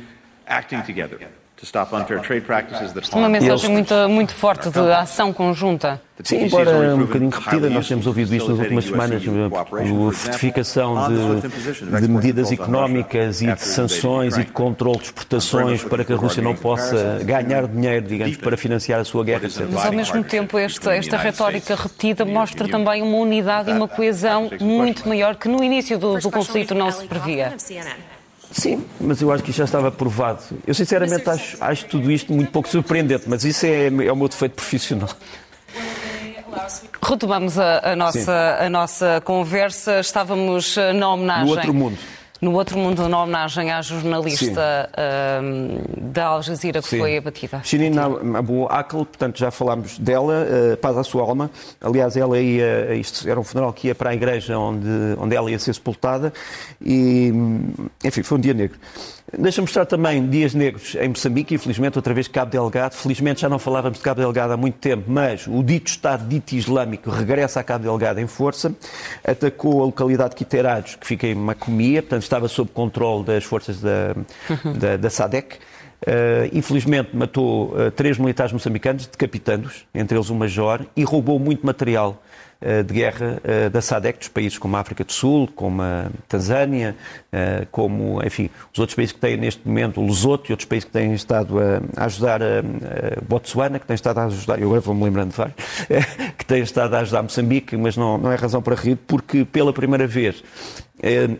acting 0.47 0.81
together 0.81 1.19
to 1.63 1.65
stop 1.65 1.93
unfair 1.93 2.19
trade 2.19 2.45
practices 2.45 2.91
that 2.91 3.09
Uma 3.15 3.29
mensagem 3.29 3.69
muito, 3.69 3.93
muito 4.09 4.33
forte 4.33 4.69
de 4.69 4.79
ação 4.91 5.31
conjunta. 5.31 6.01
Sim, 6.23 6.45
embora 6.45 6.93
um 6.93 6.99
bocadinho 6.99 7.31
repetida, 7.31 7.69
nós 7.69 7.87
temos 7.87 8.05
ouvido 8.05 8.35
isto 8.35 8.49
nas 8.49 8.59
últimas 8.59 8.85
semanas, 8.85 9.23
a 9.23 10.11
fortificação 10.13 11.07
de, 11.07 12.01
de, 12.01 12.07
medidas 12.07 12.51
económicas 12.51 13.41
e 13.41 13.51
de 13.51 13.61
sanções 13.61 14.37
e 14.37 14.43
de 14.43 14.51
controle 14.51 14.97
de 14.97 15.05
exportações 15.05 15.83
para 15.83 16.03
que 16.03 16.13
a 16.13 16.15
Rússia 16.15 16.41
não 16.41 16.55
possa 16.55 17.19
ganhar 17.23 17.67
dinheiro, 17.67 18.05
digamos, 18.05 18.37
para 18.37 18.57
financiar 18.57 18.99
a 18.99 19.05
sua 19.05 19.23
guerra. 19.23 19.49
Mas, 19.71 19.85
ao 19.85 19.93
mesmo 19.93 20.23
tempo, 20.23 20.57
esta, 20.57 20.93
esta 20.95 21.17
retórica 21.17 21.75
repetida 21.75 22.25
mostra 22.25 22.67
também 22.67 23.01
uma 23.01 23.17
unidade 23.17 23.69
e 23.69 23.73
uma 23.73 23.87
coesão 23.87 24.51
muito 24.59 25.07
maior 25.07 25.35
que 25.35 25.47
no 25.47 25.63
início 25.63 25.97
do, 25.97 26.19
do 26.19 26.29
conflito 26.29 26.75
não 26.75 26.91
se 26.91 27.05
previa. 27.07 27.53
Sim, 28.53 28.85
mas 29.01 29.19
eu 29.21 29.31
acho 29.31 29.43
que 29.43 29.49
isso 29.49 29.57
já 29.57 29.65
estava 29.65 29.91
provado. 29.91 30.43
Eu 30.65 30.73
sinceramente 30.73 31.27
acho, 31.29 31.57
acho 31.59 31.85
tudo 31.87 32.11
isto 32.11 32.31
muito 32.31 32.51
pouco 32.51 32.69
surpreendente, 32.69 33.23
mas 33.27 33.43
isso 33.43 33.65
é, 33.65 33.87
é 33.87 34.11
o 34.11 34.15
meu 34.15 34.27
defeito 34.29 34.53
profissional. 34.53 35.09
Retomamos 37.01 37.57
a, 37.57 37.91
a 37.91 37.95
nossa, 37.95 38.57
a 38.59 38.69
nossa 38.69 39.21
conversa. 39.25 39.99
Estávamos 39.99 40.77
eh, 40.77 40.93
na 40.93 41.09
homenagem. 41.09 41.45
No 41.45 41.51
outro 41.51 41.73
mundo 41.73 41.97
no 42.43 42.53
outro 42.53 42.77
mundo, 42.77 43.07
na 43.07 43.23
homenagem 43.23 43.71
à 43.71 43.81
jornalista 43.81 44.89
uh, 44.91 46.01
da 46.01 46.25
Al 46.25 46.43
Jazeera 46.43 46.81
que 46.81 46.89
Sim. 46.89 46.99
foi 46.99 47.17
abatida. 47.17 47.61
Shirin 47.63 47.97
Abu 48.37 48.65
Akel, 48.65 49.05
portanto 49.05 49.39
já 49.39 49.49
falámos 49.49 49.97
dela, 49.97 50.45
uh, 50.45 50.77
paz 50.77 50.97
à 50.97 51.03
sua 51.03 51.23
alma. 51.23 51.49
Aliás, 51.79 52.17
ela 52.17 52.37
ia, 52.37 52.93
isto 52.95 53.29
era 53.29 53.39
um 53.39 53.43
funeral 53.43 53.71
que 53.71 53.87
ia 53.87 53.95
para 53.95 54.09
a 54.09 54.13
igreja 54.13 54.57
onde, 54.57 54.87
onde 55.17 55.35
ela 55.35 55.49
ia 55.49 55.57
ser 55.57 55.73
sepultada 55.73 56.33
e, 56.81 57.31
enfim, 58.03 58.23
foi 58.23 58.37
um 58.37 58.41
dia 58.41 58.53
negro. 58.53 58.77
Deixa-me 59.37 59.63
mostrar 59.63 59.85
também 59.85 60.27
dias 60.27 60.53
negros 60.53 60.95
em 60.95 61.09
Moçambique, 61.09 61.55
infelizmente, 61.55 61.97
outra 61.97 62.13
vez 62.13 62.27
Cabo 62.27 62.51
Delgado. 62.51 62.93
Felizmente 62.93 63.41
já 63.41 63.49
não 63.49 63.57
falávamos 63.57 63.97
de 63.97 64.03
Cabo 64.03 64.21
Delgado 64.21 64.53
há 64.53 64.57
muito 64.57 64.77
tempo, 64.77 65.05
mas 65.07 65.47
o 65.47 65.63
dito 65.63 65.87
Estado 65.87 66.27
dito 66.27 66.53
Islâmico 66.53 67.09
regressa 67.09 67.59
a 67.59 67.63
Cabo 67.63 67.83
Delgado 67.83 68.19
em 68.19 68.27
força. 68.27 68.75
Atacou 69.23 69.81
a 69.81 69.85
localidade 69.85 70.31
de 70.31 70.35
Quiteirados, 70.35 70.95
que 70.95 71.07
fica 71.07 71.25
em 71.25 71.33
Macomia, 71.33 72.03
portanto 72.03 72.21
estava 72.21 72.47
sob 72.47 72.69
controle 72.71 73.23
das 73.23 73.43
forças 73.43 73.81
da, 73.81 74.13
da, 74.79 74.97
da 74.97 75.09
SADEC. 75.09 75.55
Uh, 76.03 76.49
infelizmente 76.51 77.15
matou 77.15 77.69
uh, 77.69 77.89
três 77.89 78.17
militares 78.17 78.51
moçambicanos, 78.51 79.07
decapitando-os, 79.07 79.85
entre 79.95 80.17
eles 80.17 80.29
o 80.29 80.35
major, 80.35 80.85
e 80.97 81.03
roubou 81.03 81.39
muito 81.39 81.65
material 81.65 82.21
de 82.85 82.93
guerra 82.93 83.41
da 83.71 83.81
SADEC, 83.81 84.19
dos 84.19 84.27
países 84.27 84.57
como 84.57 84.75
a 84.77 84.79
África 84.79 85.03
do 85.03 85.11
Sul, 85.11 85.49
como 85.55 85.81
a 85.81 86.07
Tanzânia, 86.27 86.95
como, 87.71 88.23
enfim, 88.25 88.49
os 88.71 88.79
outros 88.79 88.95
países 88.95 89.11
que 89.11 89.19
têm 89.19 89.37
neste 89.37 89.67
momento, 89.67 89.99
o 89.99 90.05
Lesoto 90.05 90.49
e 90.49 90.53
outros 90.53 90.67
países 90.67 90.85
que 90.85 90.91
têm 90.91 91.13
estado 91.13 91.57
a, 91.59 92.05
ajudar 92.05 92.41
a, 92.41 92.59
a 92.59 93.21
Botsuana, 93.27 93.79
que 93.79 93.85
têm 93.85 93.95
estado 93.95 94.19
a 94.19 94.25
ajudar, 94.25 94.59
eu 94.59 94.67
agora 94.67 94.81
vou-me 94.81 95.03
lembrando 95.03 95.31
de 95.31 95.37
vários, 95.37 95.55
que 96.37 96.45
têm 96.45 96.61
estado 96.61 96.95
a 96.95 96.99
ajudar 96.99 97.23
Moçambique, 97.23 97.75
mas 97.75 97.97
não, 97.97 98.17
não 98.17 98.31
é 98.31 98.35
razão 98.35 98.61
para 98.61 98.75
rir, 98.75 98.95
porque 98.95 99.43
pela 99.45 99.73
primeira 99.73 100.07
vez 100.07 100.43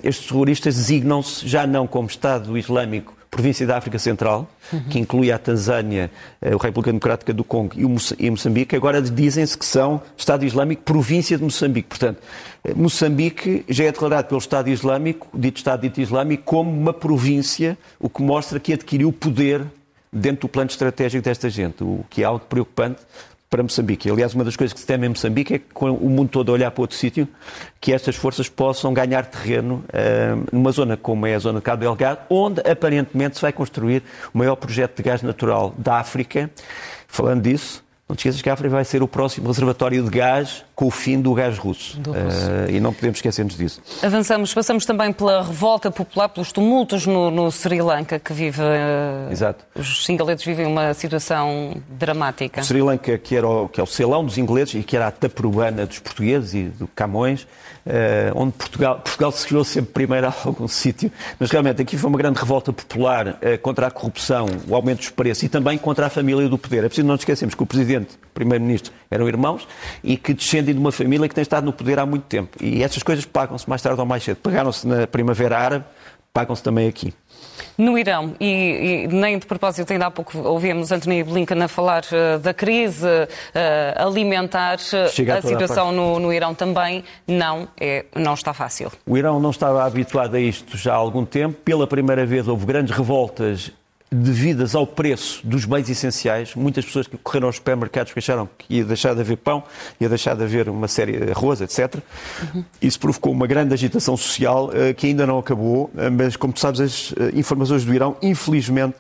estes 0.04 0.28
terroristas 0.28 0.76
designam-se 0.76 1.48
já 1.48 1.66
não 1.66 1.88
como 1.88 2.08
Estado 2.08 2.58
Islâmico 2.58 3.16
província 3.34 3.66
da 3.66 3.78
África 3.78 3.98
Central, 3.98 4.48
uhum. 4.72 4.84
que 4.84 5.00
inclui 5.00 5.32
a 5.32 5.40
Tanzânia, 5.40 6.12
a 6.40 6.50
República 6.50 6.92
Democrática 6.92 7.34
do 7.34 7.44
Congo 7.44 7.74
e 7.76 8.30
Moçambique, 8.30 8.76
agora 8.76 9.02
dizem-se 9.02 9.58
que 9.58 9.66
são 9.66 10.02
Estado 10.16 10.46
Islâmico, 10.46 10.84
província 10.84 11.36
de 11.36 11.44
Moçambique. 11.44 11.90
Portanto, 11.90 12.20
eh, 12.64 12.74
Moçambique 12.76 13.66
já 13.68 13.86
é 13.86 13.92
declarado 13.92 14.28
pelo 14.28 14.38
Estado 14.38 14.70
Islâmico, 14.70 15.28
dito 15.34 15.58
Estado 15.58 15.82
dito 15.82 16.00
Islâmico, 16.00 16.44
como 16.44 16.70
uma 16.70 16.94
província, 16.94 17.76
o 18.00 18.08
que 18.08 18.22
mostra 18.22 18.60
que 18.60 18.72
adquiriu 18.72 19.12
poder 19.12 19.66
dentro 20.12 20.42
do 20.42 20.50
plano 20.50 20.70
estratégico 20.70 21.24
desta 21.24 21.50
gente, 21.50 21.84
o 21.84 22.06
que 22.08 22.22
é 22.22 22.26
algo 22.26 22.46
preocupante 22.46 23.02
para 23.54 23.62
Moçambique. 23.62 24.10
Aliás, 24.10 24.34
uma 24.34 24.44
das 24.44 24.56
coisas 24.56 24.74
que 24.74 24.80
se 24.80 24.86
teme 24.88 25.06
em 25.06 25.10
Moçambique 25.10 25.54
é 25.54 25.60
que 25.60 25.66
com 25.72 25.92
o 25.92 26.10
mundo 26.10 26.28
todo 26.28 26.50
a 26.50 26.54
olhar 26.54 26.72
para 26.72 26.82
outro 26.82 26.98
sítio, 26.98 27.28
que 27.80 27.94
estas 27.94 28.16
forças 28.16 28.50
possam 28.50 28.92
ganhar 28.92 29.28
terreno 29.28 29.86
uh, 29.90 30.44
numa 30.52 30.72
zona 30.72 30.98
como 30.98 31.28
é 31.28 31.36
a 31.36 31.40
zona 31.40 31.60
de 31.60 31.64
Cabo 31.64 31.82
Delgado, 31.82 32.22
onde 32.32 32.62
aparentemente 32.62 33.36
se 33.36 33.44
vai 33.44 33.54
construir 33.54 34.02
o 34.34 34.40
maior 34.40 34.56
projeto 34.56 34.98
de 34.98 35.04
gás 35.04 35.22
natural 35.22 35.72
da 35.78 35.98
África. 35.98 36.50
Falando 37.08 37.44
disso, 37.44 37.83
não 38.08 38.16
te 38.16 38.20
esqueças 38.20 38.42
que 38.42 38.50
a 38.50 38.54
África 38.54 38.76
vai 38.76 38.84
ser 38.84 39.02
o 39.02 39.08
próximo 39.08 39.48
reservatório 39.48 40.04
de 40.04 40.10
gás 40.10 40.66
com 40.76 40.88
o 40.88 40.92
fim 40.92 41.22
do 41.22 41.34
gás 41.34 41.58
russo. 41.58 41.98
Do 42.00 42.12
russo. 42.12 42.48
Uh, 42.48 42.70
e 42.70 42.80
não 42.80 42.94
podemos 42.94 43.18
esquecermos 43.18 43.56
disso. 43.56 43.82
Avançamos, 44.04 44.54
passamos 44.54 44.86
também 44.86 45.14
pela 45.14 45.42
revolta 45.42 45.90
popular, 45.90 46.28
pelos 46.28 46.52
tumultos 46.52 47.06
no, 47.08 47.32
no 47.32 47.50
Sri 47.50 47.82
Lanka, 47.82 48.20
que 48.20 48.34
vive. 48.34 48.62
Uh, 48.62 49.32
Exato. 49.32 49.66
Os 49.74 50.08
ingleses 50.10 50.44
vivem 50.44 50.66
uma 50.66 50.94
situação 50.94 51.78
dramática. 51.90 52.60
O 52.60 52.64
Sri 52.64 52.82
Lanka, 52.82 53.18
que, 53.18 53.36
era 53.36 53.48
o, 53.48 53.70
que 53.70 53.80
é 53.80 53.84
o 53.84 53.88
selão 53.88 54.26
dos 54.26 54.38
ingleses 54.38 54.76
e 54.76 54.84
que 54.84 54.96
era 54.98 55.08
a 55.08 55.12
taprobana 55.12 55.86
dos 55.86 56.00
portugueses 56.00 56.54
e 56.54 56.64
do 56.64 56.88
Camões, 56.88 57.48
onde 58.36 58.54
Portugal, 58.54 59.00
Portugal 59.00 59.32
se 59.32 59.48
chegou 59.48 59.64
sempre 59.64 59.92
primeiro 59.92 60.28
a 60.28 60.34
algum 60.46 60.68
sítio, 60.68 61.12
mas 61.40 61.52
realmente 61.52 61.82
aqui 61.82 61.98
foi 61.98 62.10
uma 62.10 62.18
grande 62.18 62.40
revolta 62.40 62.72
popular 62.72 63.28
uh, 63.28 63.58
contra 63.62 63.88
a 63.88 63.92
corrupção, 63.92 64.48
o 64.68 64.76
aumento 64.76 65.00
dos 65.00 65.10
preços 65.10 65.44
e 65.44 65.50
também 65.50 65.78
contra 65.78 66.06
a 66.06 66.10
família 66.10 66.48
do 66.48 66.58
poder. 66.58 66.84
É 66.84 66.88
preciso 66.88 67.08
não 67.08 67.14
nos 67.14 67.22
esquecermos 67.22 67.56
que 67.56 67.64
o 67.64 67.66
Presidente, 67.66 68.16
o 68.16 68.34
Primeiro-Ministro 68.34 68.94
eram 69.10 69.28
irmãos 69.28 69.68
e 70.04 70.18
que 70.18 70.34
descendem 70.34 70.74
de 70.74 70.80
uma 70.80 70.92
família 70.92 71.28
que 71.28 71.36
tem 71.36 71.42
estado 71.42 71.66
no 71.66 71.74
poder 71.74 72.00
há 72.00 72.06
muito 72.06 72.24
tempo. 72.24 72.58
E 72.62 72.84
essas 72.84 73.04
coisas 73.04 73.26
pagam-se 73.26 73.70
mais 73.70 73.82
tarde 73.82 74.00
ou 74.00 74.06
mais 74.06 74.24
cedo. 74.24 74.38
Pagaram-se 74.38 74.88
na 74.88 75.06
Primavera 75.06 75.58
Árabe, 75.58 75.86
pagam-se 76.34 76.64
também 76.64 76.88
aqui. 76.88 77.14
No 77.78 77.98
Irão, 77.98 78.36
e, 78.40 79.06
e, 79.06 79.08
nem 79.08 79.38
de 79.38 79.46
propósito, 79.46 79.92
ainda 79.92 80.08
há 80.08 80.12
pouco 80.12 80.38
ouvimos 80.40 80.92
Anthony 80.92 81.24
Blinken 81.24 81.62
a 81.64 81.68
falar 81.68 82.04
uh, 82.06 82.40
da 82.40 82.54
crise 82.54 83.06
uh, 83.06 83.28
alimentar, 83.96 84.78
a, 84.94 85.38
a 85.38 85.42
situação 85.42 85.92
no, 85.92 86.20
no, 86.20 86.34
Irão 86.34 86.54
também 86.54 87.04
não, 87.28 87.68
é, 87.80 88.06
não 88.16 88.34
está 88.34 88.54
fácil. 88.54 88.92
O 89.06 89.18
Irão 89.18 89.40
não 89.40 89.52
estava 89.52 89.84
habituado 89.84 90.36
a 90.36 90.40
isto 90.40 90.78
já 90.78 90.94
há 90.94 90.96
algum 90.96 91.26
tempo. 91.26 91.58
Pela 91.64 91.88
primeira 91.88 92.26
vez 92.26 92.48
houve 92.48 92.66
grandes 92.66 92.96
revoltas 92.96 93.72
devidas 94.14 94.76
ao 94.76 94.86
preço 94.86 95.46
dos 95.46 95.66
bens 95.66 95.90
essenciais. 95.90 96.56
Muitas 96.56 96.86
pessoas 96.86 97.08
que 97.08 97.18
correram 97.18 97.48
aos 97.48 97.56
supermercados 97.56 98.12
porque 98.12 98.20
acharam 98.20 98.48
que 98.58 98.76
ia 98.76 98.86
deixar 98.86 99.14
de 99.16 99.22
haver 99.22 99.38
pão, 99.38 99.64
ia 100.00 100.08
deixar 100.08 100.36
de 100.36 100.44
haver 100.44 100.70
uma 100.70 100.88
série 100.88 101.18
de 101.18 101.32
arroz, 101.32 101.62
etc. 101.62 101.96
Uhum. 102.54 102.64
Isso 102.82 103.00
provocou 103.00 103.32
uma 103.32 103.48
grande 103.48 103.74
agitação 103.74 104.16
social 104.16 104.68
uh, 104.68 104.94
que 104.96 105.08
ainda 105.08 105.26
não 105.26 105.40
acabou, 105.40 105.86
uh, 105.86 106.12
mas 106.12 106.36
como 106.36 106.54
tu 106.54 106.60
sabes, 106.60 106.80
as 106.80 107.12
uh, 107.12 107.16
informações 107.34 107.84
do 107.84 107.94
Irão, 107.94 108.16
infelizmente, 108.22 108.96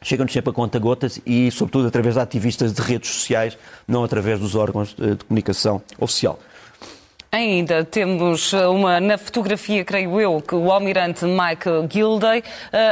chegam-nos 0.00 0.32
sempre 0.32 0.50
a 0.50 0.52
conta-gotas 0.52 1.20
e, 1.26 1.50
sobretudo, 1.50 1.88
através 1.88 2.14
de 2.14 2.20
ativistas 2.20 2.72
de 2.72 2.80
redes 2.80 3.10
sociais, 3.10 3.56
não 3.86 4.04
através 4.04 4.38
dos 4.40 4.54
órgãos 4.54 4.94
de 4.94 5.24
comunicação 5.24 5.80
oficial. 5.98 6.38
Ainda 7.34 7.82
temos 7.82 8.52
eh, 8.52 8.66
uma 8.66 9.00
na 9.00 9.16
fotografia, 9.16 9.82
creio 9.86 10.20
eu, 10.20 10.42
que 10.42 10.54
o 10.54 10.70
almirante 10.70 11.24
Mike 11.24 11.88
Gilday 11.88 12.40
uh, 12.40 12.42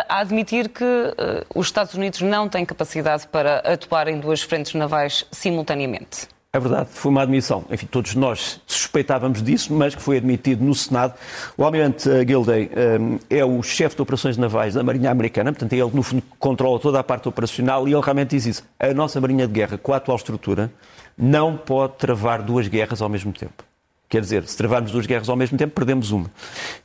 a 0.08 0.20
admitir 0.20 0.70
que 0.70 0.82
uh, 0.82 1.44
os 1.54 1.66
Estados 1.66 1.92
Unidos 1.92 2.22
não 2.22 2.48
têm 2.48 2.64
capacidade 2.64 3.28
para 3.28 3.58
atuar 3.58 4.08
em 4.08 4.18
duas 4.18 4.40
frentes 4.40 4.72
navais 4.72 5.26
simultaneamente. 5.30 6.26
É 6.54 6.58
verdade, 6.58 6.88
foi 6.90 7.10
uma 7.10 7.20
admissão. 7.20 7.66
Enfim, 7.70 7.84
todos 7.84 8.14
nós 8.14 8.62
suspeitávamos 8.66 9.42
disso, 9.42 9.74
mas 9.74 9.94
que 9.94 10.00
foi 10.00 10.16
admitido 10.16 10.64
no 10.64 10.74
Senado. 10.74 11.12
O 11.54 11.62
almirante 11.62 12.08
Gilday 12.26 12.70
um, 12.98 13.18
é 13.28 13.44
o 13.44 13.62
chefe 13.62 13.94
de 13.94 14.00
operações 14.00 14.38
navais 14.38 14.72
da 14.72 14.82
Marinha 14.82 15.10
Americana, 15.10 15.52
portanto, 15.52 15.74
ele, 15.74 15.90
no 15.92 16.02
fundo, 16.02 16.22
controla 16.38 16.80
toda 16.80 16.98
a 16.98 17.04
parte 17.04 17.28
operacional 17.28 17.86
e 17.86 17.92
ele 17.92 18.00
realmente 18.00 18.30
diz 18.30 18.46
isso. 18.46 18.64
A 18.78 18.94
nossa 18.94 19.20
Marinha 19.20 19.46
de 19.46 19.52
Guerra, 19.52 19.76
com 19.76 19.92
a 19.92 19.98
atual 19.98 20.16
estrutura, 20.16 20.72
não 21.16 21.58
pode 21.58 21.98
travar 21.98 22.40
duas 22.40 22.66
guerras 22.68 23.02
ao 23.02 23.08
mesmo 23.10 23.34
tempo. 23.34 23.69
Quer 24.10 24.22
dizer, 24.22 24.44
se 24.44 24.56
travarmos 24.56 24.90
duas 24.90 25.06
guerras 25.06 25.28
ao 25.28 25.36
mesmo 25.36 25.56
tempo, 25.56 25.72
perdemos 25.72 26.10
uma. 26.10 26.28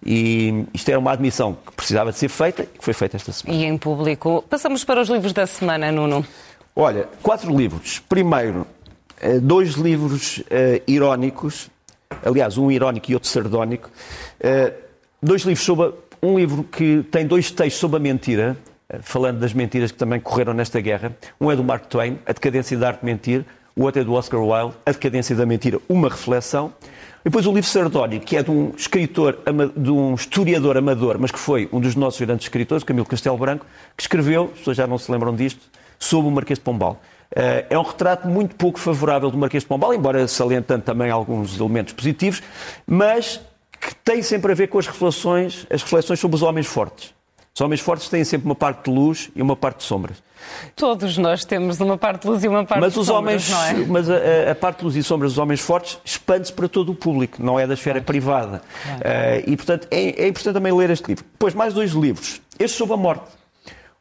E 0.05 0.63
isto 0.71 0.87
era 0.87 0.99
uma 0.99 1.11
admissão 1.11 1.57
que 1.65 1.71
precisava 1.73 2.11
de 2.11 2.19
ser 2.19 2.29
feita 2.29 2.61
e 2.61 2.77
que 2.77 2.85
foi 2.85 2.93
feita 2.93 3.17
esta 3.17 3.31
semana. 3.31 3.59
E 3.59 3.65
em 3.65 3.75
público. 3.79 4.45
Passamos 4.47 4.83
para 4.83 5.01
os 5.01 5.09
livros 5.09 5.33
da 5.33 5.47
semana, 5.47 5.91
Nuno. 5.91 6.23
Olha, 6.75 7.09
quatro 7.23 7.57
livros. 7.57 7.97
Primeiro, 7.97 8.67
eh, 9.19 9.39
dois 9.39 9.71
livros 9.71 10.37
uh, 10.37 10.83
irónicos, 10.85 11.67
aliás, 12.23 12.59
um 12.59 12.69
irónico 12.69 13.09
e 13.09 13.15
outro 13.15 13.27
sardónico. 13.27 13.89
Uh, 14.39 14.71
dois 15.19 15.41
livros 15.41 15.65
sobre. 15.65 15.93
Um 16.21 16.37
livro 16.37 16.63
que 16.63 17.03
tem 17.09 17.25
dois 17.25 17.49
textos 17.49 17.79
sobre 17.79 17.97
a 17.97 17.99
mentira, 17.99 18.55
falando 19.01 19.39
das 19.39 19.53
mentiras 19.53 19.91
que 19.91 19.97
também 19.97 20.19
correram 20.19 20.53
nesta 20.53 20.79
guerra. 20.79 21.15
Um 21.41 21.51
é 21.51 21.55
do 21.55 21.63
Mark 21.63 21.87
Twain, 21.87 22.19
A 22.25 22.33
Decadência 22.33 22.77
da 22.77 22.87
Arte 22.89 22.99
de 22.99 23.05
Mentir. 23.05 23.45
O 23.75 23.83
outro 23.83 24.01
é 24.01 24.03
do 24.03 24.13
Oscar 24.13 24.39
Wilde, 24.39 24.75
A 24.85 24.91
Decadência 24.91 25.35
da 25.35 25.45
Mentira, 25.45 25.79
uma 25.89 26.07
reflexão. 26.07 26.73
Depois 27.25 27.47
o 27.47 27.51
livro 27.51 27.67
Sardónio, 27.67 28.21
que 28.21 28.37
é 28.37 28.43
de 28.43 28.51
um 28.51 28.71
escritor, 28.77 29.39
de 29.75 29.89
um 29.89 30.13
historiador 30.13 30.77
amador, 30.77 31.17
mas 31.19 31.31
que 31.31 31.39
foi 31.39 31.67
um 31.73 31.79
dos 31.79 31.95
nossos 31.95 32.21
grandes 32.21 32.45
escritores, 32.45 32.83
Camilo 32.83 33.03
Castelo 33.03 33.35
Branco, 33.35 33.65
que 33.97 34.03
escreveu, 34.03 34.51
as 34.53 34.59
pessoas 34.59 34.77
já 34.77 34.85
não 34.85 34.99
se 34.99 35.11
lembram 35.11 35.35
disto, 35.35 35.59
sobre 35.97 36.27
o 36.27 36.31
Marquês 36.31 36.59
de 36.59 36.63
Pombal. 36.63 37.01
Eh, 37.35 37.65
é 37.71 37.79
um 37.79 37.81
retrato 37.81 38.27
muito 38.27 38.55
pouco 38.55 38.79
favorável 38.79 39.31
do 39.31 39.39
Marquês 39.39 39.63
de 39.63 39.67
Pombal, 39.67 39.91
embora 39.95 40.27
salientando 40.27 40.83
também 40.83 41.09
alguns 41.09 41.59
elementos 41.59 41.93
positivos, 41.93 42.43
mas 42.85 43.41
que 43.81 43.95
tem 43.95 44.21
sempre 44.21 44.51
a 44.51 44.55
ver 44.55 44.67
com 44.67 44.77
as 44.77 44.85
reflexões, 44.85 45.65
as 45.71 45.81
reflexões 45.81 46.19
sobre 46.19 46.35
os 46.35 46.43
homens 46.43 46.67
fortes. 46.67 47.11
Os 47.55 47.61
homens 47.61 47.81
fortes 47.81 48.07
têm 48.07 48.23
sempre 48.23 48.45
uma 48.45 48.55
parte 48.55 48.83
de 48.83 48.95
luz 48.95 49.31
e 49.35 49.41
uma 49.41 49.55
parte 49.55 49.77
de 49.77 49.85
sombras. 49.85 50.21
Todos 50.75 51.17
nós 51.17 51.45
temos 51.45 51.79
uma 51.79 51.97
parte 51.97 52.23
de 52.23 52.27
luz 52.27 52.43
e 52.43 52.47
uma 52.47 52.65
parte 52.65 52.81
mas 52.81 52.93
de 52.93 52.99
os 52.99 53.07
sombras, 53.07 53.51
homens, 53.51 53.75
não 53.75 53.81
é? 53.83 53.85
Mas 53.87 54.09
a, 54.09 54.51
a, 54.51 54.55
parte 54.55 54.79
de 54.79 54.85
luz 54.85 54.95
e 54.95 55.03
sombras 55.03 55.31
dos 55.33 55.37
homens 55.37 55.61
fortes 55.61 55.97
expande-se 56.03 56.53
para 56.53 56.67
todo 56.67 56.91
o 56.91 56.95
público, 56.95 57.41
não 57.43 57.59
é 57.59 57.65
da 57.65 57.73
esfera 57.73 58.01
privada. 58.01 58.61
Uh, 58.85 59.49
e, 59.49 59.55
portanto, 59.55 59.87
é, 59.91 60.23
é 60.23 60.27
importante 60.27 60.53
também 60.53 60.73
ler 60.73 60.89
este 60.89 61.07
livro. 61.07 61.25
Depois, 61.31 61.53
mais 61.53 61.73
dois 61.73 61.91
livros. 61.91 62.41
Este 62.59 62.77
sobre 62.77 62.93
a 62.93 62.97
morte. 62.97 63.25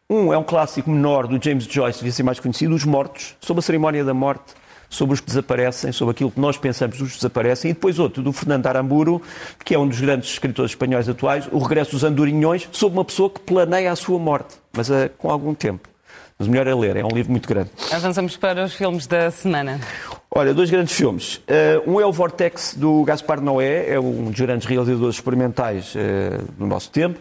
Um 0.08 0.32
é 0.32 0.38
um 0.38 0.44
clássico 0.44 0.90
menor 0.90 1.26
do 1.26 1.42
James 1.42 1.64
Joyce, 1.64 1.98
devia 1.98 2.12
ser 2.12 2.22
mais 2.22 2.38
conhecido, 2.38 2.74
Os 2.74 2.84
Mortos, 2.84 3.34
sobre 3.40 3.60
a 3.60 3.62
cerimónia 3.62 4.04
da 4.04 4.12
morte 4.12 4.54
sobre 4.94 5.14
os 5.14 5.20
que 5.20 5.26
desaparecem, 5.26 5.92
sobre 5.92 6.12
aquilo 6.12 6.30
que 6.30 6.40
nós 6.40 6.56
pensamos 6.56 6.96
dos 6.96 7.10
que 7.10 7.16
desaparecem, 7.16 7.70
e 7.70 7.74
depois 7.74 7.98
outro 7.98 8.22
do 8.22 8.32
Fernando 8.32 8.66
Aramburu, 8.66 9.20
que 9.64 9.74
é 9.74 9.78
um 9.78 9.88
dos 9.88 10.00
grandes 10.00 10.30
escritores 10.30 10.70
espanhóis 10.70 11.08
atuais, 11.08 11.48
O 11.50 11.58
Regresso 11.58 11.92
dos 11.92 12.04
Andorinhões, 12.04 12.68
sobre 12.70 12.98
uma 12.98 13.04
pessoa 13.04 13.28
que 13.28 13.40
planeia 13.40 13.90
a 13.90 13.96
sua 13.96 14.18
morte, 14.18 14.54
mas 14.72 14.88
uh, 14.88 15.10
com 15.18 15.30
algum 15.30 15.54
tempo. 15.54 15.88
Mas 16.38 16.48
melhor 16.48 16.66
é 16.66 16.74
ler, 16.74 16.96
é 16.96 17.04
um 17.04 17.14
livro 17.14 17.30
muito 17.30 17.48
grande. 17.48 17.70
Avançamos 17.92 18.36
para 18.36 18.64
os 18.64 18.74
filmes 18.74 19.06
da 19.06 19.30
semana. 19.30 19.80
Olha, 20.30 20.52
dois 20.52 20.68
grandes 20.68 20.92
filmes. 20.92 21.36
Uh, 21.36 21.92
um 21.92 22.00
é 22.00 22.06
o 22.06 22.12
Vortex, 22.12 22.74
do 22.76 23.04
Gaspar 23.04 23.40
Noé, 23.40 23.88
é 23.88 24.00
um 24.00 24.30
dos 24.30 24.40
grandes 24.40 24.66
realizadores 24.66 25.14
experimentais 25.14 25.94
uh, 25.94 26.44
do 26.58 26.66
nosso 26.66 26.90
tempo. 26.90 27.20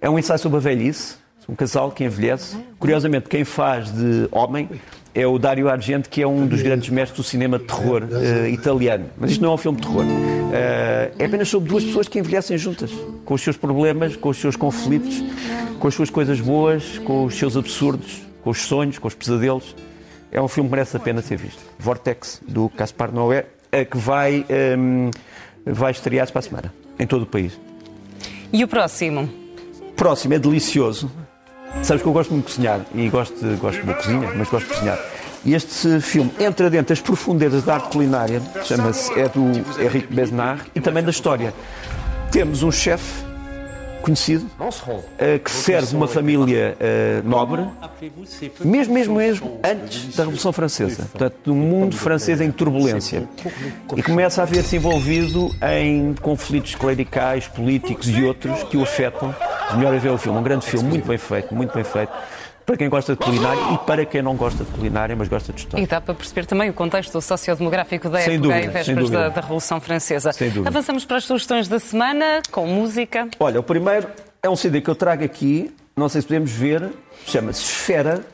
É 0.00 0.08
um 0.08 0.18
ensaio 0.18 0.38
sobre 0.38 0.56
a 0.56 0.60
velhice, 0.60 1.16
um 1.46 1.54
casal 1.54 1.90
que 1.90 2.02
envelhece. 2.02 2.56
Curiosamente, 2.78 3.28
quem 3.28 3.44
faz 3.44 3.92
de 3.92 4.26
homem 4.32 4.70
é 5.14 5.26
o 5.26 5.38
Dario 5.38 5.68
Argento, 5.68 6.08
que 6.08 6.22
é 6.22 6.26
um 6.26 6.46
dos 6.46 6.62
grandes 6.62 6.88
mestres 6.88 7.18
do 7.18 7.22
cinema 7.22 7.58
de 7.58 7.66
terror 7.66 8.04
uh, 8.04 8.46
italiano. 8.46 9.06
Mas 9.18 9.32
isto 9.32 9.42
não 9.42 9.50
é 9.50 9.54
um 9.54 9.58
filme 9.58 9.78
de 9.78 9.86
terror. 9.86 10.04
Uh, 10.04 11.12
é 11.18 11.24
apenas 11.26 11.46
sobre 11.46 11.68
duas 11.68 11.84
pessoas 11.84 12.08
que 12.08 12.18
envelhecem 12.18 12.56
juntas, 12.56 12.90
com 13.26 13.34
os 13.34 13.42
seus 13.42 13.58
problemas, 13.58 14.16
com 14.16 14.30
os 14.30 14.38
seus 14.38 14.56
conflitos, 14.56 15.22
com 15.78 15.88
as 15.88 15.94
suas 15.94 16.08
coisas 16.08 16.40
boas, 16.40 16.98
com 17.00 17.24
os 17.24 17.34
seus 17.34 17.54
absurdos, 17.54 18.29
com 18.42 18.50
os 18.50 18.62
sonhos, 18.62 18.98
com 18.98 19.08
os 19.08 19.14
pesadelos. 19.14 19.74
É 20.32 20.40
um 20.40 20.48
filme 20.48 20.68
que 20.68 20.74
merece 20.74 20.96
a 20.96 21.00
pena 21.00 21.22
ser 21.22 21.36
visto. 21.36 21.60
Vortex, 21.78 22.40
do 22.46 22.68
Caspar 22.68 23.12
Noé, 23.12 23.46
que 23.90 23.96
vai, 23.96 24.46
um, 24.78 25.10
vai 25.64 25.90
estrear-se 25.90 26.32
para 26.32 26.40
a 26.40 26.42
semana, 26.42 26.74
em 26.98 27.06
todo 27.06 27.22
o 27.22 27.26
país. 27.26 27.58
E 28.52 28.62
o 28.64 28.68
próximo? 28.68 29.28
O 29.80 29.92
próximo 29.92 30.34
é 30.34 30.38
delicioso. 30.38 31.10
Sabes 31.82 32.02
que 32.02 32.08
eu 32.08 32.12
gosto 32.12 32.32
muito 32.32 32.46
de 32.46 32.54
cozinhar 32.54 32.80
e 32.94 33.08
gosto, 33.08 33.34
de, 33.34 33.54
gosto 33.56 33.84
de 33.84 33.94
cozinha, 33.94 34.32
mas 34.36 34.48
gosto 34.48 34.66
de 34.66 34.74
cozinhar. 34.74 34.98
E 35.44 35.54
este 35.54 36.00
filme 36.00 36.30
entra 36.38 36.68
dentro 36.68 36.88
das 36.88 37.00
profundezas 37.00 37.64
da 37.64 37.74
arte 37.74 37.88
culinária, 37.88 38.42
chama-se, 38.64 39.12
é 39.18 39.28
do 39.28 39.50
Henrique 39.80 40.12
Besnard, 40.12 40.62
e 40.74 40.80
também 40.80 41.02
da 41.02 41.10
história. 41.10 41.54
Temos 42.30 42.62
um 42.62 42.70
chefe 42.70 43.29
conhecido 44.00 44.46
uh, 44.58 45.38
que 45.38 45.50
serve 45.50 45.94
uma 45.94 46.08
família 46.08 46.76
uh, 46.78 47.28
nobre, 47.28 47.64
mesmo, 48.64 48.94
mesmo, 48.94 49.16
mesmo 49.16 49.60
antes 49.64 50.16
da 50.16 50.24
Revolução 50.24 50.52
Francesa. 50.52 51.08
Portanto, 51.10 51.52
um 51.52 51.56
mundo 51.56 51.96
francês 51.96 52.40
em 52.40 52.50
turbulência. 52.50 53.28
E 53.96 54.02
começa 54.02 54.42
a 54.42 54.44
ver-se 54.44 54.76
envolvido 54.76 55.54
em 55.62 56.14
conflitos 56.14 56.74
clericais, 56.74 57.46
políticos 57.46 58.08
e 58.08 58.22
outros 58.22 58.62
que 58.64 58.76
o 58.76 58.82
afetam. 58.82 59.34
Melhor 59.76 59.94
é 59.94 59.98
ver 59.98 60.10
o 60.10 60.18
filme. 60.18 60.38
Um 60.38 60.42
grande 60.42 60.66
filme, 60.66 60.88
muito 60.88 61.06
bem 61.06 61.18
feito, 61.18 61.54
muito 61.54 61.74
bem 61.74 61.84
feito 61.84 62.12
para 62.64 62.76
quem 62.76 62.88
gosta 62.88 63.12
de 63.12 63.18
culinária 63.18 63.60
e 63.74 63.78
para 63.78 64.04
quem 64.04 64.22
não 64.22 64.36
gosta 64.36 64.64
de 64.64 64.70
culinária, 64.70 65.16
mas 65.16 65.28
gosta 65.28 65.52
de 65.52 65.60
história. 65.60 65.82
E 65.82 65.86
dá 65.86 66.00
para 66.00 66.14
perceber 66.14 66.46
também 66.46 66.70
o 66.70 66.72
contexto 66.72 67.20
sociodemográfico 67.20 68.08
da 68.08 68.20
sem 68.20 68.34
época 68.34 68.48
dúvida, 68.48 68.66
em 68.66 68.70
vésperas 68.70 69.10
da, 69.10 69.28
da, 69.28 69.40
Revolução 69.40 69.80
Francesa. 69.80 70.30
Avançamos 70.64 71.04
para 71.04 71.16
as 71.16 71.24
sugestões 71.24 71.68
da 71.68 71.78
semana, 71.78 72.42
com 72.50 72.66
música. 72.66 73.28
Olha, 73.38 73.60
o 73.60 73.62
primeiro 73.62 74.08
é 74.42 74.48
um 74.48 74.56
CD 74.56 74.80
que 74.80 74.88
eu 74.88 74.94
trago 74.94 75.24
aqui, 75.24 75.74
não 75.96 76.08
sei 76.08 76.20
se 76.20 76.26
podemos 76.26 76.50
ver, 76.50 76.90
chama-se 77.26 77.62
Esfera. 77.62 78.24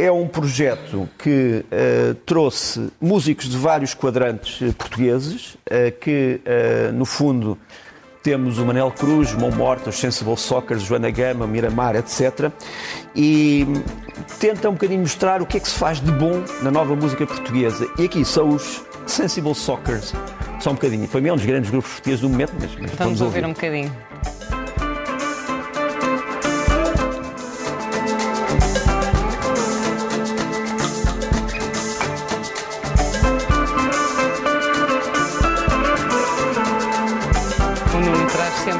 É 0.00 0.12
um 0.12 0.28
projeto 0.28 1.08
que 1.18 1.64
uh, 1.64 2.14
trouxe 2.24 2.88
músicos 3.00 3.48
de 3.48 3.56
vários 3.56 3.94
quadrantes 3.94 4.60
uh, 4.60 4.72
portugueses, 4.72 5.54
uh, 5.54 5.90
que, 6.00 6.40
no 6.94 7.04
fundo, 7.04 7.58
temos 8.28 8.58
o 8.58 8.66
Manel 8.66 8.90
Cruz, 8.90 9.32
Mão 9.32 9.50
Morta, 9.50 9.88
os 9.88 9.98
Sensible 9.98 10.36
Soccer, 10.36 10.78
Joana 10.78 11.10
Gama, 11.10 11.46
Miramar, 11.46 11.96
etc. 11.96 12.52
E 13.16 13.66
tenta 14.38 14.68
um 14.68 14.74
bocadinho 14.74 15.00
mostrar 15.00 15.40
o 15.40 15.46
que 15.46 15.56
é 15.56 15.60
que 15.60 15.66
se 15.66 15.78
faz 15.78 15.98
de 15.98 16.12
bom 16.12 16.44
na 16.60 16.70
nova 16.70 16.94
música 16.94 17.26
portuguesa. 17.26 17.88
E 17.98 18.04
aqui 18.04 18.26
são 18.26 18.50
os 18.50 18.84
Sensible 19.06 19.54
Soccers. 19.54 20.12
Só 20.60 20.72
um 20.72 20.74
bocadinho. 20.74 21.08
Foi 21.08 21.22
mim 21.22 21.30
um 21.30 21.36
dos 21.36 21.46
grandes 21.46 21.70
grupos 21.70 21.90
portugueses 21.92 22.20
do 22.20 22.28
momento, 22.28 22.52
mas, 22.60 22.70
mas 22.72 22.90
vamos, 22.90 22.96
vamos 22.98 23.20
ouvir. 23.22 23.36
ouvir 23.38 23.46
um 23.46 23.54
bocadinho. 23.54 24.57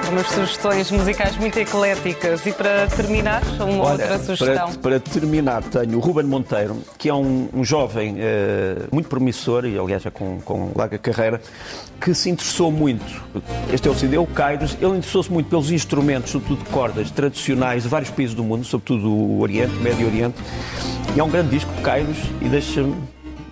Umas 0.09 0.27
sugestões 0.29 0.91
musicais 0.91 1.37
muito 1.37 1.59
ecléticas. 1.59 2.45
E 2.47 2.53
para 2.53 2.87
terminar, 2.87 3.43
uma 3.61 3.85
Olha, 3.85 3.91
outra 3.91 4.19
sugestão. 4.19 4.73
Para, 4.75 4.99
para, 4.99 5.01
terminar, 5.01 5.63
tenho 5.63 5.99
o 5.99 6.01
Ruben 6.01 6.25
Monteiro, 6.25 6.83
que 6.97 7.09
é 7.09 7.15
um, 7.15 7.49
um 7.53 7.65
jovem 7.65 8.15
uh, 8.15 8.89
muito 8.93 9.09
promissor 9.09 9.65
e, 9.65 9.79
aliás, 9.79 10.03
já 10.03 10.11
com, 10.11 10.41
com 10.41 10.73
larga 10.75 10.99
carreira, 10.99 11.41
que 12.01 12.15
se 12.15 12.31
interessou 12.31 12.71
muito. 12.71 13.23
Este 13.73 13.89
é 13.89 13.91
o 13.91 13.95
CD, 13.95 14.19
o 14.19 14.27
Kairos. 14.27 14.77
Ele 14.81 14.99
interessou-se 14.99 15.31
muito 15.31 15.49
pelos 15.49 15.71
instrumentos, 15.71 16.31
sobretudo 16.31 16.65
cordas, 16.71 17.11
tradicionais 17.11 17.83
de 17.83 17.89
vários 17.89 18.11
países 18.11 18.35
do 18.35 18.45
mundo, 18.45 18.65
sobretudo 18.65 19.11
o 19.11 19.41
Oriente, 19.41 19.75
o 19.77 19.81
Médio 19.81 20.07
Oriente. 20.07 20.37
E 21.17 21.21
é 21.21 21.25
um 21.25 21.31
grande 21.31 21.51
disco, 21.51 21.71
Kairos, 21.83 22.19
e 22.41 22.49
deixa-me 22.49 22.95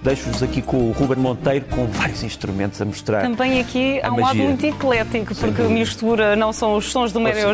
deixo-vos 0.06 0.40
aqui 0.40 0.62
com 0.62 0.76
o 0.88 0.92
Ruben 0.92 1.18
Monteiro 1.18 1.64
com 1.64 1.84
vários 1.88 2.22
instrumentos 2.22 2.80
a 2.80 2.84
mostrar. 2.84 3.22
Também 3.22 3.58
aqui 3.58 4.00
há 4.00 4.12
um 4.12 4.20
lado 4.20 4.38
muito 4.38 4.64
eclético, 4.64 5.34
porque 5.34 5.62
mistura 5.62 6.36
não 6.36 6.52
só 6.52 6.76
os 6.76 6.92
sons 6.92 7.10
do 7.10 7.18
Médio, 7.18 7.48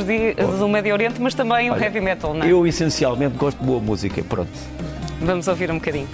do 0.59 0.68
Médio 0.68 0.92
Oriente, 0.92 1.18
mas 1.18 1.32
também 1.32 1.70
o 1.70 1.76
heavy 1.82 2.03
metal, 2.03 2.34
não 2.34 2.44
é? 2.44 2.53
Eu 2.53 2.66
essencialmente 2.66 3.38
gosto 3.38 3.59
de 3.59 3.64
boa 3.64 3.80
música, 3.80 4.22
pronto. 4.22 4.50
Vamos 5.22 5.48
ouvir 5.48 5.70
um 5.70 5.76
bocadinho. 5.76 6.09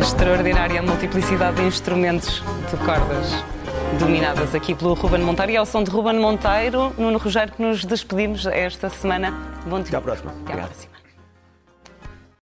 Extraordinária 0.00 0.82
multiplicidade 0.82 1.56
de 1.58 1.62
instrumentos 1.62 2.42
de 2.70 2.76
cordas 2.84 3.53
dominadas 3.98 4.54
aqui 4.54 4.74
pelo 4.74 4.94
Ruben 4.94 5.20
Monteiro. 5.22 5.52
E 5.52 5.56
ao 5.56 5.66
som 5.66 5.82
de 5.82 5.90
Ruben 5.90 6.18
Monteiro, 6.18 6.92
Nuno 6.98 7.18
Rogério, 7.18 7.52
que 7.52 7.62
nos 7.62 7.84
despedimos 7.84 8.46
esta 8.46 8.88
semana. 8.88 9.32
Bom 9.66 9.80
dia. 9.80 9.88
Até 9.88 9.96
à 9.96 10.00
próxima. 10.00 10.32
Até 10.44 10.52
à 10.52 10.56
próxima. 10.56 10.93